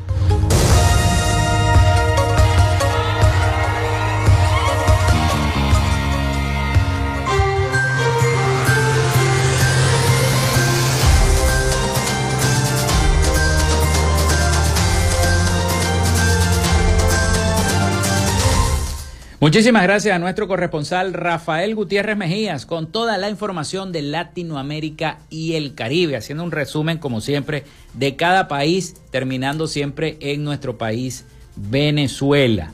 Muchísimas 19.40 19.84
gracias 19.84 20.16
a 20.16 20.20
nuestro 20.20 20.48
corresponsal 20.48 21.14
Rafael 21.14 21.76
Gutiérrez 21.76 22.18
Mejías 22.18 22.66
con 22.66 22.92
toda 22.92 23.20
la 23.20 23.30
información 23.30 23.92
de 23.92 24.02
Latinoamérica 24.02 25.20
y 25.30 25.54
el 25.54 25.76
Caribe, 25.76 26.18
haciendo 26.18 26.44
un 26.44 26.50
resumen 26.50 26.98
como 26.98 27.22
siempre 27.22 27.64
de 27.94 28.16
cada 28.16 28.48
país, 28.48 28.96
terminando 29.12 29.68
siempre 29.68 30.18
en 30.22 30.44
nuestro 30.44 30.80
país 30.80 31.26
Venezuela. 31.56 32.74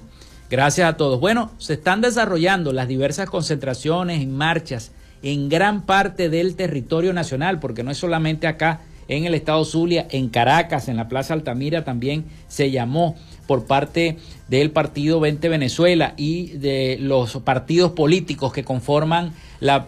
Gracias 0.49 0.87
a 0.87 0.95
todos. 0.95 1.19
Bueno, 1.19 1.51
se 1.57 1.73
están 1.73 1.99
desarrollando 1.99 2.71
las 2.71 2.87
diversas 2.87 3.29
concentraciones 3.29 4.21
en 4.21 4.33
marchas 4.33 4.93
en 5.21 5.49
gran 5.49 5.85
parte 5.85 6.29
del 6.29 6.55
territorio 6.55 7.11
nacional, 7.11 7.59
porque 7.59 7.83
no 7.83 7.91
es 7.91 7.97
solamente 7.97 8.47
acá 8.47 8.79
en 9.09 9.25
el 9.25 9.35
estado 9.35 9.65
Zulia, 9.65 10.07
en 10.11 10.29
Caracas, 10.29 10.87
en 10.87 10.95
la 10.95 11.09
Plaza 11.09 11.33
Altamira 11.33 11.83
también 11.83 12.23
se 12.47 12.71
llamó 12.71 13.17
por 13.47 13.65
parte 13.65 14.17
del 14.47 14.71
partido 14.71 15.19
20 15.19 15.49
Venezuela 15.49 16.13
y 16.17 16.49
de 16.57 16.97
los 16.99 17.37
partidos 17.37 17.91
políticos 17.91 18.53
que 18.53 18.63
conforman 18.63 19.33
la, 19.59 19.87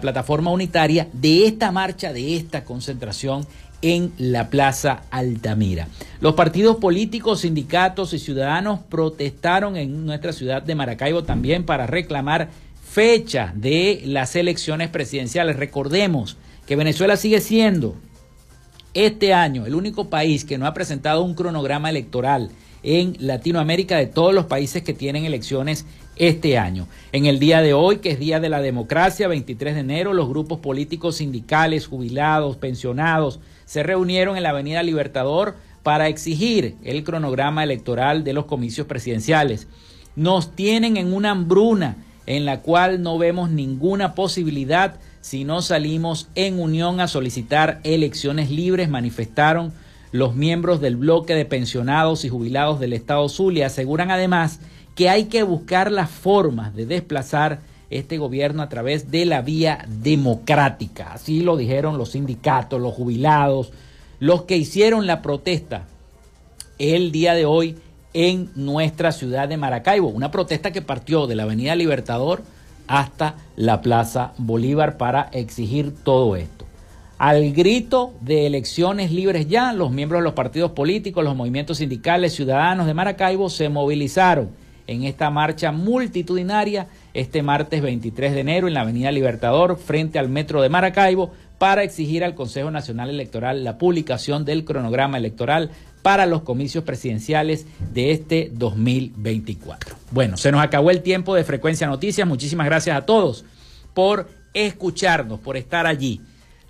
plataforma 0.00 0.50
unitaria 0.50 1.08
de 1.12 1.46
esta 1.46 1.70
marcha, 1.70 2.12
de 2.12 2.36
esta 2.36 2.64
concentración 2.64 3.46
en 3.82 4.12
la 4.16 4.48
Plaza 4.48 5.02
Altamira. 5.10 5.88
Los 6.20 6.34
partidos 6.34 6.76
políticos, 6.76 7.40
sindicatos 7.40 8.14
y 8.14 8.18
ciudadanos 8.18 8.80
protestaron 8.88 9.76
en 9.76 10.06
nuestra 10.06 10.32
ciudad 10.32 10.62
de 10.62 10.74
Maracaibo 10.74 11.24
también 11.24 11.64
para 11.64 11.86
reclamar 11.86 12.50
fecha 12.88 13.52
de 13.56 14.02
las 14.04 14.36
elecciones 14.36 14.88
presidenciales. 14.88 15.56
Recordemos 15.56 16.36
que 16.66 16.76
Venezuela 16.76 17.16
sigue 17.16 17.40
siendo 17.40 17.96
este 18.94 19.32
año 19.32 19.66
el 19.66 19.74
único 19.74 20.10
país 20.10 20.44
que 20.44 20.58
no 20.58 20.66
ha 20.66 20.74
presentado 20.74 21.22
un 21.22 21.34
cronograma 21.34 21.90
electoral 21.90 22.50
en 22.82 23.16
Latinoamérica 23.18 23.96
de 23.96 24.06
todos 24.06 24.34
los 24.34 24.46
países 24.46 24.82
que 24.82 24.94
tienen 24.94 25.24
elecciones 25.24 25.86
este 26.16 26.58
año. 26.58 26.86
En 27.12 27.26
el 27.26 27.38
día 27.38 27.62
de 27.62 27.74
hoy, 27.74 27.98
que 27.98 28.10
es 28.10 28.18
Día 28.18 28.40
de 28.40 28.48
la 28.48 28.60
Democracia, 28.60 29.28
23 29.28 29.74
de 29.74 29.80
enero, 29.80 30.12
los 30.12 30.28
grupos 30.28 30.58
políticos 30.60 31.16
sindicales, 31.16 31.86
jubilados, 31.86 32.56
pensionados, 32.56 33.40
se 33.64 33.82
reunieron 33.82 34.36
en 34.36 34.42
la 34.42 34.50
Avenida 34.50 34.82
Libertador 34.82 35.56
para 35.82 36.08
exigir 36.08 36.76
el 36.84 37.02
cronograma 37.02 37.64
electoral 37.64 38.24
de 38.24 38.32
los 38.34 38.44
comicios 38.44 38.86
presidenciales. 38.86 39.68
Nos 40.14 40.54
tienen 40.54 40.96
en 40.96 41.12
una 41.12 41.30
hambruna 41.30 41.96
en 42.26 42.44
la 42.44 42.60
cual 42.60 43.02
no 43.02 43.18
vemos 43.18 43.50
ninguna 43.50 44.14
posibilidad 44.14 45.00
si 45.22 45.44
no 45.44 45.62
salimos 45.62 46.28
en 46.34 46.58
unión 46.60 47.00
a 47.00 47.06
solicitar 47.06 47.80
elecciones 47.84 48.50
libres, 48.50 48.88
manifestaron 48.88 49.72
los 50.12 50.36
miembros 50.36 50.80
del 50.80 50.96
bloque 50.96 51.34
de 51.34 51.46
pensionados 51.46 52.24
y 52.24 52.28
jubilados 52.28 52.78
del 52.78 52.92
Estado 52.92 53.28
Zulia 53.28 53.66
aseguran 53.66 54.10
además 54.10 54.60
que 54.94 55.08
hay 55.08 55.24
que 55.24 55.42
buscar 55.42 55.90
las 55.90 56.10
formas 56.10 56.76
de 56.76 56.86
desplazar 56.86 57.60
este 57.88 58.18
gobierno 58.18 58.62
a 58.62 58.68
través 58.68 59.10
de 59.10 59.24
la 59.24 59.42
vía 59.42 59.86
democrática. 59.88 61.12
Así 61.14 61.40
lo 61.40 61.56
dijeron 61.56 61.98
los 61.98 62.10
sindicatos, 62.10 62.80
los 62.80 62.94
jubilados, 62.94 63.72
los 64.20 64.42
que 64.42 64.56
hicieron 64.56 65.06
la 65.06 65.22
protesta 65.22 65.86
el 66.78 67.10
día 67.10 67.34
de 67.34 67.46
hoy 67.46 67.76
en 68.14 68.50
nuestra 68.54 69.12
ciudad 69.12 69.48
de 69.48 69.56
Maracaibo. 69.56 70.08
Una 70.08 70.30
protesta 70.30 70.72
que 70.72 70.82
partió 70.82 71.26
de 71.26 71.36
la 71.36 71.44
Avenida 71.44 71.74
Libertador 71.74 72.42
hasta 72.86 73.36
la 73.56 73.80
Plaza 73.80 74.32
Bolívar 74.36 74.98
para 74.98 75.30
exigir 75.32 75.94
todo 76.04 76.36
esto. 76.36 76.61
Al 77.22 77.52
grito 77.52 78.14
de 78.20 78.48
elecciones 78.48 79.12
libres 79.12 79.46
ya, 79.46 79.72
los 79.72 79.92
miembros 79.92 80.18
de 80.18 80.24
los 80.24 80.32
partidos 80.32 80.72
políticos, 80.72 81.22
los 81.22 81.36
movimientos 81.36 81.78
sindicales, 81.78 82.34
ciudadanos 82.34 82.88
de 82.88 82.94
Maracaibo 82.94 83.48
se 83.48 83.68
movilizaron 83.68 84.50
en 84.88 85.04
esta 85.04 85.30
marcha 85.30 85.70
multitudinaria 85.70 86.88
este 87.14 87.44
martes 87.44 87.80
23 87.80 88.32
de 88.34 88.40
enero 88.40 88.66
en 88.66 88.74
la 88.74 88.80
Avenida 88.80 89.12
Libertador 89.12 89.78
frente 89.78 90.18
al 90.18 90.30
Metro 90.30 90.62
de 90.62 90.68
Maracaibo 90.68 91.30
para 91.58 91.84
exigir 91.84 92.24
al 92.24 92.34
Consejo 92.34 92.72
Nacional 92.72 93.08
Electoral 93.08 93.62
la 93.62 93.78
publicación 93.78 94.44
del 94.44 94.64
cronograma 94.64 95.16
electoral 95.16 95.70
para 96.02 96.26
los 96.26 96.42
comicios 96.42 96.82
presidenciales 96.82 97.68
de 97.94 98.10
este 98.10 98.50
2024. 98.52 99.94
Bueno, 100.10 100.36
se 100.36 100.50
nos 100.50 100.60
acabó 100.60 100.90
el 100.90 101.02
tiempo 101.02 101.36
de 101.36 101.44
Frecuencia 101.44 101.86
Noticias. 101.86 102.26
Muchísimas 102.26 102.66
gracias 102.66 102.96
a 102.96 103.06
todos 103.06 103.44
por 103.94 104.28
escucharnos, 104.54 105.38
por 105.38 105.56
estar 105.56 105.86
allí. 105.86 106.20